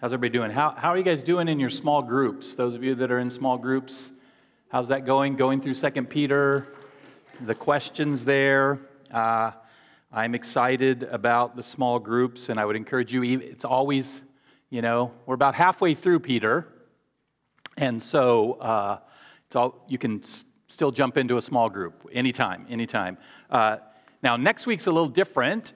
How's 0.00 0.12
everybody 0.12 0.38
doing? 0.38 0.52
How, 0.52 0.76
how 0.78 0.90
are 0.90 0.96
you 0.96 1.02
guys 1.02 1.24
doing 1.24 1.48
in 1.48 1.58
your 1.58 1.70
small 1.70 2.02
groups? 2.02 2.54
Those 2.54 2.76
of 2.76 2.84
you 2.84 2.94
that 2.94 3.10
are 3.10 3.18
in 3.18 3.30
small 3.30 3.58
groups, 3.58 4.12
how's 4.68 4.86
that 4.90 5.04
going? 5.04 5.34
Going 5.34 5.60
through 5.60 5.74
Second 5.74 6.08
Peter, 6.08 6.68
the 7.44 7.54
questions 7.56 8.24
there. 8.24 8.78
Uh, 9.12 9.50
I'm 10.12 10.36
excited 10.36 11.02
about 11.02 11.56
the 11.56 11.64
small 11.64 11.98
groups, 11.98 12.48
and 12.48 12.60
I 12.60 12.64
would 12.64 12.76
encourage 12.76 13.12
you. 13.12 13.24
It's 13.24 13.64
always, 13.64 14.20
you 14.70 14.82
know, 14.82 15.10
we're 15.26 15.34
about 15.34 15.56
halfway 15.56 15.96
through 15.96 16.20
Peter, 16.20 16.68
and 17.76 18.00
so 18.00 18.52
uh, 18.52 19.00
it's 19.48 19.56
all 19.56 19.84
you 19.88 19.98
can 19.98 20.22
s- 20.22 20.44
still 20.68 20.92
jump 20.92 21.16
into 21.16 21.38
a 21.38 21.42
small 21.42 21.68
group 21.68 22.06
anytime, 22.12 22.68
anytime. 22.70 23.18
Uh, 23.50 23.78
now, 24.22 24.36
next 24.36 24.64
week's 24.64 24.86
a 24.86 24.92
little 24.92 25.08
different. 25.08 25.72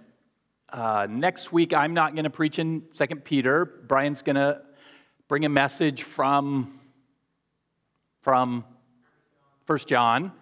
Uh, 0.73 1.07
next 1.11 1.52
week, 1.52 1.75
I'm 1.75 1.93
not 1.93 2.14
going 2.14 2.25
to 2.25 2.30
preach 2.30 2.59
in 2.59 2.82
Second 2.95 3.27
Peter. 3.27 3.66
Brian's 3.86 4.22
going 4.22 4.36
to 4.36 4.62
bring 5.29 5.45
a 5.45 5.48
message 5.48 6.04
from 6.04 6.81
from 8.22 8.64
First 9.67 9.86
John, 9.86 10.32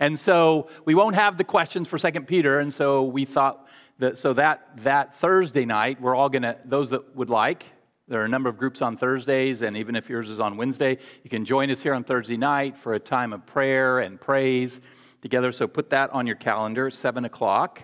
and 0.00 0.18
so 0.18 0.70
we 0.86 0.96
won't 0.96 1.14
have 1.14 1.36
the 1.36 1.44
questions 1.44 1.86
for 1.86 1.98
Second 1.98 2.26
Peter. 2.26 2.58
And 2.58 2.74
so 2.74 3.04
we 3.04 3.24
thought 3.24 3.68
that 4.00 4.18
so 4.18 4.32
that 4.32 4.70
that 4.78 5.16
Thursday 5.18 5.64
night, 5.64 6.00
we're 6.00 6.16
all 6.16 6.28
going 6.28 6.42
to 6.42 6.58
those 6.64 6.90
that 6.90 7.14
would 7.14 7.30
like. 7.30 7.64
There 8.08 8.20
are 8.20 8.24
a 8.24 8.28
number 8.28 8.48
of 8.48 8.58
groups 8.58 8.82
on 8.82 8.96
Thursdays, 8.96 9.62
and 9.62 9.76
even 9.76 9.94
if 9.94 10.08
yours 10.08 10.30
is 10.30 10.40
on 10.40 10.56
Wednesday, 10.56 10.98
you 11.22 11.30
can 11.30 11.44
join 11.44 11.70
us 11.70 11.80
here 11.80 11.94
on 11.94 12.02
Thursday 12.02 12.36
night 12.36 12.76
for 12.76 12.94
a 12.94 13.00
time 13.00 13.32
of 13.32 13.46
prayer 13.46 14.00
and 14.00 14.20
praise 14.20 14.80
together. 15.22 15.52
So 15.52 15.68
put 15.68 15.90
that 15.90 16.10
on 16.10 16.26
your 16.26 16.36
calendar, 16.36 16.90
seven 16.90 17.24
o'clock. 17.24 17.82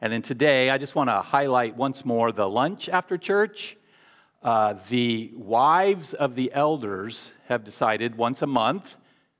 And 0.00 0.12
then 0.12 0.22
today, 0.22 0.70
I 0.70 0.78
just 0.78 0.94
want 0.94 1.10
to 1.10 1.20
highlight 1.20 1.76
once 1.76 2.04
more 2.04 2.32
the 2.32 2.48
lunch 2.48 2.88
after 2.88 3.18
church. 3.18 3.76
Uh, 4.42 4.74
the 4.88 5.32
wives 5.34 6.14
of 6.14 6.34
the 6.34 6.52
elders 6.52 7.30
have 7.48 7.64
decided 7.64 8.16
once 8.16 8.42
a 8.42 8.46
month, 8.46 8.84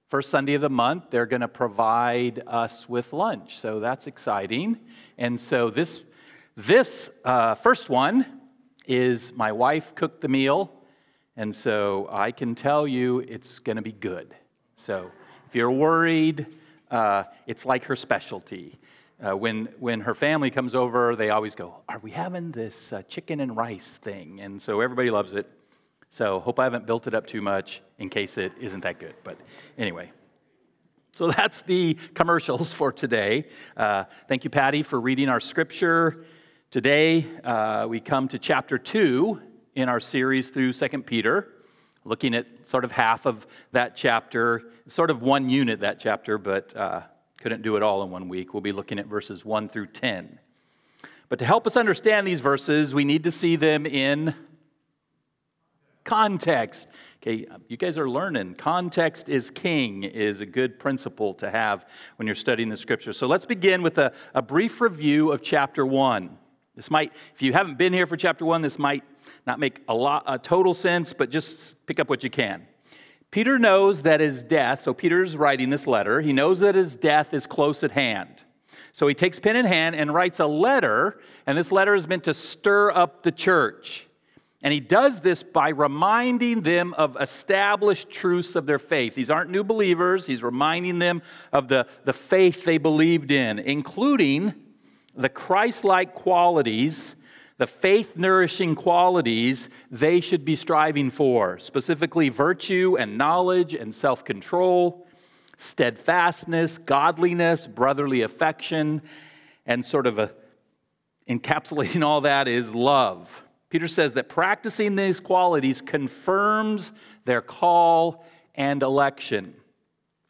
first 0.08 0.30
Sunday 0.30 0.54
of 0.54 0.62
the 0.62 0.70
month, 0.70 1.04
they're 1.10 1.26
going 1.26 1.42
to 1.42 1.48
provide 1.48 2.42
us 2.46 2.88
with 2.88 3.12
lunch. 3.12 3.58
So 3.60 3.78
that's 3.78 4.06
exciting. 4.06 4.78
And 5.18 5.38
so 5.40 5.70
this, 5.70 6.02
this 6.56 7.10
uh, 7.24 7.54
first 7.56 7.88
one 7.88 8.26
is 8.86 9.32
my 9.36 9.52
wife 9.52 9.94
cooked 9.94 10.20
the 10.20 10.28
meal. 10.28 10.72
And 11.36 11.54
so 11.54 12.08
I 12.10 12.32
can 12.32 12.54
tell 12.54 12.88
you 12.88 13.20
it's 13.20 13.58
going 13.60 13.76
to 13.76 13.82
be 13.82 13.92
good. 13.92 14.34
So 14.76 15.10
if 15.46 15.54
you're 15.54 15.70
worried, 15.70 16.46
uh, 16.90 17.24
it's 17.46 17.64
like 17.64 17.84
her 17.84 17.94
specialty. 17.94 18.78
Uh, 19.20 19.36
when, 19.36 19.68
when 19.80 20.00
her 20.00 20.14
family 20.14 20.50
comes 20.50 20.76
over, 20.76 21.16
they 21.16 21.30
always 21.30 21.56
go, 21.56 21.74
Are 21.88 21.98
we 21.98 22.10
having 22.10 22.52
this 22.52 22.92
uh, 22.92 23.02
chicken 23.08 23.40
and 23.40 23.56
rice 23.56 23.88
thing? 23.88 24.40
And 24.40 24.62
so 24.62 24.80
everybody 24.80 25.10
loves 25.10 25.34
it. 25.34 25.50
So 26.10 26.38
hope 26.40 26.58
I 26.60 26.64
haven't 26.64 26.86
built 26.86 27.06
it 27.06 27.14
up 27.14 27.26
too 27.26 27.42
much 27.42 27.82
in 27.98 28.08
case 28.08 28.38
it 28.38 28.52
isn't 28.60 28.80
that 28.80 29.00
good. 29.00 29.14
But 29.24 29.38
anyway. 29.76 30.12
So 31.16 31.32
that's 31.36 31.62
the 31.62 31.94
commercials 32.14 32.72
for 32.72 32.92
today. 32.92 33.48
Uh, 33.76 34.04
thank 34.28 34.44
you, 34.44 34.50
Patty, 34.50 34.84
for 34.84 35.00
reading 35.00 35.28
our 35.28 35.40
scripture. 35.40 36.24
Today, 36.70 37.26
uh, 37.42 37.86
we 37.88 37.98
come 37.98 38.28
to 38.28 38.38
chapter 38.38 38.78
2 38.78 39.40
in 39.74 39.88
our 39.88 39.98
series 40.00 40.50
through 40.50 40.74
2 40.74 40.88
Peter, 41.02 41.54
looking 42.04 42.34
at 42.34 42.46
sort 42.66 42.84
of 42.84 42.92
half 42.92 43.26
of 43.26 43.46
that 43.72 43.96
chapter, 43.96 44.70
sort 44.86 45.10
of 45.10 45.22
one 45.22 45.50
unit 45.50 45.80
that 45.80 45.98
chapter, 45.98 46.38
but 46.38 46.76
uh, 46.76 47.02
couldn't 47.40 47.62
do 47.62 47.76
it 47.76 47.82
all 47.82 48.02
in 48.02 48.10
one 48.10 48.28
week. 48.28 48.52
We'll 48.52 48.60
be 48.60 48.72
looking 48.72 48.98
at 48.98 49.06
verses 49.06 49.44
1 49.44 49.68
through 49.68 49.88
10. 49.88 50.38
But 51.28 51.38
to 51.38 51.44
help 51.44 51.66
us 51.66 51.76
understand 51.76 52.26
these 52.26 52.40
verses, 52.40 52.94
we 52.94 53.04
need 53.04 53.24
to 53.24 53.30
see 53.30 53.56
them 53.56 53.86
in 53.86 54.34
context. 56.04 56.88
Okay, 57.22 57.46
you 57.68 57.76
guys 57.76 57.98
are 57.98 58.08
learning. 58.08 58.54
Context 58.54 59.28
is 59.28 59.50
king, 59.50 60.04
is 60.04 60.40
a 60.40 60.46
good 60.46 60.78
principle 60.78 61.34
to 61.34 61.50
have 61.50 61.84
when 62.16 62.26
you're 62.26 62.34
studying 62.34 62.70
the 62.70 62.76
scripture. 62.76 63.12
So 63.12 63.26
let's 63.26 63.44
begin 63.44 63.82
with 63.82 63.98
a, 63.98 64.12
a 64.34 64.40
brief 64.40 64.80
review 64.80 65.32
of 65.32 65.42
chapter 65.42 65.84
1. 65.84 66.36
This 66.76 66.90
might, 66.90 67.12
if 67.34 67.42
you 67.42 67.52
haven't 67.52 67.76
been 67.76 67.92
here 67.92 68.06
for 68.06 68.16
chapter 68.16 68.46
1, 68.46 68.62
this 68.62 68.78
might 68.78 69.04
not 69.46 69.60
make 69.60 69.82
a 69.88 69.94
lot 69.94 70.24
a 70.26 70.38
total 70.38 70.72
sense, 70.72 71.12
but 71.12 71.28
just 71.28 71.74
pick 71.86 72.00
up 72.00 72.08
what 72.08 72.24
you 72.24 72.30
can. 72.30 72.66
Peter 73.30 73.58
knows 73.58 74.02
that 74.02 74.20
his 74.20 74.42
death, 74.42 74.82
so 74.82 74.94
Peter's 74.94 75.36
writing 75.36 75.68
this 75.68 75.86
letter, 75.86 76.20
he 76.20 76.32
knows 76.32 76.60
that 76.60 76.74
his 76.74 76.94
death 76.94 77.34
is 77.34 77.46
close 77.46 77.84
at 77.84 77.90
hand. 77.90 78.42
So 78.92 79.06
he 79.06 79.14
takes 79.14 79.38
pen 79.38 79.56
in 79.56 79.66
hand 79.66 79.94
and 79.94 80.12
writes 80.12 80.40
a 80.40 80.46
letter, 80.46 81.20
and 81.46 81.56
this 81.56 81.70
letter 81.70 81.94
is 81.94 82.08
meant 82.08 82.24
to 82.24 82.34
stir 82.34 82.90
up 82.90 83.22
the 83.22 83.30
church. 83.30 84.06
And 84.62 84.72
he 84.72 84.80
does 84.80 85.20
this 85.20 85.42
by 85.42 85.68
reminding 85.68 86.62
them 86.62 86.94
of 86.94 87.16
established 87.20 88.10
truths 88.10 88.56
of 88.56 88.66
their 88.66 88.80
faith. 88.80 89.14
These 89.14 89.30
aren't 89.30 89.50
new 89.50 89.62
believers, 89.62 90.26
he's 90.26 90.42
reminding 90.42 90.98
them 90.98 91.22
of 91.52 91.68
the, 91.68 91.86
the 92.04 92.12
faith 92.12 92.64
they 92.64 92.78
believed 92.78 93.30
in, 93.30 93.58
including 93.58 94.54
the 95.14 95.28
Christ 95.28 95.84
like 95.84 96.14
qualities 96.14 97.14
the 97.58 97.66
faith 97.66 98.16
nourishing 98.16 98.74
qualities 98.74 99.68
they 99.90 100.20
should 100.20 100.44
be 100.44 100.54
striving 100.54 101.10
for, 101.10 101.58
specifically 101.58 102.28
virtue 102.28 102.96
and 102.98 103.18
knowledge 103.18 103.74
and 103.74 103.94
self 103.94 104.24
control, 104.24 105.06
steadfastness, 105.58 106.78
godliness, 106.78 107.66
brotherly 107.66 108.22
affection, 108.22 109.02
and 109.66 109.84
sort 109.84 110.06
of 110.06 110.18
a, 110.18 110.32
encapsulating 111.28 112.04
all 112.04 112.22
that 112.22 112.48
is 112.48 112.72
love. 112.72 113.28
Peter 113.70 113.88
says 113.88 114.12
that 114.14 114.28
practicing 114.28 114.96
these 114.96 115.20
qualities 115.20 115.82
confirms 115.82 116.92
their 117.26 117.42
call 117.42 118.24
and 118.54 118.82
election. 118.82 119.54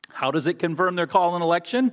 How 0.09 0.31
does 0.31 0.47
it 0.47 0.59
confirm 0.59 0.97
their 0.97 1.07
call 1.07 1.35
and 1.35 1.45
election? 1.45 1.93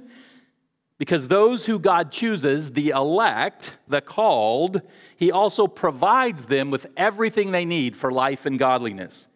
Because 0.97 1.27
those 1.27 1.65
who 1.65 1.77
God 1.77 2.11
chooses, 2.11 2.71
the 2.71 2.89
elect, 2.89 3.71
the 3.87 4.01
called, 4.01 4.81
He 5.17 5.31
also 5.31 5.67
provides 5.67 6.45
them 6.45 6.71
with 6.71 6.87
everything 6.95 7.51
they 7.51 7.65
need 7.65 7.97
for 7.97 8.11
life 8.11 8.45
and 8.45 8.57
godliness. 8.57 9.27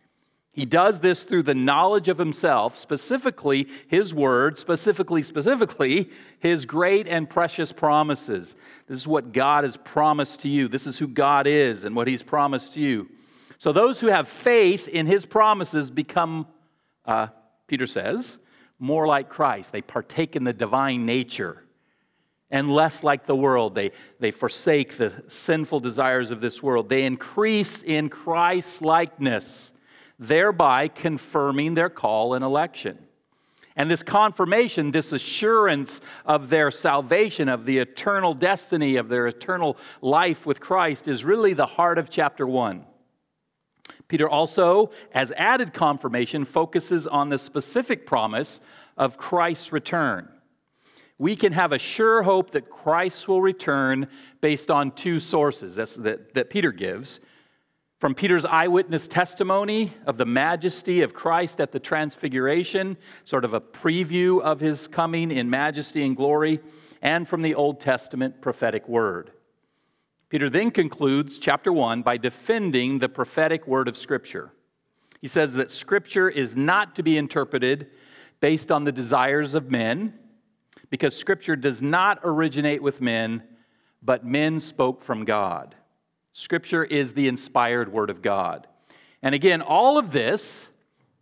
He 0.51 0.65
does 0.65 0.99
this 0.99 1.23
through 1.23 1.43
the 1.43 1.55
knowledge 1.55 2.07
of 2.07 2.17
Himself, 2.17 2.77
specifically 2.77 3.67
His 3.87 4.13
Word, 4.13 4.57
specifically, 4.57 5.21
specifically 5.21 6.09
His 6.39 6.65
great 6.65 7.07
and 7.07 7.29
precious 7.29 7.71
promises. 7.71 8.55
This 8.87 8.97
is 8.97 9.07
what 9.07 9.33
God 9.33 9.63
has 9.65 9.77
promised 9.77 10.39
to 10.41 10.49
you. 10.49 10.67
This 10.69 10.87
is 10.87 10.97
who 10.97 11.07
God 11.07 11.45
is 11.45 11.83
and 11.83 11.95
what 11.95 12.07
He's 12.07 12.23
promised 12.23 12.73
to 12.75 12.79
you. 12.79 13.09
So 13.57 13.73
those 13.73 13.99
who 13.99 14.07
have 14.07 14.29
faith 14.29 14.87
in 14.87 15.05
His 15.05 15.25
promises 15.25 15.89
become, 15.89 16.47
uh, 17.05 17.27
Peter 17.67 17.85
says, 17.85 18.37
more 18.79 19.06
like 19.06 19.29
Christ. 19.29 19.72
They 19.72 19.81
partake 19.81 20.35
in 20.35 20.44
the 20.44 20.53
divine 20.53 21.06
nature 21.06 21.63
and 22.51 22.73
less 22.73 23.03
like 23.03 23.25
the 23.25 23.35
world. 23.35 23.75
They, 23.75 23.91
they 24.19 24.31
forsake 24.31 24.97
the 24.97 25.13
sinful 25.28 25.81
desires 25.81 26.31
of 26.31 26.41
this 26.41 26.63
world. 26.63 26.89
They 26.89 27.03
increase 27.03 27.84
in 27.84 28.09
Christ's 28.09 28.81
likeness, 28.81 29.72
thereby 30.18 30.88
confirming 30.88 31.75
their 31.75 31.89
call 31.89 32.34
and 32.34 32.44
election. 32.44 32.97
And 33.75 33.89
this 33.89 34.03
confirmation, 34.03 34.91
this 34.91 35.13
assurance 35.13 36.01
of 36.25 36.50
their 36.50 36.69
salvation, 36.72 37.47
of 37.47 37.66
the 37.66 37.78
eternal 37.78 38.34
destiny, 38.34 38.97
of 38.97 39.07
their 39.07 39.28
eternal 39.28 39.78
life 40.01 40.45
with 40.45 40.59
Christ, 40.59 41.07
is 41.07 41.23
really 41.23 41.53
the 41.53 41.66
heart 41.66 41.97
of 41.97 42.09
chapter 42.09 42.45
1. 42.45 42.84
Peter 44.09 44.27
also, 44.27 44.89
as 45.13 45.31
added 45.37 45.73
confirmation, 45.73 46.43
focuses 46.43 47.07
on 47.07 47.29
the 47.29 47.37
specific 47.37 48.05
promise 48.05 48.59
of 48.97 49.17
Christ's 49.17 49.71
return. 49.71 50.27
We 51.19 51.35
can 51.35 51.53
have 51.53 51.71
a 51.71 51.79
sure 51.79 52.23
hope 52.23 52.51
that 52.51 52.69
Christ 52.69 53.27
will 53.27 53.41
return 53.41 54.07
based 54.41 54.71
on 54.71 54.91
two 54.91 55.19
sources 55.19 55.75
that, 55.75 56.33
that 56.33 56.49
Peter 56.49 56.71
gives. 56.71 57.19
From 58.00 58.15
Peter's 58.15 58.45
eyewitness 58.45 59.07
testimony 59.07 59.94
of 60.07 60.17
the 60.17 60.25
majesty 60.25 61.01
of 61.01 61.13
Christ 61.13 61.59
at 61.59 61.71
the 61.71 61.79
transfiguration, 61.79 62.97
sort 63.25 63.45
of 63.45 63.53
a 63.53 63.62
preview 63.62 64.41
of 64.41 64.59
his 64.59 64.88
coming 64.88 65.31
in 65.31 65.50
majesty 65.50 66.05
and 66.05 66.15
glory, 66.15 66.62
and 67.01 67.27
from 67.27 67.41
the 67.41 67.55
Old 67.55 67.79
Testament 67.79 68.41
prophetic 68.41 68.88
word. 68.88 69.31
Peter 70.29 70.47
then 70.47 70.69
concludes 70.69 71.39
chapter 71.39 71.73
1 71.73 72.03
by 72.03 72.15
defending 72.15 72.99
the 72.99 73.09
prophetic 73.09 73.65
word 73.65 73.87
of 73.87 73.97
Scripture. 73.97 74.51
He 75.21 75.27
says 75.27 75.53
that 75.53 75.71
Scripture 75.71 76.29
is 76.29 76.55
not 76.55 76.95
to 76.95 77.03
be 77.03 77.17
interpreted 77.17 77.87
based 78.39 78.71
on 78.71 78.83
the 78.83 78.91
desires 78.91 79.55
of 79.55 79.71
men, 79.71 80.13
because 80.91 81.15
Scripture 81.15 81.55
does 81.55 81.81
not 81.81 82.19
originate 82.23 82.81
with 82.81 83.01
men, 83.01 83.43
but 84.03 84.23
men 84.23 84.59
spoke 84.59 85.03
from 85.03 85.25
God. 85.25 85.75
Scripture 86.33 86.83
is 86.83 87.13
the 87.13 87.27
inspired 87.27 87.91
word 87.91 88.11
of 88.11 88.21
God. 88.21 88.67
And 89.23 89.33
again, 89.33 89.61
all 89.61 89.97
of 89.97 90.11
this 90.11 90.69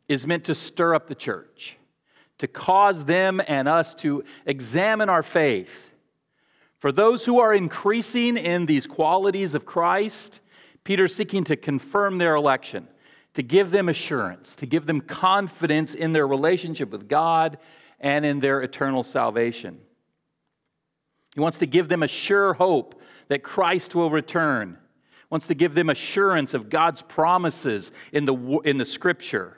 is 0.08 0.28
meant 0.28 0.44
to 0.46 0.56
stir 0.56 0.94
up 0.94 1.08
the 1.08 1.16
church, 1.16 1.78
to 2.40 2.48
cause 2.48 3.04
them 3.06 3.42
and 3.48 3.68
us 3.68 3.96
to 3.96 4.24
examine 4.46 5.10
our 5.10 5.24
faith 5.24 5.94
for 6.80 6.92
those 6.92 7.26
who 7.26 7.40
are 7.40 7.54
increasing 7.54 8.38
in 8.38 8.66
these 8.66 8.86
qualities 8.86 9.56
of 9.56 9.66
Christ, 9.66 10.40
Peter's 10.84 11.16
seeking 11.16 11.44
to 11.46 11.56
confirm 11.56 12.18
their 12.18 12.36
election, 12.36 12.88
to 13.34 13.44
give 13.44 13.72
them 13.72 13.90
assurance, 13.90 14.56
to 14.58 14.66
give 14.66 14.86
them 14.86 15.02
confidence 15.02 15.96
in 15.96 16.14
their 16.14 16.28
relationship 16.28 16.92
with 16.92 17.08
God 17.08 17.58
and 18.00 18.26
in 18.26 18.40
their 18.40 18.62
eternal 18.62 19.04
salvation. 19.04 19.80
He 21.34 21.42
wants 21.42 21.60
to 21.60 21.68
give 21.68 21.88
them 21.88 22.04
a 22.04 22.08
sure 22.08 22.54
hope 22.54 23.02
that 23.28 23.44
Christ 23.44 23.96
will 23.96 24.10
return. 24.10 24.78
Wants 25.30 25.48
to 25.48 25.56
give 25.56 25.74
them 25.74 25.90
assurance 25.90 26.54
of 26.54 26.70
God's 26.70 27.02
promises 27.02 27.92
in 28.14 28.26
the, 28.26 28.36
in 28.64 28.78
the 28.78 28.86
scripture. 28.86 29.58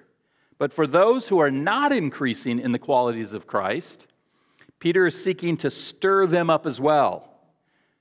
But 0.58 0.74
for 0.74 0.88
those 0.88 1.28
who 1.28 1.40
are 1.40 1.52
not 1.52 1.94
increasing 1.94 2.60
in 2.60 2.72
the 2.72 2.80
qualities 2.80 3.34
of 3.34 3.46
Christ, 3.46 4.08
Peter 4.80 5.08
is 5.08 5.24
seeking 5.24 5.58
to 5.58 5.70
stir 5.70 6.26
them 6.26 6.50
up 6.50 6.66
as 6.66 6.80
well, 6.80 7.30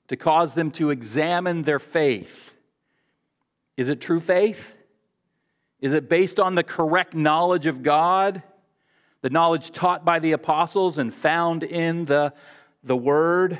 to 0.09 0.17
cause 0.17 0.55
them 0.55 0.71
to 0.71 0.91
examine 0.91 1.63
their 1.63 1.79
faith. 1.79 2.31
Is 3.77 3.89
it 3.89 4.01
true 4.01 4.21
faith? 4.21 4.75
Is 5.81 5.93
it 5.93 6.09
based 6.09 6.41
on 6.41 6.55
the 6.55 6.63
correct 6.63 7.15
knowledge 7.15 7.67
of 7.67 7.83
God? 7.83 8.43
The 9.23 9.31
knowledge 9.31 9.71
taught 9.71 10.05
by 10.05 10.19
the 10.19 10.33
apostles 10.33 10.99
and 10.99 11.15
found 11.15 11.63
in 11.63 12.05
the, 12.05 12.33
the 12.85 12.97
Word? 12.97 13.59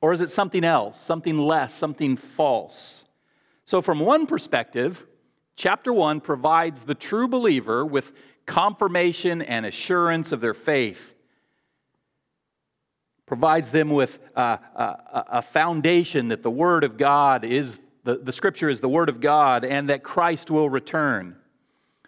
Or 0.00 0.12
is 0.12 0.20
it 0.20 0.30
something 0.30 0.64
else, 0.64 1.00
something 1.00 1.38
less, 1.38 1.74
something 1.74 2.16
false? 2.16 3.04
So, 3.64 3.82
from 3.82 4.00
one 4.00 4.26
perspective, 4.26 5.04
chapter 5.56 5.92
1 5.92 6.20
provides 6.20 6.84
the 6.84 6.94
true 6.94 7.28
believer 7.28 7.84
with 7.84 8.12
confirmation 8.46 9.42
and 9.42 9.66
assurance 9.66 10.32
of 10.32 10.40
their 10.40 10.54
faith, 10.54 11.12
provides 13.28 13.68
them 13.68 13.90
with 13.90 14.18
a, 14.34 14.40
a, 14.40 15.24
a 15.32 15.42
foundation 15.42 16.28
that 16.28 16.42
the 16.42 16.50
Word 16.50 16.82
of 16.82 16.96
God 16.96 17.44
is, 17.44 17.78
the, 18.02 18.16
the 18.16 18.32
Scripture 18.32 18.70
is 18.70 18.80
the 18.80 18.88
Word 18.88 19.10
of 19.10 19.20
God, 19.20 19.64
and 19.64 19.90
that 19.90 20.02
Christ 20.02 20.50
will 20.50 20.70
return. 20.70 21.36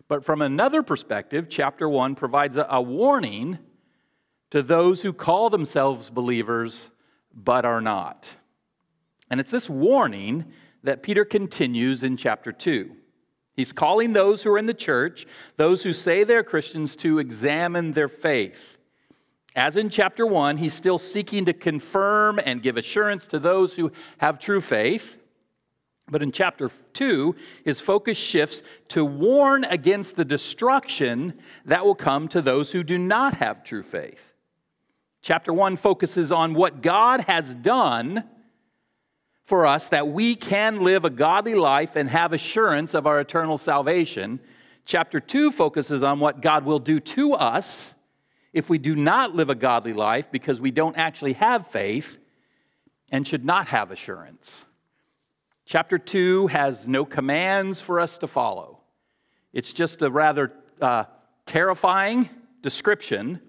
But 0.09 0.25
from 0.25 0.41
another 0.41 0.83
perspective, 0.83 1.47
chapter 1.49 1.89
1 1.89 2.15
provides 2.15 2.57
a, 2.57 2.67
a 2.71 2.81
warning 2.81 3.59
to 4.51 4.63
those 4.63 5.03
who 5.03 5.13
call 5.13 5.51
themselves 5.51 6.09
believers 6.11 6.89
but 7.35 7.65
are 7.65 7.83
not. 7.83 8.29
And 9.31 9.39
it's 9.39 9.51
this 9.51 9.69
warning 9.69 10.47
that 10.83 11.03
Peter 11.03 11.27
continues 11.27 12.03
in 12.03 12.17
chapter 12.17 12.51
2. 12.51 12.91
He's 13.55 13.73
calling 13.73 14.15
those 14.15 14.43
who 14.43 14.51
are 14.53 14.59
in 14.59 14.67
the 14.67 14.75
church, 14.75 15.27
those 15.59 15.83
who 15.83 15.93
say 15.93 16.25
they're 16.25 16.43
Christians, 16.43 16.97
to 16.97 17.19
examine 17.19 17.93
their 17.93 18.09
faith. 18.09 18.70
As 19.57 19.77
in 19.77 19.91
chapter 19.91 20.27
1, 20.27 20.57
he's 20.57 20.75
still 20.75 20.99
seeking 20.99 21.45
to 21.47 21.53
confirm 21.53 22.39
and 22.45 22.63
give 22.63 22.77
assurance 22.77 23.27
to 23.29 23.39
those 23.39 23.75
who 23.75 23.91
have 24.19 24.39
true 24.39 24.61
faith. 24.61 25.17
But 26.09 26.23
in 26.23 26.33
chapter 26.33 26.71
2, 26.93 27.35
his 27.65 27.81
focus 27.81 28.19
shifts 28.19 28.63
to 28.89 29.05
warn 29.05 29.65
against 29.65 30.17
the 30.17 30.25
destruction 30.25 31.35
that 31.65 31.85
will 31.85 31.95
come 31.95 32.29
to 32.29 32.43
those 32.43 32.73
who 32.73 32.83
do 32.83 32.99
not 32.99 33.35
have 33.35 33.65
true 33.65 33.83
faith. 33.83 34.21
Chapter 35.23 35.53
1 35.53 35.77
focuses 35.77 36.33
on 36.33 36.55
what 36.55 36.83
God 36.83 37.21
has 37.23 37.55
done 37.57 38.25
for 39.45 39.67
us 39.67 39.89
that 39.89 40.09
we 40.09 40.37
can 40.37 40.83
live 40.83 41.05
a 41.05 41.11
godly 41.11 41.55
life 41.55 41.97
and 41.97 42.09
have 42.09 42.33
assurance 42.33 42.95
of 42.95 43.07
our 43.07 43.21
eternal 43.21 43.59
salvation. 43.59 44.41
Chapter 44.85 45.21
2 45.21 45.53
focuses 45.53 46.03
on 46.03 46.21
what 46.21 46.41
God 46.41 46.65
will 46.65 46.79
do 46.79 47.01
to 47.01 47.35
us 47.35 47.95
if 48.53 48.69
we 48.69 48.79
do 48.79 48.97
not 48.97 49.35
live 49.35 49.51
a 49.51 49.55
godly 49.55 49.93
life 49.93 50.27
because 50.31 50.61
we 50.61 50.71
don't 50.71 50.97
actually 50.97 51.35
have 51.35 51.69
faith 51.69 52.17
and 53.11 53.27
should 53.27 53.45
not 53.45 53.69
have 53.69 53.91
assurance. 53.91 54.65
Chapter 55.67 55.99
2 55.99 56.49
has 56.49 56.89
no 56.89 57.05
commands 57.05 57.81
for 57.81 58.01
us 58.01 58.19
to 58.19 58.27
follow. 58.27 58.81
It's 59.53 59.73
just 59.73 60.03
a 60.03 60.11
rather 60.11 60.53
uh, 60.81 61.05
terrifying 61.47 62.29
description 62.63 63.41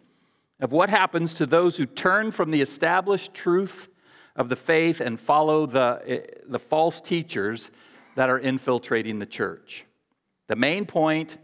of 0.60 0.72
what 0.72 0.90
happens 0.90 1.34
to 1.36 1.46
those 1.46 1.76
who 1.76 1.86
turn 1.86 2.32
from 2.32 2.52
the 2.52 2.62
established 2.62 3.34
truth 3.34 3.88
of 4.36 4.50
the 4.50 4.56
faith 4.56 5.02
and 5.02 5.20
follow 5.20 5.66
the, 5.66 6.02
eh, 6.06 6.20
the 6.48 6.60
false 6.60 7.02
teachers 7.02 7.72
that 8.16 8.30
are 8.30 8.40
infiltrating 8.40 9.20
the 9.20 9.26
church. 9.26 9.86
The 10.48 10.56
main 10.56 10.86
point 10.86 11.38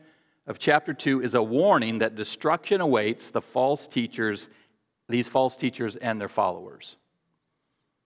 of 0.47 0.59
chapter 0.59 0.93
2 0.93 1.21
is 1.21 1.35
a 1.35 1.43
warning 1.43 1.99
that 1.99 2.15
destruction 2.15 2.79
awaits 2.81 3.29
the 3.29 3.41
false 3.41 3.87
teachers, 3.87 4.47
these 5.09 5.27
false 5.27 5.57
teachers 5.57 5.97
and 5.97 6.19
their 6.19 6.29
followers. 6.29 6.95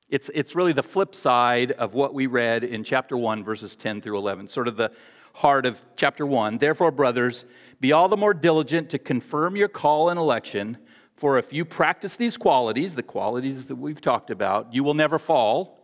It's, 0.10 0.30
it's 0.34 0.56
really 0.56 0.74
the 0.74 0.84
flip 0.84 1.16
side 1.16 1.72
of 1.74 1.94
what 1.94 2.14
we 2.14 2.26
read 2.26 2.64
in 2.64 2.84
chapter 2.84 3.16
1, 3.16 3.44
verses 3.44 3.76
10 3.76 4.02
through 4.02 4.18
11, 4.18 4.48
sort 4.48 4.68
of 4.68 4.76
the 4.76 4.92
heart 5.34 5.66
of 5.66 5.80
chapter 5.96 6.26
1. 6.26 6.58
Therefore, 6.58 6.92
brothers, 6.92 7.46
be 7.80 7.94
all 7.94 8.10
the 8.10 8.18
more 8.18 8.34
diligent 8.34 8.90
to 8.90 9.00
confirm 9.00 9.56
your 9.56 9.70
call 9.70 10.10
and 10.10 10.20
election, 10.20 10.78
for 11.16 11.38
if 11.38 11.54
you 11.54 11.64
practice 11.64 12.16
these 12.16 12.36
qualities, 12.36 12.96
the 12.96 13.04
qualities 13.04 13.66
that 13.66 13.76
we've 13.76 14.02
talked 14.02 14.32
about, 14.32 14.74
you 14.74 14.84
will 14.84 14.96
never 14.96 15.20
fall. 15.20 15.81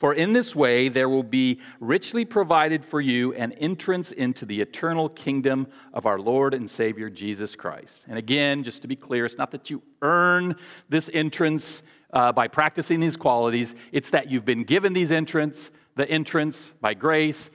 For 0.00 0.14
in 0.14 0.32
this 0.32 0.56
way 0.56 0.88
there 0.88 1.10
will 1.10 1.22
be 1.22 1.60
richly 1.78 2.24
provided 2.24 2.84
for 2.84 3.02
you 3.02 3.34
an 3.34 3.52
entrance 3.52 4.12
into 4.12 4.46
the 4.46 4.60
eternal 4.60 5.10
kingdom 5.10 5.66
of 5.92 6.06
our 6.06 6.18
Lord 6.18 6.54
and 6.54 6.68
Savior 6.68 7.10
Jesus 7.10 7.54
Christ. 7.54 8.02
And 8.08 8.16
again, 8.18 8.64
just 8.64 8.80
to 8.82 8.88
be 8.88 8.96
clear, 8.96 9.26
it's 9.26 9.36
not 9.36 9.50
that 9.52 9.68
you 9.68 9.82
earn 10.00 10.56
this 10.88 11.10
entrance 11.12 11.82
uh, 12.14 12.32
by 12.32 12.48
practicing 12.48 12.98
these 12.98 13.16
qualities. 13.16 13.74
It's 13.92 14.10
that 14.10 14.30
you've 14.30 14.46
been 14.46 14.64
given 14.64 14.94
these 14.94 15.12
entrance, 15.12 15.70
the 15.96 16.08
entrance 16.10 16.70
by 16.80 16.94
grace, 16.94 17.50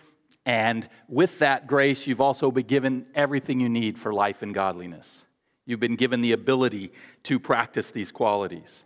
and 0.45 0.87
with 1.09 1.39
that 1.39 1.65
grace, 1.65 2.05
you've 2.05 2.21
also 2.21 2.51
been 2.51 2.67
given 2.67 3.07
everything 3.15 3.59
you 3.59 3.69
need 3.69 3.97
for 3.97 4.13
life 4.13 4.43
and 4.43 4.53
godliness. 4.53 5.23
You've 5.65 5.79
been 5.79 5.95
given 5.95 6.21
the 6.21 6.33
ability 6.33 6.91
to 7.23 7.39
practice 7.39 7.89
these 7.89 8.11
qualities 8.11 8.83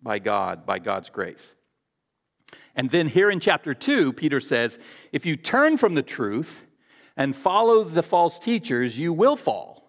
by 0.00 0.18
God, 0.18 0.64
by 0.64 0.78
God's 0.78 1.10
grace. 1.10 1.54
And 2.76 2.90
then 2.90 3.06
here 3.06 3.30
in 3.30 3.40
chapter 3.40 3.74
2, 3.74 4.12
Peter 4.12 4.40
says, 4.40 4.78
if 5.12 5.26
you 5.26 5.36
turn 5.36 5.76
from 5.76 5.94
the 5.94 6.02
truth 6.02 6.62
and 7.16 7.36
follow 7.36 7.84
the 7.84 8.02
false 8.02 8.38
teachers, 8.38 8.98
you 8.98 9.12
will 9.12 9.36
fall 9.36 9.82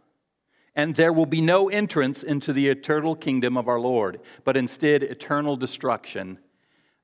and 0.75 0.95
there 0.95 1.13
will 1.13 1.25
be 1.25 1.41
no 1.41 1.69
entrance 1.69 2.23
into 2.23 2.51
the 2.51 2.67
eternal 2.67 3.15
kingdom 3.15 3.57
of 3.57 3.67
our 3.67 3.79
Lord, 3.79 4.19
but 4.43 4.57
instead 4.57 5.03
eternal 5.03 5.55
destruction 5.55 6.39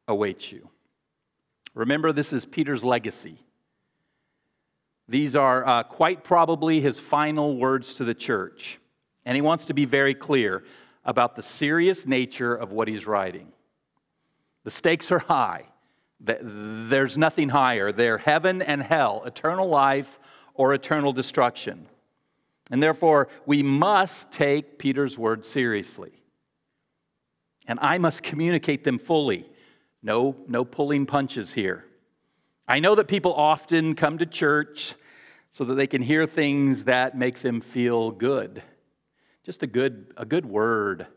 awaits 0.08 0.52
you. 0.52 0.68
Remember, 1.76 2.12
this 2.12 2.34
is 2.34 2.46
Peter's 2.46 2.84
legacy. 2.84 3.46
These 5.08 5.36
are 5.36 5.66
uh, 5.68 5.84
quite 5.84 6.24
probably 6.24 6.82
his 6.82 7.00
final 7.00 7.58
words 7.58 7.96
to 7.96 8.06
the 8.06 8.14
church. 8.14 8.80
And 9.26 9.36
he 9.36 9.42
wants 9.42 9.66
to 9.66 9.74
be 9.74 9.86
very 9.86 10.16
clear 10.16 10.64
about 11.06 11.36
the 11.36 11.44
serious 11.44 12.08
nature 12.08 12.56
of 12.56 12.72
what 12.72 12.88
he's 12.88 13.06
writing. 13.06 13.52
The 14.64 14.72
stakes 14.72 15.12
are 15.12 15.20
high, 15.20 15.66
there's 16.20 17.18
nothing 17.18 17.50
higher. 17.50 17.92
They're 17.92 18.18
heaven 18.18 18.62
and 18.62 18.82
hell, 18.82 19.24
eternal 19.26 19.70
life 19.70 20.20
or 20.54 20.74
eternal 20.74 21.14
destruction. 21.14 21.88
And 22.72 22.84
therefore, 22.84 23.30
we 23.46 23.64
must 23.64 24.32
take 24.32 24.78
Peter's 24.78 25.18
words 25.18 25.48
seriously. 25.48 26.12
And 27.68 27.80
I 27.82 27.98
must 27.98 28.22
communicate 28.22 28.84
them 28.84 29.00
fully. 29.00 29.50
No, 30.04 30.36
no 30.48 30.66
pulling 30.66 31.06
punches 31.06 31.52
here. 31.54 31.86
I 32.68 32.80
know 32.80 32.96
that 32.96 33.08
people 33.08 33.34
often 33.34 33.96
come 33.96 34.18
to 34.20 34.26
church 34.26 34.94
so 35.54 35.64
that 35.66 35.76
they 35.76 35.88
can 35.88 36.02
hear 36.02 36.28
things 36.28 36.84
that 36.84 37.18
make 37.18 37.42
them 37.42 37.62
feel 37.62 38.12
good. 38.12 38.62
Just 39.44 39.64
a 39.64 39.68
good, 39.68 40.14
a 40.18 40.26
good 40.26 40.46
word, 40.46 41.08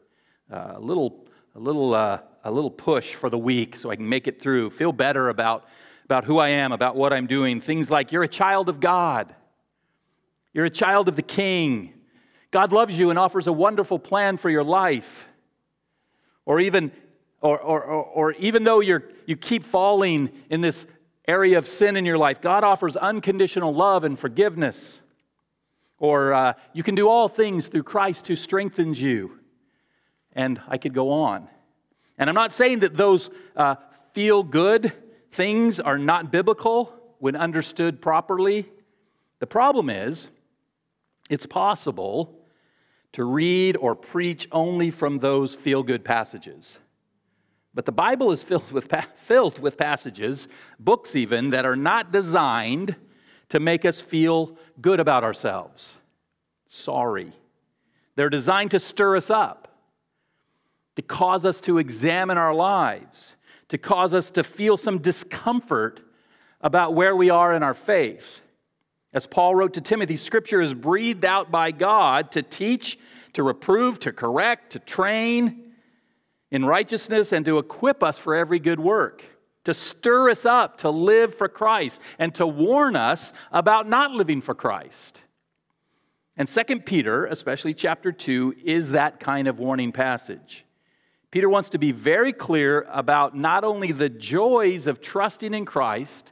uh, 0.51 0.73
a 0.77 0.81
little, 0.81 1.27
a 1.55 1.59
little, 1.59 1.95
uh, 1.95 2.21
a 2.45 2.51
little 2.51 2.71
push 2.71 3.15
for 3.15 3.31
the 3.31 3.39
week 3.39 3.77
so 3.77 3.91
I 3.91 3.97
can 3.97 4.09
make 4.09 4.27
it 4.27 4.41
through, 4.41 4.71
feel 4.71 4.93
better 4.93 5.29
about, 5.29 5.67
about 6.05 6.25
who 6.25 6.39
I 6.39 6.49
am, 6.49 6.73
about 6.73 6.97
what 6.97 7.13
I'm 7.13 7.27
doing. 7.27 7.61
Things 7.61 7.89
like, 7.89 8.13
you're 8.13 8.25
a 8.25 8.29
child 8.29 8.69
of 8.69 8.81
God. 8.81 9.35
You're 10.53 10.67
a 10.67 10.71
child 10.71 11.09
of 11.09 11.17
the 11.17 11.23
King. 11.23 11.95
God 12.51 12.73
loves 12.73 12.99
you 12.99 13.11
and 13.11 13.19
offers 13.19 13.47
a 13.47 13.53
wonderful 13.53 13.99
plan 13.99 14.37
for 14.37 14.51
your 14.51 14.65
life. 14.65 15.27
Or 16.45 16.61
even, 16.61 16.91
or, 17.41 17.59
or, 17.59 17.83
or, 17.83 18.05
or 18.05 18.33
even 18.33 18.65
though 18.65 18.81
you're, 18.81 19.05
you 19.27 19.37
keep 19.37 19.65
falling 19.65 20.31
in 20.51 20.61
this 20.61 20.85
area 21.29 21.57
of 21.57 21.69
sin 21.69 21.97
in 21.97 22.05
your 22.05 22.19
life, 22.19 22.41
God 22.41 22.65
offers 22.65 22.97
unconditional 22.97 23.73
love 23.73 24.05
and 24.05 24.19
forgiveness. 24.19 25.01
Or 25.99 26.35
uh, 26.35 26.55
you 26.73 26.83
can 26.83 26.97
do 26.97 27.09
all 27.09 27.29
things 27.29 27.69
through 27.69 27.85
Christ 27.85 28.27
who 28.27 28.35
strengthens 28.35 29.01
you. 29.01 29.39
And 30.33 30.61
I 30.67 30.79
could 30.79 30.95
go 30.95 31.11
on. 31.11 31.49
And 32.19 32.29
I'm 32.29 32.35
not 32.35 32.53
saying 32.53 32.81
that 32.81 32.97
those 32.97 33.31
uh, 33.57 33.77
feel 34.15 34.43
good 34.43 34.93
things 35.33 35.81
are 35.81 35.99
not 35.99 36.31
biblical 36.31 36.93
when 37.19 37.37
understood 37.37 38.01
properly. 38.01 38.69
The 39.39 39.47
problem 39.47 39.91
is, 39.91 40.31
it's 41.31 41.47
possible 41.47 42.39
to 43.13 43.25
read 43.25 43.77
or 43.77 43.95
preach 43.95 44.49
only 44.53 44.91
from 44.91 45.19
those 45.19 45.55
feel 45.55 45.83
good 45.83 46.05
passages. 46.05 46.79
But 47.75 47.87
the 47.87 47.93
Bible 47.93 48.33
is 48.33 48.43
filled 48.43 48.71
with, 48.73 48.93
filled 49.27 49.59
with 49.59 49.77
passages, 49.77 50.49
books 50.79 51.17
even, 51.17 51.51
that 51.51 51.65
are 51.65 51.77
not 51.77 52.13
designed 52.13 52.97
to 53.51 53.61
make 53.61 53.85
us 53.85 54.01
feel 54.01 54.57
good 54.81 55.01
about 55.01 55.25
ourselves. 55.25 55.97
Sorry. 56.69 57.33
They're 58.17 58.31
designed 58.31 58.71
to 58.73 58.79
stir 58.79 59.17
us 59.17 59.31
up, 59.31 59.62
to 60.97 61.03
cause 61.03 61.45
us 61.45 61.61
to 61.63 61.79
examine 61.79 62.39
our 62.39 62.55
lives, 62.55 63.35
to 63.69 63.79
cause 63.79 64.15
us 64.15 64.31
to 64.33 64.45
feel 64.45 64.77
some 64.77 64.99
discomfort 64.99 66.01
about 66.61 66.95
where 66.95 67.17
we 67.17 67.31
are 67.31 67.55
in 67.55 67.63
our 67.63 67.75
faith. 67.75 68.25
As 69.13 69.27
Paul 69.27 69.55
wrote 69.55 69.75
to 69.75 69.81
Timothy, 69.81 70.17
Scripture 70.17 70.63
is 70.63 70.73
breathed 70.73 71.25
out 71.25 71.51
by 71.51 71.71
God 71.71 72.33
to 72.33 72.43
teach, 72.43 72.99
to 73.35 73.43
reprove, 73.43 73.99
to 74.01 74.13
correct, 74.13 74.73
to 74.73 74.79
train 74.79 75.73
in 76.51 76.65
righteousness, 76.65 77.33
and 77.33 77.45
to 77.47 77.59
equip 77.59 78.03
us 78.03 78.19
for 78.19 78.35
every 78.35 78.59
good 78.59 78.81
work, 78.81 79.25
to 79.65 79.75
stir 79.75 80.31
us 80.31 80.45
up 80.45 80.79
to 80.79 80.91
live 80.91 81.35
for 81.35 81.49
Christ, 81.49 82.01
and 82.19 82.35
to 82.35 82.47
warn 82.47 82.97
us 82.97 83.33
about 83.51 83.89
not 83.89 84.13
living 84.13 84.43
for 84.43 84.55
Christ. 84.55 85.19
And 86.37 86.49
Second 86.49 86.87
Peter, 86.87 87.27
especially 87.27 87.75
chapter 87.75 88.13
2, 88.13 88.57
is 88.65 88.91
that 88.91 89.21
kind 89.21 89.49
of 89.49 89.59
warning 89.59 89.93
passage. 89.93 90.65
Peter 91.33 91.49
wants 91.49 91.71
to 91.71 91.79
be 91.79 91.93
very 91.93 92.33
clear 92.33 92.87
about 92.91 93.35
not 93.35 93.65
only 93.65 93.91
the 93.91 94.11
joys 94.11 94.87
of 94.87 95.01
trusting 95.01 95.55
in 95.55 95.65
Christ, 95.65 96.31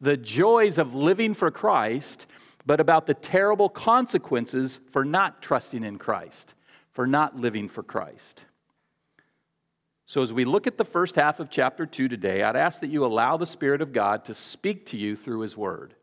the 0.00 0.16
joys 0.16 0.76
of 0.76 0.94
living 0.94 1.34
for 1.34 1.52
Christ, 1.52 2.26
but 2.66 2.80
about 2.80 3.06
the 3.06 3.14
terrible 3.14 3.68
consequences 3.68 4.80
for 4.90 5.04
not 5.04 5.40
trusting 5.40 5.84
in 5.84 5.98
Christ, 5.98 6.54
for 6.92 7.06
not 7.06 7.36
living 7.36 7.68
for 7.68 7.84
Christ. 7.84 8.44
So, 10.06 10.20
as 10.20 10.32
we 10.32 10.44
look 10.44 10.66
at 10.66 10.76
the 10.76 10.84
first 10.84 11.14
half 11.14 11.38
of 11.38 11.48
chapter 11.48 11.86
2 11.86 12.08
today, 12.08 12.42
I'd 12.42 12.56
ask 12.56 12.80
that 12.80 12.90
you 12.90 13.04
allow 13.06 13.36
the 13.36 13.46
Spirit 13.46 13.80
of 13.80 13.92
God 13.92 14.24
to 14.24 14.34
speak 14.34 14.86
to 14.86 14.96
you 14.96 15.14
through 15.14 15.42
His 15.42 15.56
Word, 15.56 15.94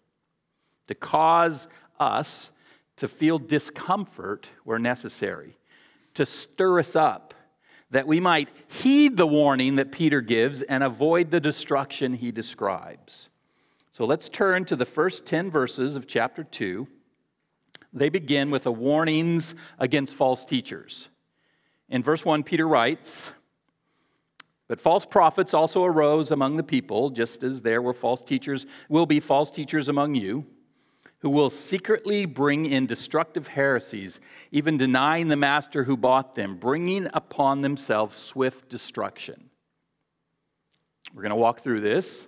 to 0.88 0.96
cause 0.96 1.68
us 2.00 2.50
to 2.96 3.10
feel 3.10 3.39
discomfort 3.39 4.48
where 4.63 4.80
necessary, 4.80 5.58
to 6.13 6.25
stir 6.25 6.80
us 6.80 6.96
up, 6.96 7.34
that 7.91 8.08
we 8.08 8.20
might 8.20 8.50
heed 8.67 9.15
the 9.15 9.27
warning 9.27 9.75
that 9.75 9.91
Peter 9.91 10.22
gives 10.22 10.62
and 10.62 10.84
avoid 10.84 11.32
the 11.32 11.39
destruction 11.39 12.13
he 12.13 12.32
describes. 12.32 13.29
So 13.94 14.06
let's 14.06 14.29
turn 14.29 14.65
to 14.65 14.75
the 14.75 14.86
first 14.86 15.25
10 15.25 15.50
verses 15.50 15.96
of 15.96 16.08
chapter 16.08 16.44
2. 16.44 16.88
They 17.94 18.10
begin 18.10 18.51
with 18.51 18.63
the 18.63 18.72
warnings 18.72 19.56
against 19.79 20.15
false 20.15 20.46
teachers. 20.46 21.10
In 21.89 22.03
verse 22.03 22.25
1, 22.25 22.44
Peter 22.44 22.67
writes, 22.67 23.32
But 24.67 24.82
false 24.82 25.06
prophets 25.06 25.53
also 25.53 25.84
arose 25.86 26.32
among 26.32 26.58
the 26.58 26.63
people, 26.63 27.10
just 27.10 27.44
as 27.44 27.62
there 27.62 27.82
were 27.82 27.94
false 27.94 28.24
teachers, 28.24 28.65
will 28.89 29.06
be 29.06 29.20
false 29.20 29.50
teachers 29.50 29.88
among 29.88 30.13
you, 30.13 30.46
who 31.19 31.29
will 31.29 31.50
secretly 31.50 32.25
bring 32.25 32.67
in 32.67 32.86
destructive 32.86 33.47
heresies, 33.47 34.19
even 34.51 34.77
denying 34.77 35.27
the 35.27 35.36
master 35.36 35.83
who 35.83 35.97
bought 35.97 36.36
them, 36.36 36.57
bringing 36.57 37.07
upon 37.13 37.62
themselves 37.62 38.17
swift 38.17 38.69
destruction. 38.69 39.50
We're 41.13 41.24
going 41.24 41.31
to 41.31 41.36
walk 41.36 41.62
through 41.63 41.81
this. 41.81 42.25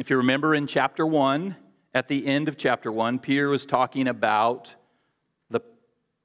If 0.00 0.10
you 0.10 0.18
remember 0.18 0.54
in 0.54 0.66
chapter 0.66 1.06
1, 1.06 1.56
at 1.94 2.08
the 2.08 2.26
end 2.26 2.48
of 2.48 2.56
chapter 2.56 2.92
1, 2.92 3.18
Peter 3.18 3.48
was 3.48 3.66
talking 3.66 4.08
about 4.08 4.74
the 5.50 5.60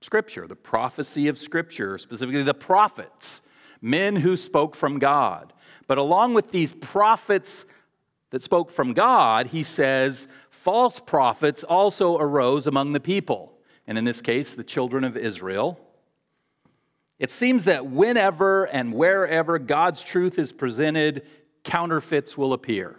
scripture, 0.02 0.48
the 0.48 0.56
prophecy 0.56 1.28
of 1.28 1.38
scripture, 1.38 1.98
specifically 1.98 2.44
the 2.44 2.54
prophets, 2.54 3.42
men 3.82 4.16
who 4.16 4.38
spoke 4.38 4.76
from 4.76 5.00
God. 5.00 5.54
But 5.88 5.98
along 5.98 6.34
with 6.34 6.52
these 6.52 6.74
prophets 6.74 7.66
that 8.32 8.44
spoke 8.44 8.72
from 8.72 8.94
God, 8.94 9.48
he 9.48 9.64
says, 9.64 10.28
false 10.64 11.00
prophets 11.00 11.64
also 11.64 12.18
arose 12.18 12.68
among 12.68 12.94
the 12.94 13.00
people, 13.00 13.54
and 13.88 13.98
in 13.98 14.06
this 14.06 14.22
case, 14.22 14.54
the 14.54 14.64
children 14.64 15.04
of 15.04 15.18
Israel. 15.18 15.80
It 17.20 17.32
seems 17.32 17.66
that 17.66 17.86
whenever 17.86 18.66
and 18.66 18.94
wherever 18.94 19.60
God's 19.60 20.02
truth 20.02 20.40
is 20.40 20.52
presented, 20.52 21.24
counterfeits 21.64 22.38
will 22.38 22.54
appear. 22.54 22.98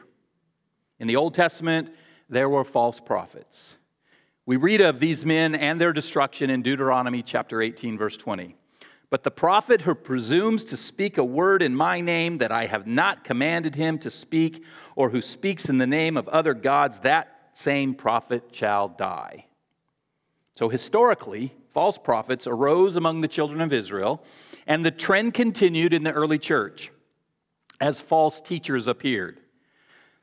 In 0.98 1.06
the 1.06 1.16
Old 1.16 1.34
Testament, 1.34 1.90
there 2.28 2.48
were 2.48 2.64
false 2.64 3.00
prophets. 3.00 3.76
We 4.46 4.56
read 4.56 4.80
of 4.80 4.98
these 4.98 5.24
men 5.24 5.54
and 5.54 5.80
their 5.80 5.92
destruction 5.92 6.50
in 6.50 6.62
Deuteronomy 6.62 7.22
chapter 7.22 7.62
18, 7.62 7.96
verse 7.96 8.16
20. 8.16 8.56
But 9.08 9.22
the 9.22 9.30
prophet 9.30 9.82
who 9.82 9.94
presumes 9.94 10.64
to 10.64 10.76
speak 10.76 11.18
a 11.18 11.24
word 11.24 11.62
in 11.62 11.74
my 11.74 12.00
name 12.00 12.38
that 12.38 12.50
I 12.50 12.66
have 12.66 12.86
not 12.86 13.24
commanded 13.24 13.74
him 13.74 13.98
to 14.00 14.10
speak, 14.10 14.64
or 14.96 15.10
who 15.10 15.20
speaks 15.20 15.68
in 15.68 15.78
the 15.78 15.86
name 15.86 16.16
of 16.16 16.28
other 16.28 16.54
gods, 16.54 16.98
that 17.00 17.41
same 17.54 17.94
prophet 17.94 18.44
shall 18.52 18.88
die. 18.88 19.46
So, 20.56 20.68
historically, 20.68 21.54
false 21.72 21.98
prophets 21.98 22.46
arose 22.46 22.96
among 22.96 23.20
the 23.20 23.28
children 23.28 23.60
of 23.60 23.72
Israel, 23.72 24.22
and 24.66 24.84
the 24.84 24.90
trend 24.90 25.34
continued 25.34 25.92
in 25.92 26.02
the 26.02 26.12
early 26.12 26.38
church 26.38 26.90
as 27.80 28.00
false 28.00 28.40
teachers 28.40 28.86
appeared. 28.86 29.40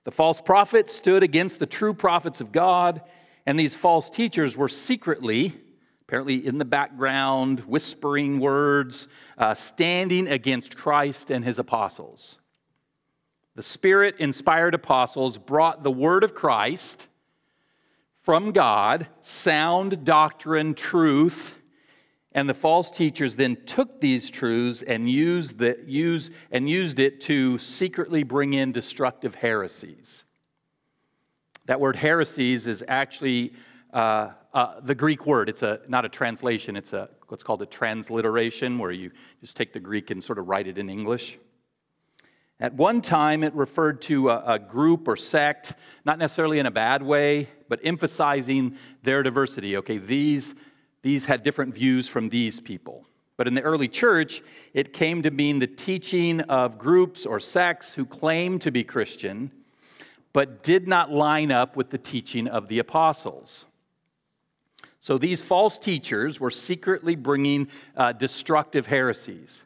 The 0.06 0.12
false 0.12 0.40
prophets 0.40 0.96
stood 0.96 1.24
against 1.24 1.60
the 1.60 1.66
true 1.66 1.94
prophets 1.94 2.42
of 2.42 2.52
God, 2.52 3.02
and 3.46 3.60
these 3.60 3.76
false 3.76 4.10
teachers 4.10 4.56
were 4.56 4.70
secretly, 4.70 5.60
apparently 6.04 6.46
in 6.48 6.58
the 6.58 6.66
background, 6.66 7.60
whispering 7.62 8.40
words, 8.40 9.08
uh, 9.38 9.56
standing 9.56 10.28
against 10.28 10.78
Christ 10.78 11.32
and 11.32 11.44
his 11.44 11.60
apostles. 11.60 12.38
The 13.56 13.64
Spirit 13.64 14.16
inspired 14.20 14.74
apostles 14.74 15.38
brought 15.38 15.84
the 15.84 15.92
word 15.92 16.24
of 16.24 16.34
Christ 16.34 17.08
from 18.30 18.52
God, 18.52 19.08
sound 19.24 20.06
doctrine, 20.06 20.76
truth, 20.76 21.56
and 22.34 22.48
the 22.48 22.54
false 22.54 22.92
teachers 22.92 23.36
then 23.36 23.58
took 23.66 24.00
these 24.00 24.30
truths 24.30 24.84
and 24.86 25.10
used, 25.10 25.58
the, 25.58 25.80
use, 25.88 26.30
and 26.52 26.70
used 26.70 27.00
it 27.00 27.22
to 27.22 27.58
secretly 27.58 28.22
bring 28.22 28.54
in 28.54 28.72
destructive 28.72 29.34
heresies. 29.34 30.26
That 31.66 31.80
word 31.80 31.96
heresies 31.96 32.68
is 32.68 32.84
actually 32.88 33.54
uh, 33.94 34.34
uh, 34.54 34.80
the 34.82 34.94
Greek 34.94 35.26
word. 35.26 35.50
It's 35.50 35.64
a, 35.64 35.80
not 35.88 36.06
a 36.06 36.10
translation, 36.10 36.76
it's 36.76 36.94
a, 36.94 37.10
what's 37.30 37.42
called 37.42 37.64
a 37.64 37.66
transliteration, 37.66 38.78
where 38.78 38.92
you 38.92 39.10
just 39.42 39.58
take 39.58 39.74
the 39.74 39.80
Greek 39.80 40.12
and 40.12 40.24
sort 40.24 40.38
of 40.38 40.48
write 40.48 40.68
it 40.68 40.78
in 40.78 40.88
English. 40.88 41.40
At 42.60 42.76
one 42.76 43.02
time, 43.02 43.44
it 43.44 43.56
referred 43.56 44.04
to 44.04 44.30
a, 44.30 44.54
a, 44.54 44.60
group 44.60 45.08
or 45.08 45.16
sect, 45.16 45.74
not 46.06 46.20
necessarily 46.20 46.60
in 46.60 46.68
a 46.68 46.72
bad 46.72 47.02
way, 47.02 47.50
but 47.70 47.80
emphasizing 47.84 48.76
their 49.04 49.24
diversity. 49.24 49.78
Okay, 49.78 49.98
these 49.98 50.56
these 51.02 51.26
had 51.26 51.44
different 51.44 51.74
views 51.74 52.10
from 52.10 52.30
these 52.30 52.60
people. 52.60 53.06
But 53.38 53.48
in 53.48 53.54
the 53.54 53.62
early 53.62 53.88
church, 53.88 54.42
it 54.74 54.92
came 54.92 55.24
to 55.24 55.32
mean 55.32 55.60
the 55.60 55.68
teaching 55.68 56.42
of 56.42 56.78
groups 56.78 57.26
or 57.26 57.40
sects 57.40 57.94
who 57.94 58.06
claimed 58.06 58.62
to 58.64 58.72
be 58.72 58.84
Christian, 58.84 59.50
but 60.34 60.62
did 60.62 60.90
not 60.90 61.10
line 61.10 61.52
up 61.52 61.78
with 61.78 61.90
the 61.90 61.98
teaching 61.98 62.48
of 62.48 62.68
the 62.68 62.80
apostles. 62.80 63.66
So 65.00 65.18
these 65.18 65.42
false 65.42 65.80
teachers 65.80 66.42
were 66.42 66.52
secretly 66.52 67.16
bringing 67.16 67.70
uh, 67.96 68.12
destructive 68.12 68.86
heresies, 68.86 69.64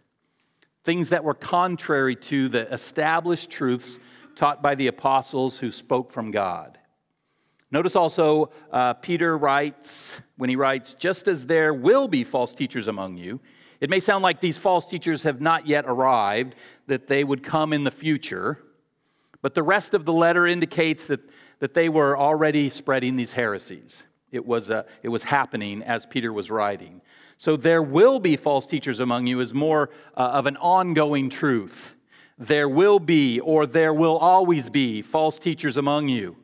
things 0.84 1.10
that 1.10 1.24
were 1.24 1.34
contrary 1.34 2.16
to 2.16 2.50
the 2.50 2.72
established 2.72 3.50
truths 3.50 3.98
taught 4.36 4.62
by 4.62 4.76
the 4.76 4.88
apostles 4.88 5.58
who 5.58 5.72
spoke 5.72 6.12
from 6.12 6.30
God. 6.30 6.78
Notice 7.74 7.96
also, 7.96 8.52
uh, 8.72 8.94
Peter 8.94 9.36
writes, 9.36 10.16
when 10.38 10.48
he 10.48 10.56
writes, 10.56 10.94
just 10.94 11.28
as 11.28 11.44
there 11.44 11.74
will 11.74 12.08
be 12.08 12.24
false 12.24 12.54
teachers 12.54 12.88
among 12.88 13.18
you, 13.18 13.40
it 13.82 13.90
may 13.90 14.00
sound 14.00 14.22
like 14.22 14.40
these 14.40 14.60
false 14.60 14.86
teachers 14.86 15.24
have 15.24 15.42
not 15.42 15.66
yet 15.66 15.86
arrived, 15.88 16.54
that 16.86 17.08
they 17.08 17.24
would 17.24 17.42
come 17.44 17.74
in 17.74 17.84
the 17.84 17.90
future, 17.90 18.60
but 19.42 19.56
the 19.56 19.64
rest 19.64 19.96
of 19.96 20.06
the 20.06 20.14
letter 20.14 20.46
indicates 20.46 21.06
that, 21.06 21.20
that 21.58 21.74
they 21.74 21.90
were 21.90 22.16
already 22.16 22.70
spreading 22.70 23.16
these 23.16 23.32
heresies. 23.32 24.04
It 24.32 24.46
was, 24.46 24.70
uh, 24.70 24.84
it 25.02 25.10
was 25.10 25.24
happening 25.24 25.82
as 25.82 26.06
Peter 26.06 26.32
was 26.32 26.52
writing. 26.52 27.02
So 27.40 27.58
there 27.58 27.82
will 27.82 28.20
be 28.20 28.38
false 28.38 28.68
teachers 28.68 29.00
among 29.00 29.26
you 29.26 29.40
is 29.40 29.52
more 29.52 29.90
uh, 30.16 30.20
of 30.20 30.46
an 30.46 30.58
ongoing 30.58 31.28
truth. 31.28 31.94
There 32.38 32.70
will 32.70 33.00
be, 33.00 33.40
or 33.40 33.66
there 33.66 33.96
will 33.96 34.18
always 34.20 34.70
be, 34.70 35.02
false 35.02 35.40
teachers 35.40 35.78
among 35.78 36.08
you. 36.08 36.36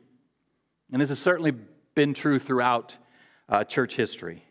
And 0.92 1.00
this 1.00 1.08
has 1.08 1.18
certainly 1.18 1.52
been 1.94 2.14
true 2.14 2.38
throughout 2.38 2.96
uh, 3.48 3.64
church 3.64 3.96
history. 3.96 4.44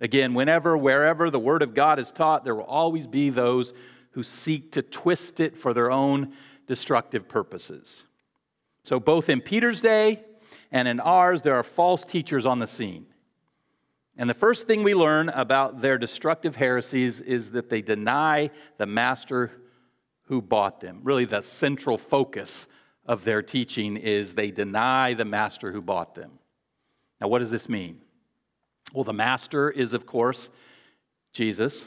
Again, 0.00 0.34
whenever, 0.34 0.76
wherever 0.76 1.30
the 1.30 1.38
Word 1.38 1.62
of 1.62 1.74
God 1.74 1.98
is 1.98 2.10
taught, 2.10 2.44
there 2.44 2.54
will 2.54 2.64
always 2.64 3.06
be 3.06 3.30
those 3.30 3.72
who 4.10 4.22
seek 4.22 4.72
to 4.72 4.82
twist 4.82 5.40
it 5.40 5.56
for 5.56 5.72
their 5.72 5.90
own 5.90 6.34
destructive 6.66 7.28
purposes. 7.28 8.04
So, 8.82 9.00
both 9.00 9.28
in 9.28 9.40
Peter's 9.40 9.80
day 9.80 10.22
and 10.70 10.86
in 10.86 11.00
ours, 11.00 11.42
there 11.42 11.54
are 11.54 11.62
false 11.62 12.04
teachers 12.04 12.46
on 12.46 12.58
the 12.58 12.66
scene. 12.66 13.06
And 14.16 14.30
the 14.30 14.34
first 14.34 14.66
thing 14.66 14.82
we 14.82 14.94
learn 14.94 15.28
about 15.30 15.80
their 15.80 15.98
destructive 15.98 16.54
heresies 16.54 17.20
is 17.20 17.50
that 17.50 17.68
they 17.68 17.82
deny 17.82 18.50
the 18.78 18.86
master 18.86 19.50
who 20.26 20.40
bought 20.40 20.80
them. 20.80 21.00
Really, 21.02 21.24
the 21.24 21.42
central 21.42 21.98
focus 21.98 22.66
of 23.06 23.24
their 23.24 23.42
teaching 23.42 23.96
is 23.96 24.32
they 24.32 24.50
deny 24.50 25.14
the 25.14 25.24
master 25.24 25.72
who 25.72 25.82
bought 25.82 26.14
them. 26.14 26.30
Now, 27.20 27.28
what 27.28 27.40
does 27.40 27.50
this 27.50 27.68
mean? 27.68 28.00
Well, 28.92 29.04
the 29.04 29.12
master 29.12 29.70
is, 29.70 29.92
of 29.92 30.06
course, 30.06 30.48
Jesus. 31.32 31.86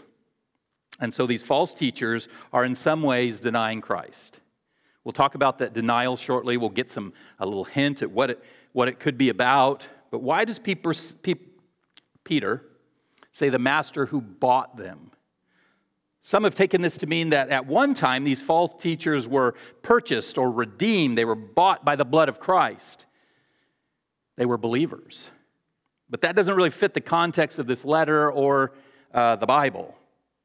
And 1.00 1.13
so 1.13 1.27
these 1.27 1.43
false 1.43 1.74
teachers 1.74 2.27
are 2.51 2.65
in 2.65 2.75
some 2.75 3.03
ways 3.03 3.39
denying 3.39 3.81
Christ. 3.81 4.39
We'll 5.03 5.13
talk 5.13 5.36
about 5.36 5.59
that 5.59 5.74
denial 5.74 6.17
shortly. 6.17 6.57
We'll 6.57 6.69
get 6.69 6.91
some 6.91 7.13
a 7.39 7.45
little 7.45 7.63
hint 7.63 8.01
at 8.01 8.12
what 8.12 8.29
it, 8.29 8.43
what 8.74 8.88
it 8.88 9.00
could 9.00 9.17
be 9.17 9.29
about. 9.29 9.86
But 10.12 10.21
why 10.21 10.43
does 10.43 10.59
Peter 10.59 10.93
say 13.31 13.50
the 13.50 13.59
master 13.59 14.05
who 14.05 14.21
bought 14.21 14.75
them? 14.75 15.12
Some 16.24 16.43
have 16.43 16.55
taken 16.55 16.81
this 16.81 16.97
to 16.97 17.07
mean 17.07 17.29
that 17.29 17.50
at 17.50 17.65
one 17.65 17.93
time 17.93 18.24
these 18.24 18.41
false 18.41 18.74
teachers 18.79 19.27
were 19.27 19.55
purchased 19.81 20.38
or 20.38 20.51
redeemed. 20.51 21.17
They 21.17 21.25
were 21.25 21.36
bought 21.36 21.86
by 21.86 21.95
the 21.95 22.05
blood 22.05 22.27
of 22.27 22.39
Christ. 22.39 23.05
They 24.36 24.45
were 24.45 24.57
believers. 24.57 25.29
But 26.09 26.21
that 26.21 26.36
doesn't 26.36 26.55
really 26.55 26.69
fit 26.69 26.93
the 26.93 27.01
context 27.01 27.59
of 27.59 27.67
this 27.67 27.83
letter 27.83 28.31
or 28.31 28.74
uh, 29.13 29.38
the 29.38 29.45
Bible. 29.45 29.95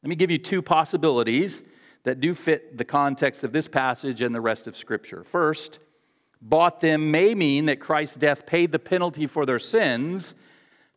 Let 0.03 0.09
me 0.09 0.17
give 0.17 0.31
you 0.31 0.39
two 0.39 0.63
possibilities 0.63 1.63
that 2.05 2.21
do 2.21 2.35
fit 2.35 2.77
the 2.77 2.85
context 2.85 3.45
of 3.45 3.53
this 3.53 3.69
passage 3.69 4.23
and 4.23 4.35
the 4.35 4.41
rest 4.41 4.67
of 4.67 4.77
Scripture. 4.77 5.25
First, 5.25 5.79
bought 6.41 6.81
them 6.81 7.11
may 7.11 7.35
mean 7.35 7.67
that 7.67 7.81
Christ's 7.81 8.17
death 8.17 8.45
paid 8.45 8.73
the 8.73 8.79
penalty 8.79 9.27
for 9.29 9.47
their 9.47 9.61
sins, 9.61 10.35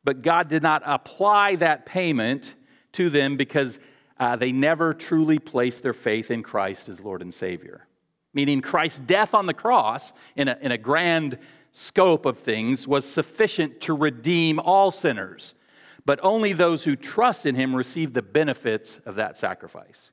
but 0.04 0.24
God 0.24 0.48
did 0.48 0.64
not 0.64 0.82
apply 0.86 1.58
that 1.58 1.86
payment 1.86 2.56
to 2.94 3.10
them 3.10 3.38
because 3.38 3.78
uh, 4.20 4.36
they 4.36 4.52
never 4.52 4.94
truly 4.94 5.40
placed 5.40 5.84
their 5.84 5.94
faith 5.94 6.32
in 6.32 6.44
Christ 6.44 6.90
as 6.90 7.02
Lord 7.02 7.22
and 7.22 7.34
Savior. 7.34 7.88
Meaning, 8.34 8.62
Christ's 8.62 9.00
death 9.00 9.34
on 9.34 9.46
the 9.46 9.54
cross, 9.54 10.14
in 10.36 10.48
a, 10.48 10.58
in 10.62 10.72
a 10.72 10.78
grand 10.78 11.38
scope 11.72 12.26
of 12.26 12.40
things, 12.40 12.88
was 12.88 13.08
sufficient 13.08 13.82
to 13.82 13.94
redeem 13.94 14.60
all 14.60 14.92
sinners, 14.92 15.54
but 16.06 16.20
only 16.24 16.54
those 16.54 16.84
who 16.84 16.96
trust 16.96 17.46
in 17.46 17.56
Him 17.56 17.76
receive 17.76 18.14
the 18.14 18.22
benefits 18.22 19.00
of 19.06 19.16
that 19.16 19.38
sacrifice. 19.38 20.12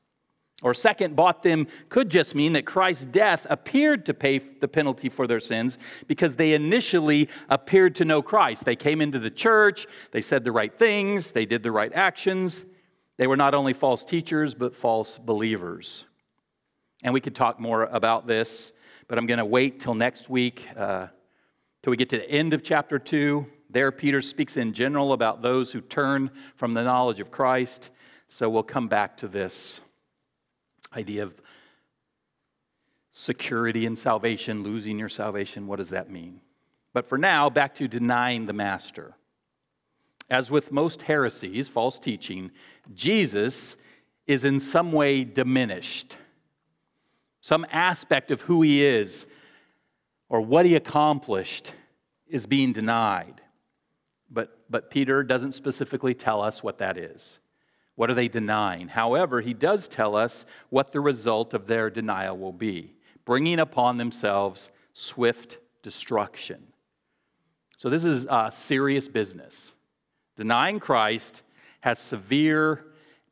Or, 0.62 0.75
second, 0.75 1.16
bought 1.16 1.42
them 1.42 1.66
could 1.88 2.09
just 2.09 2.37
mean 2.37 2.52
that 2.52 2.64
Christ's 2.64 3.04
death 3.06 3.44
appeared 3.50 4.06
to 4.06 4.14
pay 4.14 4.38
the 4.38 4.68
penalty 4.68 5.09
for 5.09 5.26
their 5.26 5.40
sins 5.40 5.76
because 6.06 6.37
they 6.37 6.52
initially 6.52 7.28
appeared 7.49 7.97
to 7.97 8.04
know 8.04 8.23
Christ. 8.23 8.64
They 8.64 8.76
came 8.76 9.00
into 9.00 9.18
the 9.18 9.30
church, 9.30 9.88
they 10.12 10.21
said 10.21 10.44
the 10.44 10.52
right 10.52 10.73
things, 10.73 11.32
they 11.32 11.47
did 11.47 11.64
the 11.64 11.73
right 11.73 11.92
actions. 11.92 12.64
They 13.19 13.26
were 13.26 13.37
not 13.37 13.54
only 13.54 13.73
false 13.73 14.04
teachers, 14.04 14.54
but 14.54 14.75
false 14.75 15.19
believers. 15.19 16.04
And 17.02 17.12
we 17.12 17.21
could 17.21 17.35
talk 17.35 17.61
more 17.61 17.85
about 17.85 18.26
this, 18.26 18.73
but 19.09 19.19
I'm 19.19 19.26
going 19.26 19.38
to 19.38 19.45
wait 19.45 19.81
till 19.81 19.95
next 19.95 20.31
week, 20.31 20.66
uh, 20.76 21.09
till 21.83 21.90
we 21.90 21.97
get 21.97 22.09
to 22.11 22.19
the 22.19 22.31
end 22.31 22.54
of 22.54 22.62
chapter 22.62 22.99
2. 22.99 23.45
There, 23.71 23.90
Peter 23.90 24.23
speaks 24.23 24.57
in 24.57 24.73
general 24.73 25.12
about 25.12 25.42
those 25.42 25.73
who 25.73 25.81
turn 25.81 26.31
from 26.57 26.75
the 26.75 26.83
knowledge 26.83 27.21
of 27.21 27.31
Christ. 27.31 27.90
So 28.28 28.49
we'll 28.49 28.62
come 28.62 28.88
back 28.88 29.16
to 29.19 29.28
this 29.28 29.81
idea 30.97 31.25
of 31.25 31.35
security 33.12 33.87
and 33.87 33.99
salvation, 33.99 34.62
losing 34.62 34.99
your 34.99 35.09
salvation. 35.09 35.66
What 35.66 35.76
does 35.76 35.90
that 35.90 36.11
mean? 36.11 36.40
But 36.92 37.09
for 37.09 37.19
now, 37.19 37.50
back 37.50 37.75
to 37.76 37.88
denying 37.88 38.47
the 38.47 38.52
master. 38.52 39.14
As 40.31 40.50
with 40.50 40.73
most 40.73 41.02
heresies, 41.02 41.69
false 41.69 41.99
teaching, 41.99 42.50
Jesus 42.95 43.76
is 44.26 44.45
in 44.45 44.61
some 44.61 44.93
way 44.93 45.25
diminished. 45.25 46.17
Some 47.41 47.67
aspect 47.71 48.31
of 48.31 48.41
who 48.43 48.62
he 48.62 48.85
is 48.85 49.26
or 50.29 50.41
what 50.41 50.64
he 50.64 50.76
accomplished 50.76 51.73
is 52.29 52.47
being 52.47 52.73
denied. 52.73 53.41
But, 54.31 54.59
but 54.71 54.91
Peter 54.91 55.23
doesn't 55.23 55.52
specifically 55.52 56.15
tell 56.15 56.41
us 56.41 56.63
what 56.63 56.78
that 56.78 56.97
is. 56.97 57.39
What 57.97 58.11
are 58.11 58.15
they 58.15 58.28
denying? 58.28 58.89
However, 58.89 59.41
he 59.41 59.52
does 59.52 59.89
tell 59.89 60.17
us 60.17 60.47
what 60.71 60.93
the 60.93 61.00
result 61.00 61.52
of 61.52 61.67
their 61.67 61.91
denial 61.91 62.39
will 62.39 62.52
be 62.52 62.95
bringing 63.25 63.61
upon 63.61 63.99
themselves 63.99 64.71
swift 64.95 65.58
destruction. 65.82 66.61
So, 67.76 67.91
this 67.91 68.04
is 68.04 68.26
a 68.28 68.52
serious 68.54 69.08
business. 69.08 69.73
Denying 70.43 70.81
Christ 70.81 71.43
has 71.83 72.00
severe 72.00 72.87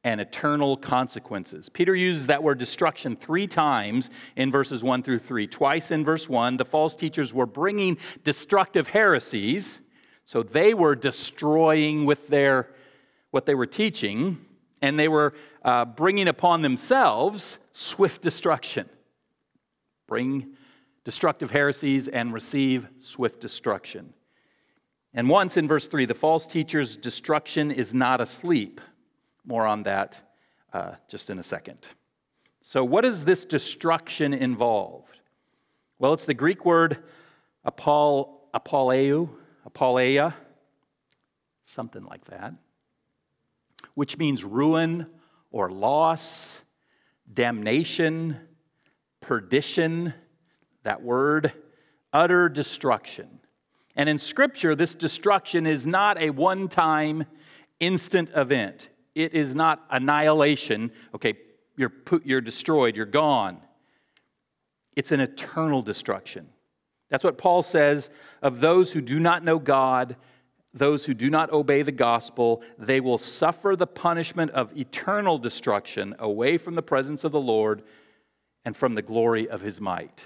and 0.05 0.20
eternal 0.20 0.77
consequences. 0.77 1.68
Peter 1.68 1.96
uses 1.96 2.29
that 2.29 2.40
word 2.40 2.57
destruction 2.57 3.16
three 3.16 3.49
times 3.49 4.11
in 4.37 4.53
verses 4.53 4.85
1 4.85 5.03
through 5.03 5.18
3. 5.18 5.49
Twice 5.49 5.90
in 5.90 6.05
verse 6.05 6.29
1, 6.29 6.57
the 6.57 6.64
false 6.64 6.94
teachers 6.94 7.35
were 7.35 7.46
bringing 7.46 7.99
destructive 8.23 8.87
heresies, 8.87 9.81
so 10.25 10.44
they 10.44 10.73
were 10.73 10.94
destroying 10.94 12.07
with 12.07 12.29
their 12.29 12.68
what 13.33 13.44
they 13.44 13.57
were 13.57 13.66
teaching 13.66 14.38
and 14.81 14.96
they 14.96 15.09
were 15.09 15.35
uh, 15.64 15.87
bringing 15.87 16.29
upon 16.29 16.62
themselves 16.62 17.59
swift 17.73 18.23
destruction. 18.23 18.88
Bring 20.07 20.55
destructive 21.03 21.51
heresies 21.51 22.07
and 22.07 22.33
receive 22.33 22.87
swift 23.01 23.40
destruction. 23.40 24.14
And 25.14 25.29
once 25.29 25.57
in 25.57 25.66
verse 25.66 25.87
3, 25.87 26.07
the 26.07 26.14
false 26.14 26.46
teacher's 26.46 26.96
destruction 26.96 27.70
is 27.70 27.92
not 27.92 28.20
asleep. 28.20 28.81
More 29.44 29.66
on 29.66 29.83
that 29.85 30.16
uh, 30.73 30.92
just 31.09 31.31
in 31.31 31.38
a 31.38 31.42
second. 31.42 31.79
So, 32.61 32.85
what 32.85 33.03
does 33.03 33.25
this 33.25 33.44
destruction 33.44 34.33
involve? 34.33 35.05
Well, 35.99 36.12
it's 36.12 36.27
the 36.27 36.35
Greek 36.35 36.64
word 36.64 36.99
apol, 37.64 38.49
apoleu, 38.55 39.29
apoleia, 39.66 40.35
something 41.64 42.05
like 42.05 42.25
that 42.27 42.55
which 43.94 44.18
means 44.18 44.44
ruin 44.44 45.07
or 45.51 45.70
loss, 45.70 46.59
damnation, 47.33 48.37
perdition, 49.20 50.14
that 50.85 51.03
word, 51.03 51.53
utter 52.12 52.49
destruction. 52.49 53.39
And 54.00 54.08
in 54.08 54.18
Scripture, 54.18 54.74
this 54.74 54.94
destruction 54.94 55.66
is 55.66 55.86
not 55.86 56.18
a 56.18 56.30
one 56.30 56.68
time 56.68 57.26
instant 57.80 58.30
event. 58.34 58.88
It 59.14 59.34
is 59.34 59.54
not 59.54 59.84
annihilation. 59.90 60.90
Okay, 61.14 61.34
you're, 61.76 61.90
put, 61.90 62.24
you're 62.24 62.40
destroyed, 62.40 62.96
you're 62.96 63.04
gone. 63.04 63.58
It's 64.96 65.12
an 65.12 65.20
eternal 65.20 65.82
destruction. 65.82 66.48
That's 67.10 67.22
what 67.22 67.36
Paul 67.36 67.62
says 67.62 68.08
of 68.40 68.60
those 68.60 68.90
who 68.90 69.02
do 69.02 69.20
not 69.20 69.44
know 69.44 69.58
God 69.58 70.16
those 70.72 71.04
who 71.04 71.14
do 71.14 71.28
not 71.28 71.52
obey 71.52 71.82
the 71.82 71.90
gospel, 71.90 72.62
they 72.78 73.00
will 73.00 73.18
suffer 73.18 73.74
the 73.74 73.88
punishment 73.88 74.52
of 74.52 74.74
eternal 74.78 75.36
destruction 75.36 76.14
away 76.20 76.56
from 76.58 76.76
the 76.76 76.82
presence 76.82 77.24
of 77.24 77.32
the 77.32 77.40
Lord 77.40 77.82
and 78.64 78.76
from 78.76 78.94
the 78.94 79.02
glory 79.02 79.50
of 79.50 79.60
his 79.60 79.80
might. 79.80 80.24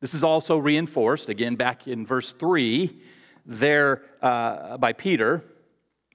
This 0.00 0.14
is 0.14 0.22
also 0.22 0.58
reinforced, 0.58 1.28
again, 1.28 1.56
back 1.56 1.88
in 1.88 2.06
verse 2.06 2.32
3, 2.32 3.00
there 3.46 4.02
uh, 4.22 4.76
by 4.76 4.92
Peter. 4.92 5.42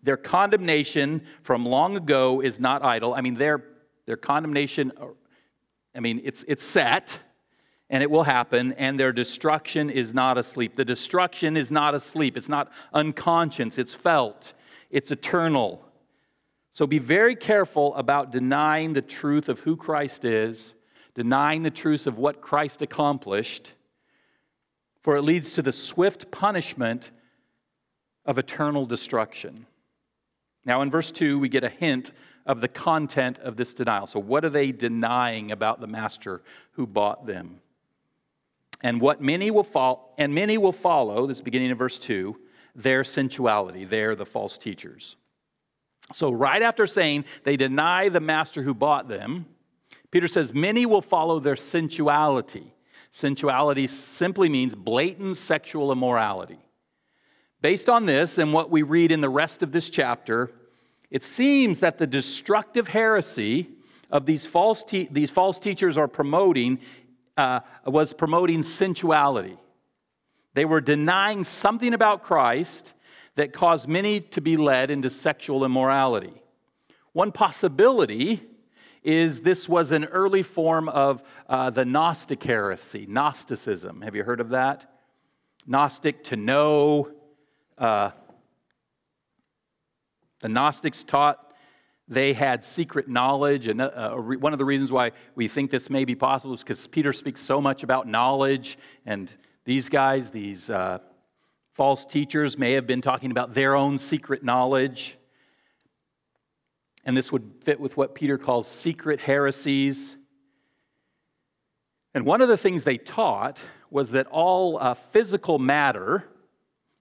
Their 0.03 0.17
condemnation 0.17 1.25
from 1.43 1.65
long 1.65 1.97
ago 1.97 2.41
is 2.41 2.59
not 2.59 2.83
idle. 2.83 3.13
I 3.13 3.21
mean, 3.21 3.33
their, 3.33 3.63
their 4.05 4.17
condemnation, 4.17 4.91
I 5.95 5.99
mean, 5.99 6.21
it's, 6.23 6.43
it's 6.47 6.63
set 6.63 7.17
and 7.89 8.01
it 8.01 8.09
will 8.09 8.23
happen, 8.23 8.73
and 8.73 8.99
their 8.99 9.11
destruction 9.11 9.89
is 9.89 10.13
not 10.15 10.37
asleep. 10.37 10.75
The 10.75 10.85
destruction 10.85 11.55
is 11.55 11.69
not 11.69 11.93
asleep. 11.93 12.37
It's 12.37 12.49
not 12.49 12.71
unconscious, 12.93 13.77
it's 13.77 13.93
felt, 13.93 14.53
it's 14.89 15.11
eternal. 15.11 15.85
So 16.71 16.87
be 16.87 16.97
very 16.97 17.35
careful 17.35 17.93
about 17.95 18.31
denying 18.31 18.93
the 18.93 19.03
truth 19.03 19.47
of 19.47 19.59
who 19.59 19.75
Christ 19.75 20.25
is, 20.25 20.73
denying 21.15 21.63
the 21.63 21.71
truth 21.71 22.07
of 22.07 22.17
what 22.17 22.41
Christ 22.41 22.81
accomplished, 22.81 23.71
for 25.01 25.15
it 25.15 25.21
leads 25.21 25.53
to 25.53 25.61
the 25.61 25.71
swift 25.71 26.31
punishment 26.31 27.11
of 28.25 28.37
eternal 28.37 28.85
destruction. 28.85 29.65
Now, 30.65 30.81
in 30.81 30.89
verse 30.89 31.11
2, 31.11 31.39
we 31.39 31.49
get 31.49 31.63
a 31.63 31.69
hint 31.69 32.11
of 32.45 32.61
the 32.61 32.67
content 32.67 33.39
of 33.39 33.57
this 33.57 33.73
denial. 33.73 34.07
So, 34.07 34.19
what 34.19 34.45
are 34.45 34.49
they 34.49 34.71
denying 34.71 35.51
about 35.51 35.81
the 35.81 35.87
master 35.87 36.41
who 36.71 36.87
bought 36.87 37.25
them? 37.25 37.59
and 38.83 38.99
what 38.99 39.21
many 39.21 39.49
will 39.49 39.63
follow, 39.63 40.01
and 40.17 40.35
many 40.35 40.57
will 40.57 40.73
follow, 40.73 41.25
this 41.25 41.41
beginning 41.41 41.71
of 41.71 41.77
verse 41.77 41.97
2, 41.97 42.35
their 42.75 43.03
sensuality. 43.03 43.85
They're 43.85 44.15
the 44.15 44.25
false 44.25 44.57
teachers. 44.57 45.15
So, 46.13 46.31
right 46.31 46.61
after 46.61 46.85
saying 46.85 47.23
they 47.45 47.55
deny 47.55 48.09
the 48.09 48.19
master 48.19 48.61
who 48.61 48.73
bought 48.73 49.07
them, 49.07 49.45
Peter 50.13 50.27
says, 50.27 50.53
Many 50.53 50.85
will 50.85 51.01
follow 51.01 51.39
their 51.39 51.55
sensuality. 51.55 52.71
Sensuality 53.11 53.89
simply 53.89 54.47
means 54.47 54.75
blatant 54.75 55.37
sexual 55.37 55.91
immorality. 55.91 56.59
Based 57.61 57.89
on 57.89 58.05
this 58.05 58.37
and 58.37 58.53
what 58.53 58.69
we 58.69 58.83
read 58.83 59.11
in 59.11 59.21
the 59.21 59.29
rest 59.29 59.63
of 59.63 59.71
this 59.71 59.89
chapter, 59.89 60.51
it 61.09 61.23
seems 61.23 61.79
that 61.79 61.97
the 61.97 62.05
destructive 62.05 62.87
heresy 62.87 63.69
of 64.11 64.27
these 64.27 64.45
false, 64.45 64.83
te- 64.83 65.09
these 65.11 65.31
false 65.31 65.57
teachers 65.57 65.97
are 65.97 66.07
promoting 66.07 66.77
uh, 67.35 67.61
was 67.87 68.13
promoting 68.13 68.61
sensuality. 68.61 69.57
They 70.53 70.65
were 70.65 70.81
denying 70.81 71.43
something 71.43 71.95
about 71.95 72.21
Christ 72.21 72.93
that 73.33 73.51
caused 73.51 73.87
many 73.87 74.19
to 74.19 74.41
be 74.41 74.57
led 74.57 74.91
into 74.91 75.09
sexual 75.09 75.65
immorality. 75.65 76.39
One 77.13 77.31
possibility 77.31 78.43
is 79.03 79.41
this 79.41 79.67
was 79.67 79.91
an 79.91 80.05
early 80.05 80.43
form 80.43 80.89
of 80.89 81.23
uh, 81.47 81.69
the 81.69 81.85
Gnostic 81.85 82.41
heresy, 82.43 83.05
Gnosticism. 83.07 84.01
Have 84.01 84.15
you 84.15 84.23
heard 84.23 84.39
of 84.39 84.49
that? 84.49 84.89
Gnostic 85.65 86.23
to 86.25 86.35
know. 86.35 87.09
Uh, 87.77 88.11
the 90.39 90.49
Gnostics 90.49 91.03
taught 91.03 91.53
they 92.07 92.33
had 92.33 92.63
secret 92.63 93.07
knowledge. 93.07 93.67
And 93.67 93.81
uh, 93.81 93.85
uh 93.85 94.15
one 94.15 94.53
of 94.53 94.59
the 94.59 94.65
reasons 94.65 94.91
why 94.91 95.11
we 95.35 95.47
think 95.47 95.71
this 95.71 95.89
may 95.89 96.05
be 96.05 96.15
possible 96.15 96.53
is 96.53 96.61
because 96.61 96.85
Peter 96.87 97.13
speaks 97.13 97.41
so 97.41 97.61
much 97.61 97.83
about 97.83 98.07
knowledge. 98.07 98.77
And 99.05 99.31
these 99.65 99.89
guys, 99.89 100.29
these 100.29 100.69
uh, 100.69 100.99
false 101.73 102.05
teachers, 102.05 102.57
may 102.57 102.73
have 102.73 102.85
been 102.85 103.01
talking 103.01 103.31
about 103.31 103.53
their 103.53 103.75
own 103.75 103.97
secret 103.97 104.43
knowledge. 104.43 105.17
And 107.05 107.17
this 107.17 107.31
would 107.31 107.51
fit 107.63 107.79
with 107.79 107.97
what 107.97 108.15
Peter 108.15 108.37
calls 108.37 108.67
secret 108.67 109.19
heresies. 109.19 110.15
And 112.13 112.25
one 112.25 112.41
of 112.41 112.47
the 112.47 112.57
things 112.57 112.83
they 112.83 112.97
taught 112.97 113.59
was 113.89 114.11
that 114.11 114.27
all 114.27 114.77
uh, 114.79 114.93
physical 115.11 115.59
matter, 115.59 116.23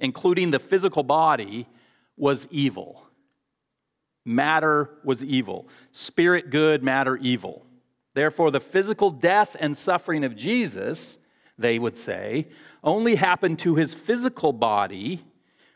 including 0.01 0.51
the 0.51 0.59
physical 0.59 1.03
body, 1.03 1.69
was 2.17 2.49
evil. 2.51 3.03
Matter 4.25 4.91
was 5.05 5.23
evil. 5.25 5.69
Spirit 5.93 6.51
good, 6.51 6.83
matter 6.83 7.17
evil. 7.17 7.67
Therefore, 8.15 8.51
the 8.51 8.61
physical 8.61 9.11
death 9.11 9.57
and 9.59 9.77
suffering 9.77 10.25
of 10.25 10.37
Jesus, 10.37 11.19
they 11.59 11.79
would 11.79 11.97
say, 11.97 12.49
only 12.85 13.15
happened 13.15 13.59
to 13.61 13.75
his 13.75 13.95
physical 13.95 14.53
body 14.53 15.25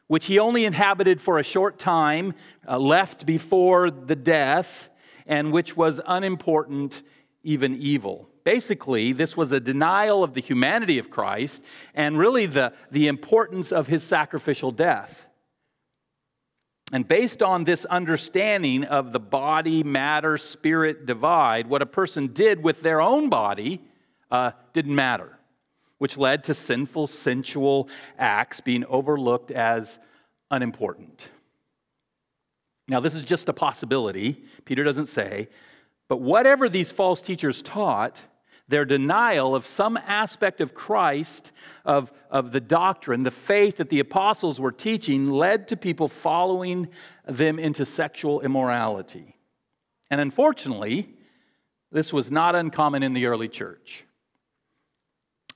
which 0.09 0.27
he 0.27 0.39
only 0.39 0.65
inhabited 0.65 1.21
for 1.21 1.39
a 1.39 1.43
short 1.43 1.79
time, 1.79 2.35
uh, 2.69 2.79
left 2.79 3.27
before 3.27 3.91
the 3.91 4.17
death, 4.17 4.89
and 5.27 5.53
which 5.53 5.77
was 5.77 6.01
unimportant, 6.07 7.03
even 7.43 7.77
evil. 7.81 8.29
Basically, 8.45 9.13
this 9.13 9.37
was 9.37 9.51
a 9.51 9.59
denial 9.59 10.23
of 10.23 10.33
the 10.33 10.41
humanity 10.41 10.99
of 10.99 11.11
Christ 11.11 11.63
and 11.95 12.17
really 12.17 12.47
the, 12.47 12.73
the 12.93 13.09
importance 13.09 13.73
of 13.73 13.89
his 13.89 14.05
sacrificial 14.05 14.71
death. 14.71 15.19
And 16.93 17.09
based 17.09 17.43
on 17.43 17.65
this 17.65 17.85
understanding 17.87 18.85
of 18.85 19.13
the 19.13 19.19
body, 19.19 19.83
matter, 19.83 20.39
spirit 20.39 21.05
divide, 21.07 21.67
what 21.67 21.83
a 21.83 21.87
person 21.87 22.29
did 22.29 22.63
with 22.63 22.81
their 22.83 23.01
own 23.01 23.29
body 23.29 23.81
uh, 24.31 24.53
didn't 24.73 24.95
matter 24.95 25.36
which 25.99 26.17
led 26.17 26.45
to 26.45 26.55
sinful, 26.55 27.07
sensual 27.07 27.89
acts 28.19 28.61
being 28.61 28.85
overlooked 28.87 29.51
as 29.51 29.99
unimportant. 30.51 31.29
Now, 32.89 33.01
this 33.01 33.15
is 33.15 33.25
just 33.25 33.49
a 33.49 33.53
possibility. 33.53 34.45
Peter 34.65 34.85
doesn't 34.85 35.09
say. 35.09 35.49
But 36.09 36.21
whatever 36.21 36.69
these 36.69 36.93
false 36.93 37.21
teachers 37.21 37.63
taught, 37.63 38.23
their 38.69 38.85
denial 38.85 39.55
of 39.55 39.67
some 39.67 39.97
aspect 39.97 40.61
of 40.61 40.75
Christ, 40.75 41.53
of, 41.85 42.13
of 42.31 42.53
the 42.53 42.61
doctrine, 42.61 43.23
the 43.23 43.31
faith 43.31 43.77
that 43.79 43.91
the 43.91 44.01
apostles 44.01 44.61
were 44.61 44.73
teaching, 44.73 45.31
led 45.31 45.69
to 45.69 45.77
people 45.77 46.09
following 46.09 46.89
them 47.29 47.59
into 47.59 47.85
sexual 47.85 48.41
immorality. 48.41 49.37
And 50.11 50.21
unfortunately, 50.21 51.09
this 51.91 52.13
was 52.13 52.31
not 52.31 52.55
uncommon 52.55 53.03
in 53.03 53.13
the 53.13 53.27
early 53.27 53.49
church. 53.49 54.06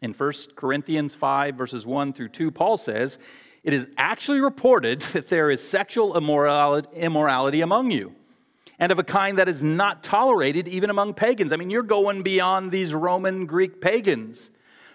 In 0.03 0.13
1 0.15 0.33
Corinthians 0.57 1.15
5, 1.15 1.55
verses 1.55 1.87
1 1.87 2.13
through 2.13 2.31
2, 2.31 2.51
Paul 2.51 2.79
says, 2.79 3.19
It 3.63 3.73
is 3.73 3.87
actually 3.99 4.41
reported 4.41 5.01
that 5.13 5.29
there 5.29 5.51
is 5.51 5.67
sexual 5.67 6.17
immorality 6.17 7.61
among 7.61 7.91
you, 7.91 8.15
and 8.79 8.91
of 8.93 8.99
a 8.99 9.05
kind 9.05 9.39
that 9.39 9.49
is 9.49 9.63
not 9.63 10.03
tolerated 10.03 10.69
even 10.69 10.91
among 10.91 11.15
pagans. 11.15 11.53
I 11.53 11.57
mean, 11.57 11.71
you're 11.71 11.83
going 11.83 12.23
beyond 12.23 12.73
these 12.73 12.95
Roman 12.95 13.47
Greek 13.47 13.81
pagans. 13.81 14.51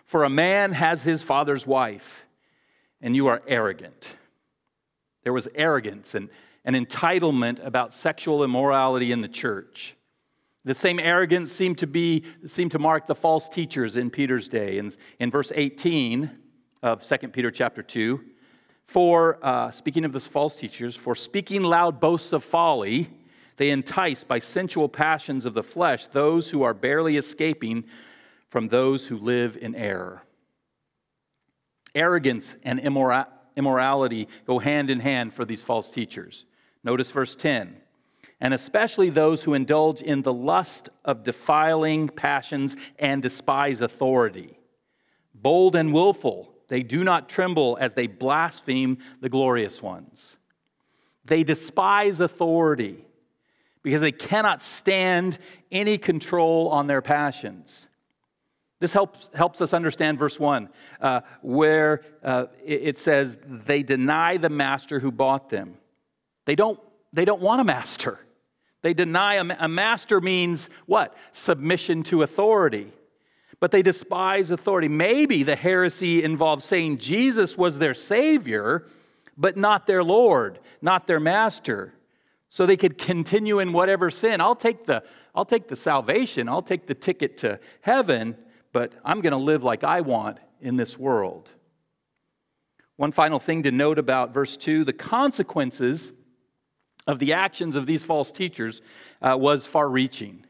For 0.05 0.23
a 0.23 0.29
man 0.29 0.71
has 0.73 1.01
his 1.01 1.23
father's 1.23 1.65
wife, 1.65 2.25
and 3.01 3.15
you 3.15 3.27
are 3.27 3.41
arrogant. 3.47 4.07
There 5.23 5.33
was 5.33 5.47
arrogance 5.55 6.13
and 6.13 6.29
an 6.63 6.73
entitlement 6.73 7.65
about 7.65 7.95
sexual 7.95 8.43
immorality 8.43 9.11
in 9.11 9.21
the 9.21 9.27
church. 9.27 9.95
The 10.65 10.73
same 10.73 10.99
arrogance 10.99 11.51
seemed 11.51 11.78
to 11.78 11.88
be 11.88 12.23
seemed 12.47 12.71
to 12.71 12.80
mark 12.80 13.06
the 13.06 13.13
false 13.13 13.47
teachers 13.47 13.97
in 13.97 14.10
Peter's 14.10 14.49
day. 14.49 14.80
In, 14.80 14.91
in 15.19 15.30
verse 15.30 15.51
18 15.54 16.30
of 16.82 17.08
2 17.08 17.28
Peter 17.30 17.51
chapter 17.51 17.84
2, 17.84 18.19
for 18.88 19.38
uh, 19.45 19.69
speaking 19.71 20.06
of 20.06 20.12
the 20.12 20.19
false 20.19 20.56
teachers, 20.56 20.95
for 20.95 21.13
speaking 21.13 21.62
loud 21.62 21.99
boasts 21.99 22.34
of 22.34 22.43
folly, 22.43 23.10
they 23.58 23.69
entice 23.69 24.23
by 24.23 24.39
sensual 24.39 24.89
passions 24.89 25.45
of 25.45 25.54
the 25.54 25.63
flesh 25.63 26.08
those 26.08 26.49
who 26.49 26.63
are 26.63 26.73
barely 26.73 27.17
escaping 27.17 27.86
from 28.49 28.67
those 28.67 29.06
who 29.06 29.17
live 29.17 29.58
in 29.58 29.75
error. 29.75 30.23
Arrogance 31.93 32.56
and 32.63 32.80
immora- 32.80 33.28
immorality 33.56 34.28
go 34.47 34.58
hand 34.58 34.89
in 34.89 34.99
hand 34.99 35.32
for 35.32 35.45
these 35.45 35.62
false 35.62 35.91
teachers. 35.91 36.45
Notice 36.84 37.12
verse 37.12 37.36
10 37.36 37.78
and 38.41 38.54
especially 38.54 39.10
those 39.10 39.41
who 39.41 39.54
indulge 39.54 40.02
in 40.02 40.21
the 40.21 40.34
lust 40.34 40.89
of 41.06 41.24
defiling 41.24 42.10
passions 42.10 42.76
and 43.00 43.21
despise 43.21 43.82
authority. 43.82 44.58
Bold 45.34 45.76
and 45.76 45.93
willful, 45.93 46.54
they 46.67 46.82
do 46.82 47.04
not 47.04 47.30
tremble 47.30 47.78
as 47.80 47.93
they 47.93 48.08
blaspheme 48.08 48.98
the 49.21 49.30
glorious 49.30 49.82
ones. 49.82 50.38
They 51.24 51.43
despise 51.43 52.19
authority 52.19 53.06
because 53.84 54.02
they 54.02 54.12
cannot 54.12 54.63
stand 54.63 55.38
any 55.71 55.98
control 55.98 56.69
on 56.69 56.88
their 56.88 57.02
passions. 57.02 57.88
This 58.80 58.91
helps, 58.91 59.30
helps 59.34 59.62
us 59.62 59.74
understand 59.74 60.19
verse 60.19 60.39
1, 60.39 60.69
uh, 61.02 61.21
where 61.41 62.02
uh, 62.24 62.48
it 62.63 62.98
says, 62.98 63.38
They 63.48 63.84
deny 63.84 64.38
the 64.38 64.50
master 64.50 65.00
who 65.00 65.12
bought 65.12 65.50
them. 65.50 65.78
They 66.45 66.56
don't, 66.56 66.80
they 67.13 67.26
don't 67.26 67.41
want 67.41 67.62
a 67.62 67.63
master. 67.63 68.19
They 68.86 68.93
deny 68.93 69.38
a, 69.38 69.45
a 69.62 69.67
master 69.67 70.21
means 70.21 70.69
what? 70.86 71.17
Submission 71.34 72.04
to 72.04 72.21
authority. 72.21 72.93
But 73.60 73.71
they 73.71 73.82
despise 73.82 74.52
authority. 74.52 74.89
Maybe 74.89 75.41
the 75.41 75.56
heresy 75.56 76.24
involves 76.24 76.65
saying 76.65 77.00
Jesus 77.00 77.58
was 77.58 77.80
their 77.80 77.95
Savior, 77.95 78.86
but 79.38 79.58
not 79.58 79.88
their 79.88 80.04
Lord, 80.04 80.60
not 80.84 81.08
their 81.08 81.19
master. 81.19 81.95
So 82.52 82.67
they 82.67 82.78
could 82.78 83.00
continue 83.00 83.58
in 83.58 83.74
whatever 83.74 84.12
sin. 84.12 84.39
I'll 84.39 84.56
take 84.56 84.86
the, 84.86 85.04
I'll 85.34 85.45
take 85.45 85.67
the 85.67 85.76
salvation, 85.76 86.48
I'll 86.48 86.62
take 86.62 86.86
the 86.86 86.93
ticket 86.93 87.38
to 87.38 87.60
heaven, 87.82 88.38
but 88.71 88.93
I'm 89.04 89.21
going 89.21 89.32
to 89.32 89.38
live 89.38 89.63
like 89.63 89.84
I 89.84 90.02
want 90.02 90.38
in 90.62 90.76
this 90.76 90.95
world. 90.95 91.50
One 92.98 93.12
final 93.12 93.39
thing 93.39 93.63
to 93.63 93.71
note 93.71 93.98
about 93.98 94.32
verse 94.32 94.56
2 94.56 94.86
the 94.86 94.93
consequences 94.93 96.13
of 97.07 97.19
the 97.19 97.33
actions 97.33 97.75
of 97.75 97.85
these 97.85 98.03
false 98.03 98.31
teachers 98.31 98.81
uh, 99.21 99.35
was 99.37 99.67
far 99.67 99.89
reaching. 99.89 100.43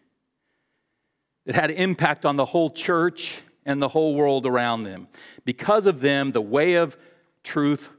It 1.46 1.56
had 1.56 1.72
impact 1.72 2.26
on 2.26 2.36
the 2.36 2.46
whole 2.46 2.70
church 2.70 3.38
and 3.66 3.82
the 3.82 3.88
whole 3.88 4.16
world 4.16 4.46
around 4.46 4.84
them. 4.84 5.08
Because 5.44 5.86
of 5.86 6.00
them, 6.00 6.32
the 6.32 6.42
way 6.42 6.76
of 6.76 6.98
truth 7.44 7.90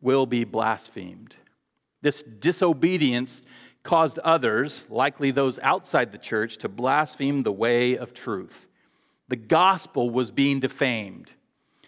will 0.00 0.26
be 0.26 0.44
blasphemed. 0.44 1.34
This 2.02 2.22
disobedience 2.40 3.42
caused 3.82 4.18
others, 4.20 4.84
likely 4.88 5.30
those 5.30 5.58
outside 5.60 6.12
the 6.12 6.18
church, 6.18 6.58
to 6.58 6.68
blaspheme 6.68 7.42
the 7.42 7.52
way 7.52 7.96
of 7.96 8.14
truth. 8.14 8.54
The 9.28 9.36
gospel 9.36 10.10
was 10.10 10.30
being 10.30 10.60
defamed 10.60 11.32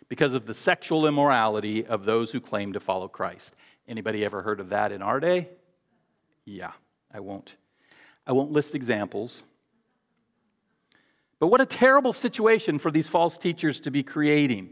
because 0.09 0.35
of 0.35 0.47
the 0.47 0.55
sexual 0.55 1.07
immorality 1.07 1.87
of 1.87 2.05
those 2.05 2.31
who 2.31 2.41
claim 2.41 2.73
to 2.73 2.81
follow 2.81 3.09
Christ. 3.09 3.55
Anybody 3.89 4.25
ever 4.25 4.43
heard 4.43 4.61
of 4.61 4.71
that 4.71 4.93
in 4.93 5.03
our 5.03 5.21
day? 5.21 5.49
Yeah, 6.47 6.73
I 7.13 7.21
won't. 7.21 7.55
I 8.27 8.33
won't 8.33 8.53
list 8.53 8.75
examples. 8.75 9.43
But 11.39 11.49
what 11.49 11.61
a 11.61 11.67
terrible 11.67 12.15
situation 12.15 12.79
for 12.79 12.91
these 12.91 13.09
false 13.09 13.37
teachers 13.37 13.81
to 13.81 13.91
be 13.91 14.03
creating. 14.03 14.71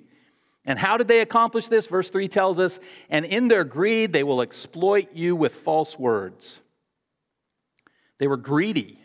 And 0.65 0.79
how 0.79 0.97
did 0.97 1.09
they 1.09 1.21
accomplish 1.21 1.69
this? 1.69 1.87
Verse 1.87 2.09
3 2.09 2.27
tells 2.29 2.59
us, 2.59 2.81
and 3.11 3.27
in 3.27 3.49
their 3.49 3.65
greed, 3.65 4.13
they 4.13 4.23
will 4.23 4.41
exploit 4.41 5.13
you 5.13 5.37
with 5.37 5.55
false 5.57 5.99
words. 5.99 6.61
They 8.19 8.29
were 8.29 8.39
greedy. 8.39 8.99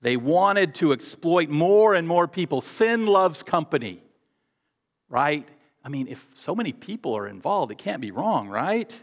They 0.00 0.16
wanted 0.16 0.76
to 0.76 0.92
exploit 0.92 1.50
more 1.50 1.94
and 1.94 2.08
more 2.08 2.28
people. 2.28 2.60
Sin 2.60 3.04
loves 3.04 3.42
company, 3.42 4.02
right? 5.08 5.46
I 5.84 5.88
mean, 5.88 6.06
if 6.08 6.24
so 6.38 6.54
many 6.54 6.72
people 6.72 7.16
are 7.16 7.26
involved, 7.26 7.72
it 7.72 7.78
can't 7.78 8.00
be 8.00 8.12
wrong, 8.12 8.48
right? 8.48 8.96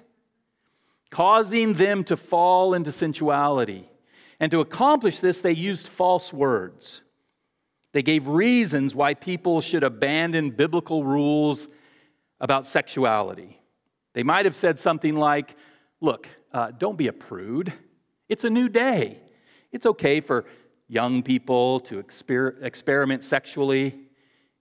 Causing 1.16 1.76
them 1.76 2.04
to 2.04 2.18
fall 2.18 2.74
into 2.74 2.92
sensuality. 2.92 3.90
And 4.42 4.52
to 4.52 4.60
accomplish 4.60 5.22
this, 5.22 5.40
they 5.40 5.54
used 5.54 5.88
false 5.88 6.34
words. 6.34 7.00
They 7.94 8.04
gave 8.04 8.28
reasons 8.28 8.94
why 8.94 9.14
people 9.14 9.62
should 9.62 9.84
abandon 9.84 10.52
biblical 10.52 11.06
rules 11.06 11.70
about 12.42 12.68
sexuality. 12.68 13.58
They 14.12 14.24
might 14.24 14.44
have 14.44 14.58
said 14.58 14.78
something 14.78 15.16
like, 15.16 15.56
Look, 16.02 16.28
uh, 16.52 16.72
don't 16.78 16.98
be 16.98 17.08
a 17.08 17.14
prude. 17.14 17.72
It's 18.28 18.44
a 18.44 18.50
new 18.50 18.68
day. 18.68 19.22
It's 19.72 19.86
okay 19.86 20.20
for 20.20 20.44
young 20.90 21.24
people 21.24 21.80
to 21.82 22.04
exper- 22.04 22.62
experiment 22.62 23.24
sexually. 23.24 23.96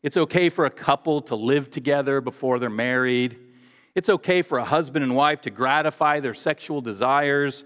It's 0.05 0.17
okay 0.17 0.51
for 0.51 0.67
a 0.67 0.71
couple 0.71 1.21
to 1.23 1.35
live 1.35 1.73
together 1.73 2.21
before 2.21 2.61
they're 2.61 2.71
married. 2.71 3.44
It's 3.95 4.09
okay 4.09 4.43
for 4.43 4.59
a 4.59 4.65
husband 4.65 5.05
and 5.05 5.15
wife 5.15 5.43
to 5.43 5.51
gratify 5.51 6.21
their 6.21 6.35
sexual 6.35 6.81
desires 6.81 7.65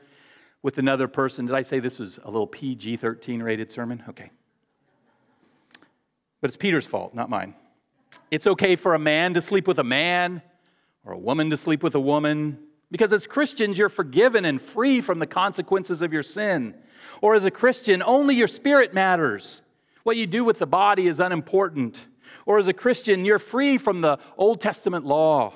with 0.63 0.79
another 0.79 1.09
person. 1.09 1.47
Did 1.47 1.55
I 1.55 1.63
say 1.63 1.81
this 1.81 1.99
was 1.99 2.19
a 2.23 2.31
little 2.31 2.47
PG 2.47 2.99
13 2.99 3.43
rated 3.43 3.73
sermon? 3.73 4.03
Okay. 4.11 4.31
But 6.41 6.51
it's 6.51 6.57
Peter's 6.57 6.87
fault, 6.87 7.15
not 7.15 7.31
mine. 7.31 7.55
It's 8.31 8.47
okay 8.47 8.77
for 8.77 8.95
a 8.95 8.99
man 8.99 9.35
to 9.35 9.41
sleep 9.41 9.67
with 9.67 9.79
a 9.79 9.85
man 9.85 10.43
or 11.05 11.13
a 11.13 11.19
woman 11.19 11.51
to 11.51 11.57
sleep 11.57 11.83
with 11.83 11.95
a 11.95 12.01
woman 12.01 12.59
because 12.91 13.13
as 13.13 13.27
Christians, 13.27 13.77
you're 13.77 13.89
forgiven 13.89 14.45
and 14.45 14.61
free 14.61 15.01
from 15.01 15.19
the 15.19 15.27
consequences 15.27 16.01
of 16.01 16.13
your 16.13 16.23
sin. 16.23 16.75
Or 17.21 17.35
as 17.35 17.45
a 17.45 17.51
Christian, 17.51 18.03
only 18.03 18.35
your 18.35 18.49
spirit 18.49 18.95
matters. 18.95 19.61
What 20.05 20.17
you 20.17 20.27
do 20.27 20.45
with 20.45 20.59
the 20.59 20.67
body 20.67 21.07
is 21.07 21.21
unimportant. 21.21 21.99
Or 22.47 22.59
as 22.59 22.67
a 22.67 22.73
Christian, 22.73 23.25
you're 23.25 23.39
free 23.39 23.77
from 23.77 24.01
the 24.01 24.19
Old 24.39 24.61
Testament 24.61 25.05
law. 25.05 25.55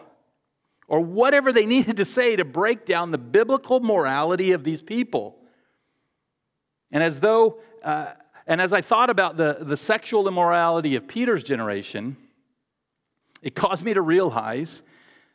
Or 0.92 1.00
whatever 1.00 1.52
they 1.52 1.64
needed 1.76 1.96
to 1.96 2.04
say 2.04 2.36
to 2.36 2.44
break 2.44 2.84
down 2.86 3.10
the 3.10 3.18
biblical 3.18 3.80
morality 3.80 4.52
of 4.52 4.62
these 4.62 4.82
people. 4.82 5.38
And 6.92 7.02
as 7.02 7.18
though, 7.18 7.58
uh, 7.82 8.12
and 8.46 8.60
as 8.60 8.72
I 8.72 8.82
thought 8.82 9.08
about 9.08 9.38
the, 9.38 9.58
the 9.62 9.76
sexual 9.76 10.28
immorality 10.28 10.94
of 10.94 11.08
Peter's 11.08 11.42
generation, 11.42 12.16
it 13.40 13.54
caused 13.54 13.82
me 13.82 13.94
to 13.94 14.02
realize 14.02 14.82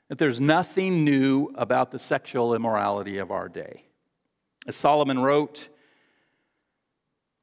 that 0.10 0.20
there's 0.20 0.40
nothing 0.40 1.04
new 1.04 1.52
about 1.56 1.92
the 1.92 2.00
sexual 2.00 2.54
immorality 2.54 3.18
of 3.18 3.32
our 3.32 3.50
day. 3.50 3.84
As 4.68 4.76
Solomon 4.76 5.20
wrote, 5.20 5.68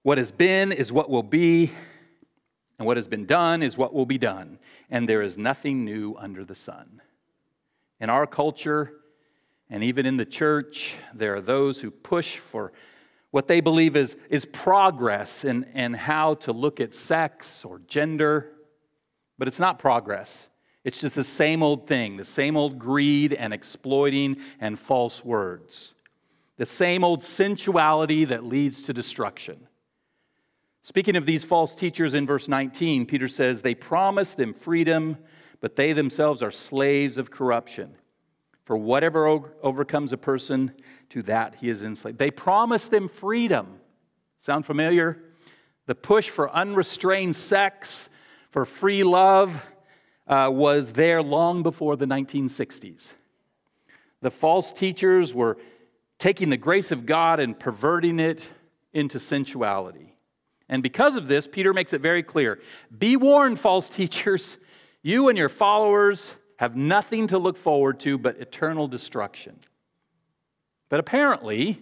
what 0.04 0.18
has 0.18 0.30
been 0.30 0.70
is 0.70 0.92
what 0.92 1.10
will 1.10 1.22
be, 1.24 1.72
and 2.78 2.86
what 2.86 2.96
has 2.96 3.08
been 3.08 3.26
done 3.26 3.62
is 3.62 3.76
what 3.76 3.92
will 3.92 4.06
be 4.06 4.18
done, 4.18 4.58
and 4.90 5.08
there 5.08 5.22
is 5.22 5.36
nothing 5.36 5.84
new 5.84 6.14
under 6.16 6.44
the 6.44 6.54
sun. 6.54 7.00
In 8.00 8.10
our 8.10 8.26
culture, 8.26 8.92
and 9.70 9.82
even 9.84 10.06
in 10.06 10.16
the 10.16 10.24
church, 10.24 10.94
there 11.14 11.36
are 11.36 11.40
those 11.40 11.80
who 11.80 11.90
push 11.90 12.36
for 12.36 12.72
what 13.30 13.48
they 13.48 13.60
believe 13.60 13.96
is, 13.96 14.16
is 14.30 14.44
progress 14.44 15.44
in, 15.44 15.64
in 15.74 15.92
how 15.92 16.34
to 16.34 16.52
look 16.52 16.78
at 16.78 16.94
sex 16.94 17.64
or 17.64 17.80
gender, 17.88 18.52
but 19.38 19.48
it's 19.48 19.58
not 19.58 19.78
progress. 19.78 20.46
It's 20.84 21.00
just 21.00 21.16
the 21.16 21.24
same 21.24 21.62
old 21.62 21.88
thing, 21.88 22.16
the 22.16 22.24
same 22.24 22.56
old 22.56 22.78
greed 22.78 23.32
and 23.32 23.52
exploiting 23.52 24.36
and 24.60 24.78
false 24.78 25.24
words, 25.24 25.94
the 26.58 26.66
same 26.66 27.02
old 27.02 27.24
sensuality 27.24 28.26
that 28.26 28.44
leads 28.44 28.84
to 28.84 28.92
destruction. 28.92 29.66
Speaking 30.82 31.16
of 31.16 31.24
these 31.24 31.42
false 31.42 31.74
teachers 31.74 32.12
in 32.12 32.26
verse 32.26 32.46
19, 32.46 33.06
Peter 33.06 33.26
says, 33.26 33.62
They 33.62 33.74
promise 33.74 34.34
them 34.34 34.52
freedom, 34.52 35.16
but 35.64 35.76
they 35.76 35.94
themselves 35.94 36.42
are 36.42 36.50
slaves 36.50 37.16
of 37.16 37.30
corruption. 37.30 37.96
For 38.66 38.76
whatever 38.76 39.26
overcomes 39.62 40.12
a 40.12 40.18
person, 40.18 40.72
to 41.08 41.22
that 41.22 41.54
he 41.54 41.70
is 41.70 41.82
enslaved. 41.82 42.18
They 42.18 42.30
promise 42.30 42.84
them 42.84 43.08
freedom. 43.08 43.80
Sound 44.42 44.66
familiar? 44.66 45.22
The 45.86 45.94
push 45.94 46.28
for 46.28 46.54
unrestrained 46.54 47.34
sex, 47.34 48.10
for 48.50 48.66
free 48.66 49.04
love, 49.04 49.58
uh, 50.26 50.50
was 50.52 50.92
there 50.92 51.22
long 51.22 51.62
before 51.62 51.96
the 51.96 52.04
1960s. 52.04 53.12
The 54.20 54.30
false 54.30 54.70
teachers 54.70 55.32
were 55.32 55.56
taking 56.18 56.50
the 56.50 56.58
grace 56.58 56.92
of 56.92 57.06
God 57.06 57.40
and 57.40 57.58
perverting 57.58 58.20
it 58.20 58.46
into 58.92 59.18
sensuality. 59.18 60.14
And 60.68 60.82
because 60.82 61.16
of 61.16 61.26
this, 61.26 61.46
Peter 61.46 61.72
makes 61.72 61.94
it 61.94 62.02
very 62.02 62.22
clear 62.22 62.60
be 62.98 63.16
warned, 63.16 63.58
false 63.58 63.88
teachers. 64.00 64.58
You 65.06 65.28
and 65.28 65.36
your 65.36 65.50
followers 65.50 66.30
have 66.56 66.76
nothing 66.76 67.26
to 67.26 67.38
look 67.38 67.58
forward 67.58 68.00
to 68.00 68.16
but 68.16 68.40
eternal 68.40 68.88
destruction. 68.88 69.60
But 70.88 70.98
apparently, 70.98 71.78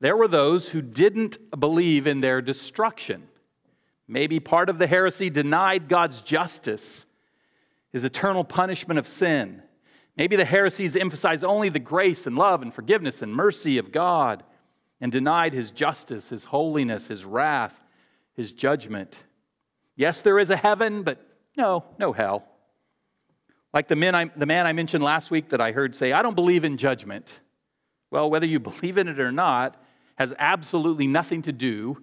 there 0.00 0.14
were 0.14 0.28
those 0.28 0.68
who 0.68 0.82
didn't 0.82 1.38
believe 1.58 2.06
in 2.06 2.20
their 2.20 2.42
destruction. 2.42 3.26
Maybe 4.06 4.40
part 4.40 4.68
of 4.68 4.78
the 4.78 4.86
heresy 4.86 5.30
denied 5.30 5.88
God's 5.88 6.20
justice 6.20 7.06
his 7.92 8.04
eternal 8.04 8.44
punishment 8.44 8.98
of 8.98 9.08
sin. 9.08 9.62
Maybe 10.16 10.36
the 10.36 10.44
heresies 10.44 10.96
emphasized 10.96 11.44
only 11.44 11.70
the 11.70 11.78
grace 11.78 12.26
and 12.26 12.36
love 12.36 12.60
and 12.62 12.74
forgiveness 12.74 13.22
and 13.22 13.34
mercy 13.34 13.78
of 13.78 13.90
God 13.90 14.44
and 15.00 15.10
denied 15.10 15.54
his 15.54 15.70
justice, 15.70 16.28
his 16.28 16.44
holiness, 16.44 17.06
his 17.06 17.24
wrath, 17.24 17.74
his 18.34 18.52
judgment. 18.52 19.16
Yes, 19.96 20.20
there 20.20 20.38
is 20.38 20.50
a 20.50 20.56
heaven, 20.56 21.02
but 21.02 21.26
no, 21.56 21.84
no 21.98 22.12
hell. 22.12 22.44
Like 23.72 23.88
the, 23.88 23.96
men 23.96 24.14
I, 24.14 24.24
the 24.24 24.46
man 24.46 24.66
I 24.66 24.72
mentioned 24.72 25.04
last 25.04 25.30
week 25.30 25.50
that 25.50 25.60
I 25.60 25.72
heard 25.72 25.94
say, 25.94 26.12
I 26.12 26.22
don't 26.22 26.34
believe 26.34 26.64
in 26.64 26.76
judgment. 26.76 27.32
Well, 28.10 28.30
whether 28.30 28.46
you 28.46 28.58
believe 28.60 28.98
in 28.98 29.08
it 29.08 29.20
or 29.20 29.32
not 29.32 29.82
has 30.16 30.34
absolutely 30.38 31.06
nothing 31.06 31.42
to 31.42 31.52
do 31.52 32.02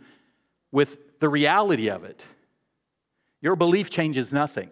with 0.72 1.20
the 1.20 1.30
reality 1.30 1.90
of 1.90 2.04
it. 2.04 2.26
Your 3.42 3.56
belief 3.56 3.90
changes 3.90 4.32
nothing. 4.32 4.70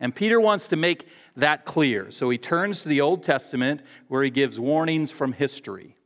And 0.00 0.14
Peter 0.14 0.40
wants 0.40 0.68
to 0.68 0.76
make 0.76 1.06
that 1.36 1.64
clear. 1.64 2.10
So 2.10 2.28
he 2.28 2.36
turns 2.36 2.82
to 2.82 2.88
the 2.88 3.00
Old 3.00 3.22
Testament 3.22 3.82
where 4.08 4.22
he 4.22 4.30
gives 4.30 4.60
warnings 4.60 5.10
from 5.10 5.32
history. 5.32 5.96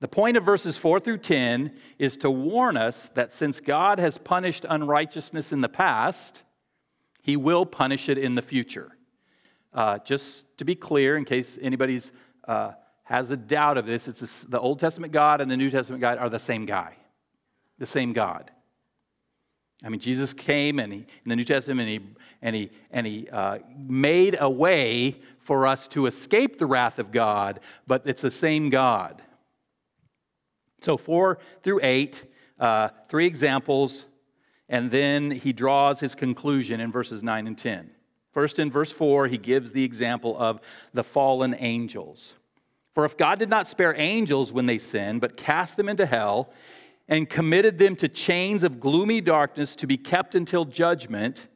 The 0.00 0.08
point 0.08 0.36
of 0.36 0.44
verses 0.44 0.76
4 0.76 1.00
through 1.00 1.18
10 1.18 1.72
is 1.98 2.16
to 2.18 2.30
warn 2.30 2.76
us 2.76 3.10
that 3.14 3.34
since 3.34 3.60
God 3.60 3.98
has 3.98 4.16
punished 4.16 4.64
unrighteousness 4.68 5.52
in 5.52 5.60
the 5.60 5.68
past, 5.68 6.42
he 7.28 7.36
will 7.36 7.66
punish 7.66 8.08
it 8.08 8.16
in 8.16 8.34
the 8.34 8.40
future. 8.40 8.96
Uh, 9.74 9.98
just 9.98 10.46
to 10.56 10.64
be 10.64 10.74
clear, 10.74 11.18
in 11.18 11.26
case 11.26 11.58
anybody's 11.60 12.10
uh, 12.46 12.70
has 13.02 13.30
a 13.30 13.36
doubt 13.36 13.76
of 13.76 13.84
this, 13.84 14.08
it's 14.08 14.44
the 14.44 14.58
Old 14.58 14.80
Testament 14.80 15.12
God 15.12 15.42
and 15.42 15.50
the 15.50 15.56
New 15.58 15.70
Testament 15.70 16.00
God 16.00 16.16
are 16.16 16.30
the 16.30 16.38
same 16.38 16.64
guy, 16.64 16.96
the 17.78 17.84
same 17.84 18.14
God. 18.14 18.50
I 19.84 19.90
mean, 19.90 20.00
Jesus 20.00 20.32
came 20.32 20.78
and 20.78 20.90
he, 20.90 21.00
in 21.00 21.26
the 21.26 21.36
New 21.36 21.44
Testament 21.44 21.80
and 21.80 22.02
he, 22.02 22.10
and 22.40 22.56
he, 22.56 22.70
and 22.92 23.06
he 23.06 23.28
uh, 23.30 23.58
made 23.76 24.38
a 24.40 24.48
way 24.48 25.20
for 25.40 25.66
us 25.66 25.86
to 25.88 26.06
escape 26.06 26.58
the 26.58 26.64
wrath 26.64 26.98
of 26.98 27.12
God, 27.12 27.60
but 27.86 28.04
it's 28.06 28.22
the 28.22 28.30
same 28.30 28.70
God. 28.70 29.20
So, 30.80 30.96
four 30.96 31.40
through 31.62 31.80
eight, 31.82 32.24
uh, 32.58 32.88
three 33.10 33.26
examples, 33.26 34.06
and 34.68 34.90
then 34.90 35.30
he 35.30 35.52
draws 35.52 36.00
his 36.00 36.14
conclusion 36.14 36.80
in 36.80 36.92
verses 36.92 37.22
9 37.22 37.46
and 37.46 37.56
10. 37.56 37.90
First, 38.32 38.58
in 38.58 38.70
verse 38.70 38.92
4, 38.92 39.26
he 39.26 39.38
gives 39.38 39.72
the 39.72 39.82
example 39.82 40.36
of 40.38 40.60
the 40.92 41.02
fallen 41.02 41.56
angels. 41.58 42.34
For 42.94 43.04
if 43.04 43.16
God 43.16 43.38
did 43.38 43.48
not 43.48 43.66
spare 43.66 43.94
angels 43.96 44.52
when 44.52 44.66
they 44.66 44.78
sinned, 44.78 45.20
but 45.20 45.36
cast 45.36 45.76
them 45.76 45.88
into 45.88 46.04
hell, 46.04 46.52
and 47.08 47.28
committed 47.28 47.78
them 47.78 47.96
to 47.96 48.08
chains 48.08 48.64
of 48.64 48.80
gloomy 48.80 49.20
darkness 49.20 49.74
to 49.76 49.86
be 49.86 49.96
kept 49.96 50.34
until 50.34 50.64
judgment. 50.64 51.46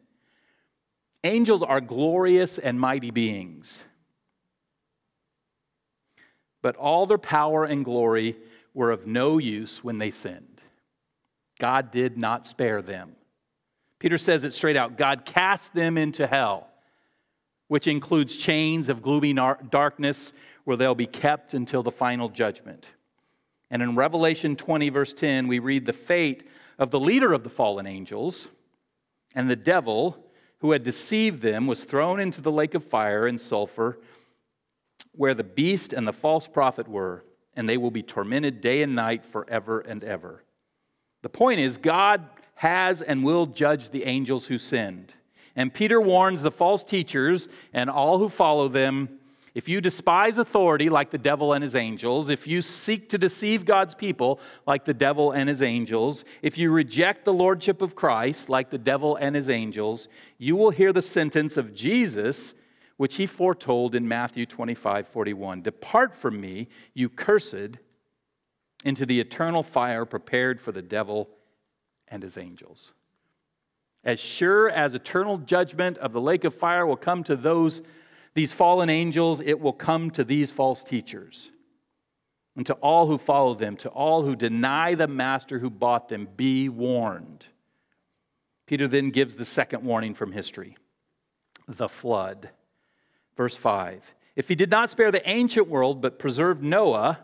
Angels 1.25 1.63
are 1.63 1.81
glorious 1.81 2.59
and 2.59 2.81
mighty 2.81 3.11
beings. 3.11 3.85
But 6.63 6.77
all 6.77 7.07
their 7.07 7.19
power 7.19 7.65
and 7.65 7.85
glory 7.85 8.37
were 8.73 8.91
of 8.91 9.07
no 9.07 9.39
use 9.39 9.85
when 9.85 9.99
they 9.99 10.11
sinned. 10.11 10.52
God 11.63 11.93
did 11.93 12.19
not 12.19 12.49
spare 12.49 12.83
them. 12.83 13.13
Peter 14.01 14.19
says 14.19 14.43
it 14.43 14.53
straight 14.53 14.77
out 14.77 14.99
God 14.99 15.25
cast 15.25 15.73
them 15.73 15.97
into 15.97 16.27
hell, 16.27 16.67
which 17.69 17.87
includes 17.87 18.37
chains 18.37 18.89
of 18.89 19.01
gloomy 19.01 19.33
darkness 19.33 20.33
where 20.65 20.77
they'll 20.77 20.97
be 20.97 21.07
kept 21.07 21.55
until 21.55 21.85
the 21.85 21.93
final 21.93 22.29
judgment. 22.29 22.89
And 23.71 23.81
in 23.81 23.95
Revelation 23.95 24.57
20, 24.57 24.89
verse 24.89 25.15
10, 25.15 25.47
we 25.47 25.61
read 25.61 25.87
the 25.87 25.93
fate 25.93 26.49
of 26.81 26.91
the 26.91 26.99
leader 26.99 27.33
of 27.33 27.45
the 27.45 27.49
fallen 27.49 27.87
angels 27.87 28.49
and 29.37 29.49
the 29.49 29.55
devil 29.55 30.19
who 30.59 30.73
had 30.73 30.83
deceived 30.83 31.43
them 31.43 31.69
was 31.69 31.85
thrown 31.85 32.19
into 32.19 32.41
the 32.41 32.51
lake 32.51 32.75
of 32.75 32.85
fire 32.85 33.29
and 33.29 33.41
sulfur 33.41 34.01
where 35.13 35.35
the 35.35 35.45
beast 35.45 35.93
and 35.93 36.09
the 36.09 36.13
false 36.13 36.49
prophet 36.49 36.89
were, 36.89 37.23
and 37.55 37.69
they 37.69 37.77
will 37.77 37.93
be 37.93 38.03
tormented 38.03 38.61
day 38.61 38.83
and 38.83 38.97
night 38.97 39.25
forever 39.25 39.79
and 39.79 40.03
ever. 40.03 40.43
The 41.23 41.29
point 41.29 41.61
is, 41.61 41.77
God 41.77 42.25
has 42.55 43.03
and 43.03 43.25
will 43.25 43.47
judge 43.47 43.91
the 43.91 44.05
angels 44.05 44.47
who 44.47 44.59
sinned. 44.59 45.15
And 45.57 45.73
Peter 45.73 46.01
warns 46.01 46.43
the 46.43 46.51
false 46.51 46.85
teachers 46.85 47.49
and 47.73 47.89
all 47.91 48.19
who 48.19 48.29
follow 48.29 48.69
them 48.69 49.21
if 49.55 49.69
you 49.69 49.83
despise 49.83 50.39
authority 50.39 50.89
like 50.89 51.11
the 51.11 51.19
devil 51.19 51.53
and 51.53 51.63
his 51.63 51.75
angels, 51.75 52.31
if 52.31 52.47
you 52.47 52.63
seek 52.63 53.11
to 53.11 53.19
deceive 53.19 53.67
God's 53.67 53.95
people 53.95 54.41
like 54.67 54.87
the 54.87 54.95
devil 54.95 55.33
and 55.33 55.47
his 55.47 55.61
angels, 55.61 56.25
if 56.41 56.57
you 56.57 56.71
reject 56.71 57.27
the 57.27 57.35
lordship 57.35 57.83
of 57.83 57.95
Christ 57.95 58.49
like 58.49 58.71
the 58.71 58.79
devil 58.79 59.17
and 59.17 59.37
his 59.37 59.51
angels, 59.51 60.09
you 60.39 60.57
will 60.57 60.71
hear 60.71 60.93
the 60.93 61.03
sentence 61.03 61.59
of 61.59 61.75
Jesus, 61.75 62.55
which 62.97 63.17
he 63.17 63.27
foretold 63.27 63.95
in 63.95 64.09
Matthew 64.09 64.47
25 64.47 65.09
41. 65.09 65.61
Depart 65.61 66.17
from 66.17 66.41
me, 66.41 66.69
you 66.95 67.11
cursed, 67.11 67.77
into 68.85 69.07
the 69.07 69.21
eternal 69.21 69.63
fire 69.63 70.05
prepared 70.05 70.61
for 70.61 70.73
the 70.73 70.83
devil 70.83 71.29
and 72.09 72.23
his 72.23 72.37
angels. 72.37 72.93
As 74.05 74.19
sure 74.19 74.69
as 74.69 74.95
eternal 74.95 75.39
judgment 75.39 75.99
of 75.99 76.13
the 76.13 76.21
lake 76.21 76.45
of 76.45 76.55
fire 76.55 76.87
will 76.87 76.97
come 76.97 77.23
to 77.25 77.37
those 77.37 77.83
these 78.35 78.53
fallen 78.53 78.89
angels, 78.89 79.41
it 79.41 79.61
will 79.61 79.75
come 79.75 80.11
to 80.13 80.25
these 80.25 80.51
false 80.51 80.83
teachers. 80.83 81.51
And 82.57 82.65
to 82.67 82.75
all 82.75 83.07
who 83.07 83.19
follow 83.19 83.55
them, 83.55 83.77
to 83.79 83.89
all 83.91 84.23
who 84.23 84.37
deny 84.37 84.95
the 84.95 85.07
master 85.07 85.59
who 85.59 85.71
bought 85.71 86.09
them, 86.09 86.29
be 86.37 86.69
warned. 86.69 87.45
Peter 88.67 88.89
then 88.89 89.11
gives 89.11 89.35
the 89.35 89.45
second 89.45 89.83
warning 89.85 90.15
from 90.15 90.33
history 90.33 90.77
the 91.69 91.89
flood. 91.89 92.51
Verse 93.37 93.57
5 93.57 94.03
If 94.37 94.49
he 94.49 94.55
did 94.55 94.71
not 94.71 94.91
spare 94.91 95.11
the 95.11 95.29
ancient 95.29 95.69
world, 95.69 96.01
but 96.01 96.19
preserved 96.19 96.63
Noah, 96.63 97.19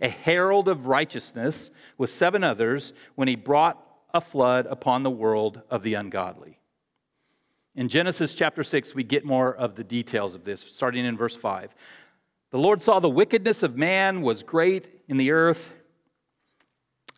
a 0.00 0.08
herald 0.08 0.68
of 0.68 0.86
righteousness, 0.86 1.70
with 1.98 2.10
seven 2.10 2.44
others, 2.44 2.92
when 3.14 3.28
he 3.28 3.36
brought 3.36 3.82
a 4.12 4.20
flood 4.20 4.66
upon 4.66 5.02
the 5.02 5.10
world 5.10 5.60
of 5.70 5.82
the 5.82 5.94
ungodly. 5.94 6.58
In 7.74 7.88
Genesis 7.88 8.32
chapter 8.32 8.64
6, 8.64 8.94
we 8.94 9.04
get 9.04 9.24
more 9.24 9.54
of 9.54 9.74
the 9.74 9.84
details 9.84 10.34
of 10.34 10.44
this, 10.44 10.64
starting 10.68 11.04
in 11.04 11.16
verse 11.16 11.36
5. 11.36 11.74
The 12.50 12.58
Lord 12.58 12.82
saw 12.82 13.00
the 13.00 13.08
wickedness 13.08 13.62
of 13.62 13.76
man 13.76 14.22
was 14.22 14.42
great 14.42 14.88
in 15.08 15.18
the 15.18 15.30
earth, 15.30 15.72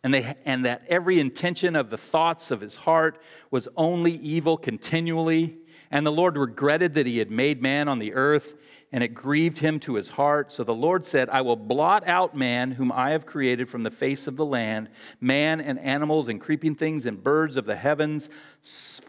and, 0.03 0.13
they, 0.13 0.35
and 0.45 0.65
that 0.65 0.83
every 0.87 1.19
intention 1.19 1.75
of 1.75 1.89
the 1.89 1.97
thoughts 1.97 2.51
of 2.51 2.61
his 2.61 2.75
heart 2.75 3.21
was 3.51 3.67
only 3.75 4.13
evil 4.13 4.57
continually. 4.57 5.57
And 5.91 6.05
the 6.05 6.11
Lord 6.11 6.37
regretted 6.37 6.93
that 6.93 7.05
he 7.05 7.17
had 7.17 7.31
made 7.31 7.61
man 7.61 7.87
on 7.87 7.99
the 7.99 8.13
earth, 8.13 8.55
and 8.91 9.03
it 9.03 9.09
grieved 9.09 9.59
him 9.59 9.79
to 9.81 9.93
his 9.95 10.09
heart. 10.09 10.51
So 10.51 10.63
the 10.63 10.73
Lord 10.73 11.05
said, 11.05 11.29
I 11.29 11.41
will 11.41 11.55
blot 11.55 12.07
out 12.07 12.35
man, 12.35 12.71
whom 12.71 12.91
I 12.91 13.11
have 13.11 13.25
created 13.25 13.69
from 13.69 13.83
the 13.83 13.91
face 13.91 14.27
of 14.27 14.35
the 14.35 14.45
land, 14.45 14.89
man 15.21 15.61
and 15.61 15.77
animals 15.79 16.27
and 16.27 16.41
creeping 16.41 16.75
things 16.75 17.05
and 17.05 17.23
birds 17.23 17.55
of 17.55 17.65
the 17.65 17.75
heavens, 17.75 18.29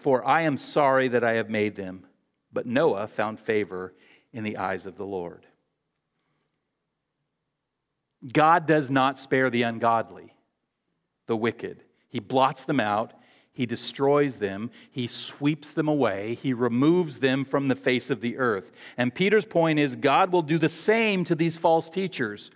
for 0.01 0.27
I 0.27 0.43
am 0.43 0.59
sorry 0.59 1.09
that 1.09 1.25
I 1.25 1.33
have 1.33 1.49
made 1.49 1.77
them. 1.77 2.05
But 2.53 2.66
Noah 2.66 3.07
found 3.07 3.40
favor 3.40 3.95
in 4.33 4.45
the 4.45 4.59
eyes 4.59 4.85
of 4.85 4.97
the 4.97 5.07
Lord. 5.07 5.47
God 8.33 8.66
does 8.66 8.90
not 8.90 9.19
spare 9.19 9.49
the 9.49 9.62
ungodly, 9.62 10.35
the 11.27 11.37
wicked. 11.37 11.83
He 12.09 12.19
blots 12.19 12.64
them 12.64 12.81
out 12.81 13.14
he 13.61 13.66
destroys 13.66 14.37
them, 14.37 14.70
he 14.90 15.07
sweeps 15.07 15.68
them 15.73 15.87
away, 15.87 16.38
he 16.42 16.55
removes 16.55 17.18
them 17.18 17.44
from 17.44 17.68
the 17.68 17.75
face 17.75 18.09
of 18.09 18.23
the 18.23 18.38
earth. 18.38 18.73
And 18.96 19.14
Peter's 19.14 19.44
point 19.44 19.79
is 19.79 19.96
God 19.96 20.33
will 20.33 20.40
do 20.40 20.57
the 20.57 20.70
same 20.70 21.27
to 21.27 21.35
these 21.35 21.59
false 21.59 21.90
teachers. 21.90 22.51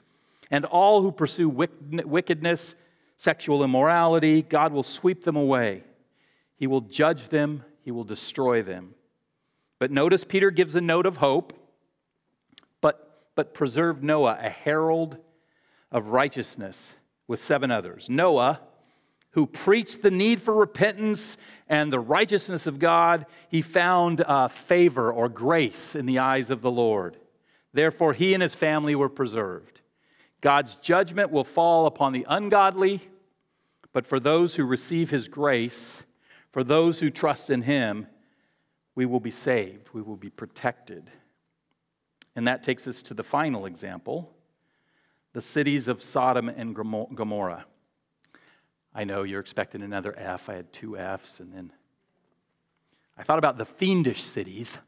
And 0.51 0.65
all 0.65 1.03
who 1.03 1.13
pursue 1.13 1.51
wickedness, 1.51 2.75
sexual 3.19 3.63
immorality, 3.63 4.41
God 4.41 4.73
will 4.73 4.83
sweep 4.83 5.25
them 5.25 5.37
away. 5.37 5.85
He 6.57 6.67
will 6.67 6.81
judge 6.81 7.29
them, 7.29 7.65
he 7.83 7.91
will 7.91 8.05
destroy 8.05 8.63
them. 8.63 8.95
But 9.79 9.91
notice 9.91 10.25
Peter 10.25 10.51
gives 10.51 10.75
a 10.75 10.81
note 10.81 11.05
of 11.05 11.19
hope, 11.19 11.53
but, 12.81 13.27
but 13.35 13.53
preserve 13.53 14.03
Noah, 14.03 14.39
a 14.41 14.49
herald 14.49 15.19
of 15.93 16.07
righteousness, 16.07 16.95
with 17.29 17.41
seven 17.41 17.71
others. 17.71 18.07
Noah, 18.09 18.63
who 19.35 19.47
preached 19.47 20.01
the 20.01 20.13
need 20.13 20.41
for 20.41 20.55
repentance 20.55 21.37
and 21.69 21.93
the 21.93 21.99
righteousness 21.99 22.69
of 22.69 22.79
God, 22.79 23.27
he 23.49 23.63
found 23.63 24.21
uh, 24.21 24.47
favor 24.47 25.13
or 25.13 25.29
grace 25.29 25.97
in 25.97 26.07
the 26.07 26.21
eyes 26.21 26.51
of 26.51 26.63
the 26.63 26.71
Lord. 26.71 27.17
Therefore, 27.73 28.13
he 28.13 28.33
and 28.35 28.43
his 28.43 28.55
family 28.55 28.95
were 28.95 29.09
preserved. 29.09 29.81
God's 30.41 30.77
judgment 30.77 31.33
will 31.33 31.43
fall 31.43 31.87
upon 31.87 32.13
the 32.13 32.25
ungodly, 32.29 33.03
but 33.93 34.07
for 34.07 34.21
those 34.21 34.55
who 34.55 34.65
receive 34.65 35.11
his 35.11 35.27
grace, 35.27 36.01
for 36.53 36.63
those 36.63 37.01
who 37.01 37.11
trust 37.11 37.51
in 37.51 37.63
him, 37.63 38.07
we 38.95 39.05
will 39.05 39.21
be 39.21 39.33
saved, 39.33 39.89
we 39.93 40.03
will 40.03 40.17
be 40.17 40.31
protected. 40.31 41.11
And 42.37 42.47
that 42.47 42.63
takes 42.63 42.87
us 42.87 43.03
to 43.03 43.15
the 43.15 43.25
final 43.25 43.67
example 43.67 44.31
the 45.33 45.43
cities 45.43 45.89
of 45.89 46.01
Sodom 46.01 46.49
and 46.49 46.77
Gomorrah. 46.77 47.65
I 48.95 49.05
know 49.05 49.25
you're 49.25 49.41
expecting 49.41 49.83
another 49.83 50.17
F. 50.17 50.49
I 50.49 50.55
had 50.55 50.73
two 50.73 50.97
F's, 50.97 51.41
and 51.41 51.53
then 51.53 51.73
I 53.19 53.25
thought 53.25 53.39
about 53.39 53.59
the 53.59 53.65
fiendish 53.65 54.23
cities. 54.23 54.79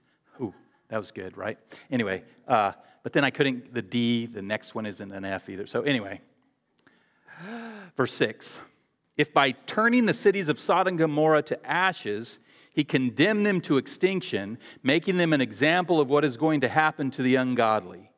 Ooh, 0.41 0.55
that 0.89 0.99
was 0.99 1.11
good, 1.11 1.37
right? 1.37 1.59
Anyway, 1.91 2.23
uh, 2.47 2.73
but 3.03 3.13
then 3.13 3.25
I 3.25 3.31
couldn't, 3.31 3.75
the 3.75 3.83
D, 3.83 4.27
the 4.27 4.43
next 4.43 4.75
one 4.75 4.87
isn't 4.87 5.13
an 5.13 5.25
F 5.25 5.49
either. 5.49 5.67
So, 5.67 5.83
anyway, 5.83 6.21
verse 7.97 8.15
6 8.15 8.59
If 9.17 9.33
by 9.33 9.53
turning 9.53 10.07
the 10.07 10.15
cities 10.15 10.49
of 10.49 10.61
Sodom 10.61 10.93
and 10.93 10.99
Gomorrah 10.99 11.43
to 11.43 11.67
ashes, 11.67 12.39
he 12.73 12.85
condemned 12.85 13.45
them 13.45 13.61
to 13.63 13.79
extinction, 13.79 14.59
making 14.83 15.17
them 15.17 15.33
an 15.33 15.41
example 15.41 16.01
of 16.01 16.09
what 16.09 16.25
is 16.25 16.37
going 16.37 16.61
to 16.61 16.69
happen 16.69 17.11
to 17.13 17.23
the 17.23 17.37
ungodly 17.37 18.11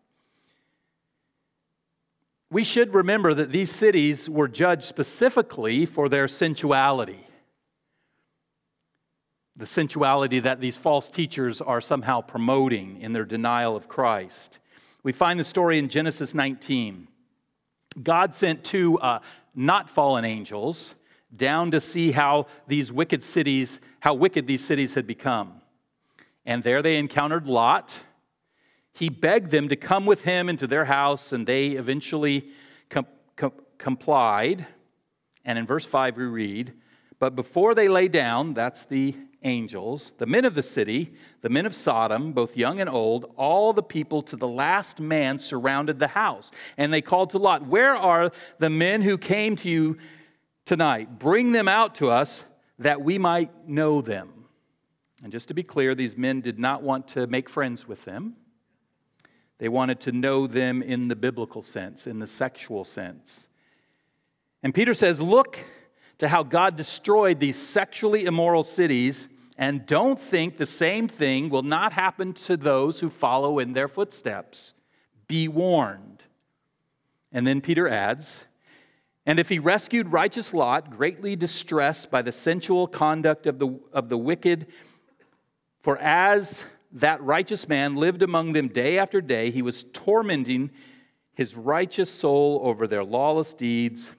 we 2.50 2.64
should 2.64 2.94
remember 2.94 3.34
that 3.34 3.52
these 3.52 3.70
cities 3.70 4.28
were 4.28 4.48
judged 4.48 4.84
specifically 4.84 5.84
for 5.84 6.08
their 6.08 6.26
sensuality. 6.28 7.26
The 9.56 9.66
sensuality 9.66 10.40
that 10.40 10.60
these 10.60 10.76
false 10.76 11.10
teachers 11.10 11.60
are 11.60 11.80
somehow 11.80 12.20
promoting 12.22 13.02
in 13.02 13.12
their 13.12 13.24
denial 13.24 13.76
of 13.76 13.88
Christ. 13.88 14.60
We 15.02 15.12
find 15.12 15.38
the 15.38 15.44
story 15.44 15.78
in 15.78 15.88
Genesis 15.88 16.32
19. 16.32 17.08
God 18.02 18.34
sent 18.34 18.64
two 18.64 18.98
uh, 18.98 19.18
not 19.54 19.90
fallen 19.90 20.24
angels 20.24 20.94
down 21.36 21.72
to 21.72 21.80
see 21.80 22.12
how 22.12 22.46
these 22.66 22.90
wicked 22.90 23.22
cities, 23.22 23.80
how 24.00 24.14
wicked 24.14 24.46
these 24.46 24.64
cities 24.64 24.94
had 24.94 25.06
become. 25.06 25.60
And 26.46 26.62
there 26.62 26.80
they 26.80 26.96
encountered 26.96 27.46
Lot 27.46 27.94
he 28.98 29.08
begged 29.08 29.52
them 29.52 29.68
to 29.68 29.76
come 29.76 30.06
with 30.06 30.22
him 30.22 30.48
into 30.48 30.66
their 30.66 30.84
house, 30.84 31.32
and 31.32 31.46
they 31.46 31.68
eventually 31.68 32.48
com- 32.90 33.06
com- 33.36 33.52
complied. 33.78 34.66
And 35.44 35.56
in 35.56 35.66
verse 35.66 35.84
5, 35.84 36.16
we 36.16 36.24
read, 36.24 36.72
But 37.20 37.36
before 37.36 37.76
they 37.76 37.88
lay 37.88 38.08
down, 38.08 38.54
that's 38.54 38.86
the 38.86 39.14
angels, 39.44 40.14
the 40.18 40.26
men 40.26 40.44
of 40.44 40.56
the 40.56 40.64
city, 40.64 41.14
the 41.42 41.48
men 41.48 41.64
of 41.64 41.76
Sodom, 41.76 42.32
both 42.32 42.56
young 42.56 42.80
and 42.80 42.90
old, 42.90 43.32
all 43.36 43.72
the 43.72 43.84
people 43.84 44.20
to 44.22 44.36
the 44.36 44.48
last 44.48 44.98
man 44.98 45.38
surrounded 45.38 46.00
the 46.00 46.08
house. 46.08 46.50
And 46.76 46.92
they 46.92 47.00
called 47.00 47.30
to 47.30 47.38
Lot, 47.38 47.64
Where 47.64 47.94
are 47.94 48.32
the 48.58 48.68
men 48.68 49.00
who 49.00 49.16
came 49.16 49.54
to 49.56 49.70
you 49.70 49.98
tonight? 50.64 51.20
Bring 51.20 51.52
them 51.52 51.68
out 51.68 51.94
to 51.96 52.10
us 52.10 52.40
that 52.80 53.00
we 53.00 53.16
might 53.16 53.68
know 53.68 54.02
them. 54.02 54.46
And 55.22 55.30
just 55.30 55.46
to 55.48 55.54
be 55.54 55.62
clear, 55.62 55.94
these 55.94 56.16
men 56.16 56.40
did 56.40 56.58
not 56.58 56.82
want 56.82 57.06
to 57.08 57.28
make 57.28 57.48
friends 57.48 57.86
with 57.86 58.04
them. 58.04 58.34
They 59.58 59.68
wanted 59.68 60.00
to 60.00 60.12
know 60.12 60.46
them 60.46 60.82
in 60.82 61.08
the 61.08 61.16
biblical 61.16 61.62
sense, 61.62 62.06
in 62.06 62.18
the 62.18 62.26
sexual 62.26 62.84
sense. 62.84 63.48
And 64.62 64.74
Peter 64.74 64.94
says, 64.94 65.20
Look 65.20 65.58
to 66.18 66.28
how 66.28 66.42
God 66.42 66.76
destroyed 66.76 67.40
these 67.40 67.56
sexually 67.56 68.24
immoral 68.24 68.62
cities, 68.62 69.28
and 69.56 69.86
don't 69.86 70.20
think 70.20 70.56
the 70.56 70.66
same 70.66 71.08
thing 71.08 71.50
will 71.50 71.62
not 71.62 71.92
happen 71.92 72.32
to 72.32 72.56
those 72.56 73.00
who 73.00 73.10
follow 73.10 73.58
in 73.58 73.72
their 73.72 73.88
footsteps. 73.88 74.74
Be 75.26 75.48
warned. 75.48 76.22
And 77.32 77.46
then 77.46 77.60
Peter 77.60 77.88
adds, 77.88 78.40
and 79.26 79.38
if 79.38 79.48
he 79.48 79.58
rescued 79.58 80.10
righteous 80.10 80.54
Lot, 80.54 80.90
greatly 80.90 81.36
distressed 81.36 82.10
by 82.10 82.22
the 82.22 82.32
sensual 82.32 82.86
conduct 82.86 83.46
of 83.46 83.58
the, 83.58 83.78
of 83.92 84.08
the 84.08 84.16
wicked, 84.16 84.68
for 85.82 85.98
as 85.98 86.64
that 86.92 87.22
righteous 87.22 87.68
man 87.68 87.96
lived 87.96 88.22
among 88.22 88.52
them 88.52 88.68
day 88.68 88.98
after 88.98 89.20
day. 89.20 89.50
He 89.50 89.62
was 89.62 89.84
tormenting 89.92 90.70
his 91.34 91.54
righteous 91.54 92.10
soul 92.10 92.60
over 92.64 92.86
their 92.86 93.04
lawless 93.04 93.54
deeds 93.54 94.10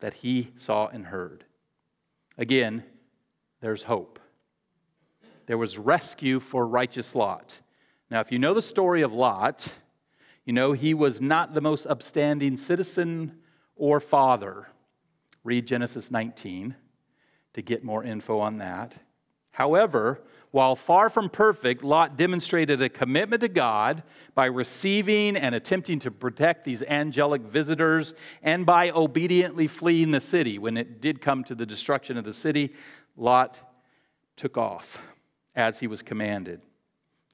that 0.00 0.14
he 0.14 0.50
saw 0.58 0.88
and 0.88 1.04
heard. 1.06 1.44
Again, 2.38 2.82
there's 3.60 3.82
hope. 3.82 4.18
There 5.46 5.58
was 5.58 5.78
rescue 5.78 6.40
for 6.40 6.66
righteous 6.66 7.14
Lot. 7.14 7.54
Now, 8.10 8.20
if 8.20 8.32
you 8.32 8.38
know 8.38 8.54
the 8.54 8.62
story 8.62 9.02
of 9.02 9.12
Lot, 9.12 9.66
you 10.44 10.52
know 10.52 10.72
he 10.72 10.94
was 10.94 11.20
not 11.20 11.54
the 11.54 11.60
most 11.60 11.86
upstanding 11.86 12.56
citizen 12.56 13.38
or 13.76 14.00
father. 14.00 14.68
Read 15.44 15.66
Genesis 15.66 16.10
19 16.10 16.74
to 17.54 17.62
get 17.62 17.84
more 17.84 18.04
info 18.04 18.38
on 18.38 18.58
that. 18.58 18.94
However, 19.50 20.20
while 20.56 20.74
far 20.74 21.10
from 21.10 21.28
perfect, 21.28 21.84
Lot 21.84 22.16
demonstrated 22.16 22.80
a 22.80 22.88
commitment 22.88 23.42
to 23.42 23.48
God 23.48 24.02
by 24.34 24.46
receiving 24.46 25.36
and 25.36 25.54
attempting 25.54 25.98
to 25.98 26.10
protect 26.10 26.64
these 26.64 26.82
angelic 26.82 27.42
visitors 27.42 28.14
and 28.42 28.64
by 28.64 28.88
obediently 28.88 29.66
fleeing 29.66 30.12
the 30.12 30.18
city. 30.18 30.58
When 30.58 30.78
it 30.78 31.02
did 31.02 31.20
come 31.20 31.44
to 31.44 31.54
the 31.54 31.66
destruction 31.66 32.16
of 32.16 32.24
the 32.24 32.32
city, 32.32 32.72
Lot 33.18 33.58
took 34.34 34.56
off 34.56 34.98
as 35.54 35.78
he 35.78 35.88
was 35.88 36.00
commanded. 36.00 36.62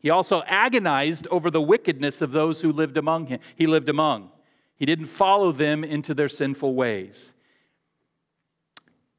He 0.01 0.11
also 0.11 0.43
agonized 0.45 1.29
over 1.29 1.49
the 1.49 1.63
wickedness 1.63 2.23
of 2.23 2.33
those 2.33 2.61
who 2.61 2.73
lived 2.73 2.97
among 2.97 3.27
him. 3.27 3.39
He 3.55 3.69
lived 3.69 3.89
among. 3.89 4.33
He 4.75 4.85
didn't 4.85 5.07
follow 5.07 5.53
them 5.53 5.85
into 5.85 6.13
their 6.13 6.29
sinful 6.29 6.75
ways. 6.75 7.33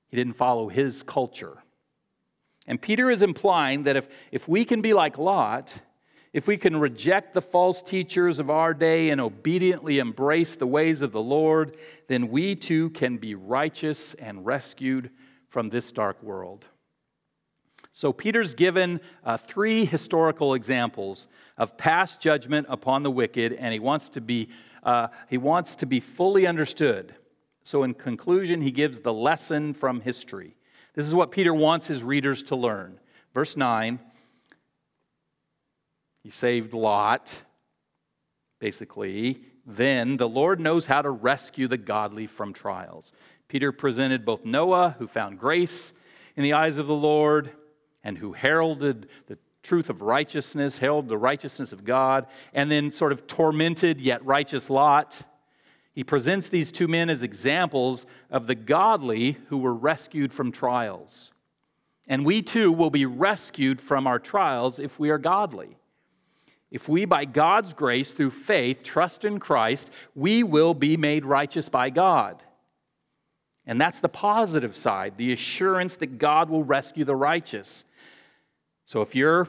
He 0.09 0.17
didn't 0.17 0.35
follow 0.35 0.67
his 0.67 1.03
culture. 1.03 1.62
And 2.67 2.81
Peter 2.81 3.11
is 3.11 3.21
implying 3.21 3.83
that 3.83 3.95
if, 3.95 4.07
if 4.31 4.47
we 4.47 4.65
can 4.65 4.81
be 4.81 4.93
like 4.93 5.17
Lot, 5.17 5.75
if 6.33 6.47
we 6.47 6.57
can 6.57 6.75
reject 6.77 7.33
the 7.33 7.41
false 7.41 7.83
teachers 7.83 8.39
of 8.39 8.49
our 8.49 8.73
day 8.73 9.11
and 9.11 9.21
obediently 9.21 9.99
embrace 9.99 10.55
the 10.55 10.65
ways 10.65 11.01
of 11.01 11.11
the 11.11 11.21
Lord, 11.21 11.77
then 12.07 12.29
we 12.29 12.55
too 12.55 12.89
can 12.91 13.17
be 13.17 13.35
righteous 13.35 14.15
and 14.15 14.45
rescued 14.45 15.11
from 15.49 15.69
this 15.69 15.91
dark 15.91 16.21
world. 16.23 16.65
So, 17.95 18.11
Peter's 18.11 18.55
given 18.55 18.99
uh, 19.23 19.37
three 19.37 19.85
historical 19.85 20.55
examples 20.55 21.27
of 21.59 21.77
past 21.77 22.19
judgment 22.19 22.65
upon 22.67 23.03
the 23.03 23.11
wicked, 23.11 23.53
and 23.53 23.71
he 23.71 23.79
wants 23.79 24.09
to 24.09 24.21
be, 24.21 24.49
uh, 24.81 25.09
he 25.29 25.37
wants 25.37 25.75
to 25.75 25.85
be 25.85 25.99
fully 25.99 26.47
understood. 26.47 27.13
So, 27.63 27.83
in 27.83 27.93
conclusion, 27.93 28.63
he 28.63 28.71
gives 28.71 28.99
the 28.99 29.13
lesson 29.13 29.75
from 29.75 30.01
history. 30.01 30.55
This 30.93 31.07
is 31.07 31.13
what 31.13 31.31
Peter 31.31 31.53
wants 31.53 31.87
his 31.87 32.03
readers 32.03 32.43
to 32.43 32.55
learn. 32.55 32.99
Verse 33.33 33.57
9 33.57 33.99
He 36.23 36.29
saved 36.29 36.73
Lot, 36.73 37.33
basically. 38.59 39.41
Then 39.65 40.17
the 40.17 40.27
Lord 40.27 40.59
knows 40.59 40.85
how 40.85 41.01
to 41.01 41.09
rescue 41.09 41.67
the 41.67 41.77
godly 41.77 42.27
from 42.27 42.53
trials. 42.53 43.11
Peter 43.47 43.71
presented 43.71 44.25
both 44.25 44.43
Noah, 44.43 44.95
who 44.99 45.07
found 45.07 45.39
grace 45.39 45.93
in 46.35 46.43
the 46.43 46.53
eyes 46.53 46.77
of 46.77 46.87
the 46.87 46.93
Lord, 46.93 47.51
and 48.03 48.17
who 48.17 48.33
heralded 48.33 49.07
the 49.27 49.37
truth 49.61 49.89
of 49.89 50.01
righteousness, 50.01 50.77
heralded 50.77 51.09
the 51.09 51.17
righteousness 51.17 51.71
of 51.71 51.85
God, 51.85 52.27
and 52.53 52.69
then 52.69 52.91
sort 52.91 53.13
of 53.13 53.25
tormented 53.25 54.01
yet 54.01 54.25
righteous 54.25 54.69
Lot. 54.69 55.17
He 55.93 56.03
presents 56.03 56.49
these 56.49 56.71
two 56.71 56.87
men 56.87 57.09
as 57.09 57.23
examples 57.23 58.05
of 58.31 58.47
the 58.47 58.55
godly 58.55 59.37
who 59.49 59.59
were 59.59 59.73
rescued 59.73 60.33
from 60.33 60.51
trials. 60.51 61.31
And 62.07 62.25
we 62.25 62.41
too 62.41 62.71
will 62.71 62.89
be 62.89 63.05
rescued 63.05 63.79
from 63.79 64.07
our 64.07 64.19
trials 64.19 64.79
if 64.79 64.99
we 64.99 65.09
are 65.11 65.19
godly. 65.19 65.77
If 66.71 66.89
we, 66.89 67.05
by 67.05 67.25
God's 67.25 67.73
grace, 67.73 68.11
through 68.11 68.31
faith, 68.31 68.81
trust 68.83 69.23
in 69.23 69.39
Christ, 69.39 69.91
we 70.15 70.41
will 70.41 70.73
be 70.73 70.97
made 70.97 71.23
righteous 71.23 71.69
by 71.69 71.91
God. 71.91 72.41
And 73.67 73.79
that's 73.79 73.99
the 73.99 74.09
positive 74.09 74.75
side, 74.75 75.13
the 75.15 75.31
assurance 75.31 75.95
that 75.97 76.17
God 76.17 76.49
will 76.49 76.63
rescue 76.63 77.05
the 77.05 77.15
righteous. 77.15 77.85
So 78.85 79.01
if 79.01 79.15
you're 79.15 79.47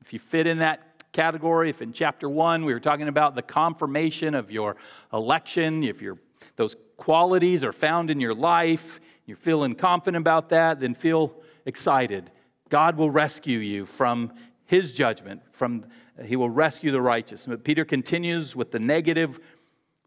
if 0.00 0.12
you 0.12 0.18
fit 0.18 0.46
in 0.46 0.58
that 0.58 0.93
category. 1.14 1.70
If 1.70 1.80
in 1.80 1.94
chapter 1.94 2.28
one 2.28 2.66
we 2.66 2.74
were 2.74 2.80
talking 2.80 3.08
about 3.08 3.34
the 3.34 3.40
confirmation 3.40 4.34
of 4.34 4.50
your 4.50 4.76
election, 5.14 5.82
if 5.82 6.02
your 6.02 6.18
those 6.56 6.76
qualities 6.98 7.64
are 7.64 7.72
found 7.72 8.10
in 8.10 8.20
your 8.20 8.34
life, 8.34 9.00
you're 9.26 9.38
feeling 9.38 9.74
confident 9.74 10.20
about 10.20 10.50
that, 10.50 10.78
then 10.78 10.94
feel 10.94 11.34
excited. 11.64 12.30
God 12.68 12.96
will 12.96 13.10
rescue 13.10 13.58
you 13.58 13.86
from 13.86 14.32
his 14.66 14.92
judgment, 14.92 15.40
from 15.52 15.86
he 16.24 16.36
will 16.36 16.50
rescue 16.50 16.92
the 16.92 17.00
righteous. 17.00 17.44
But 17.46 17.64
Peter 17.64 17.84
continues 17.84 18.54
with 18.54 18.70
the 18.70 18.78
negative, 18.78 19.40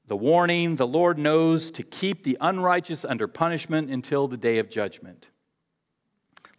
the 0.08 0.16
warning, 0.16 0.76
the 0.76 0.88
Lord 0.88 1.18
knows 1.18 1.70
to 1.72 1.84
keep 1.84 2.24
the 2.24 2.38
unrighteous 2.40 3.04
under 3.04 3.28
punishment 3.28 3.90
until 3.90 4.28
the 4.28 4.38
day 4.38 4.60
of 4.60 4.70
judgment. 4.70 5.28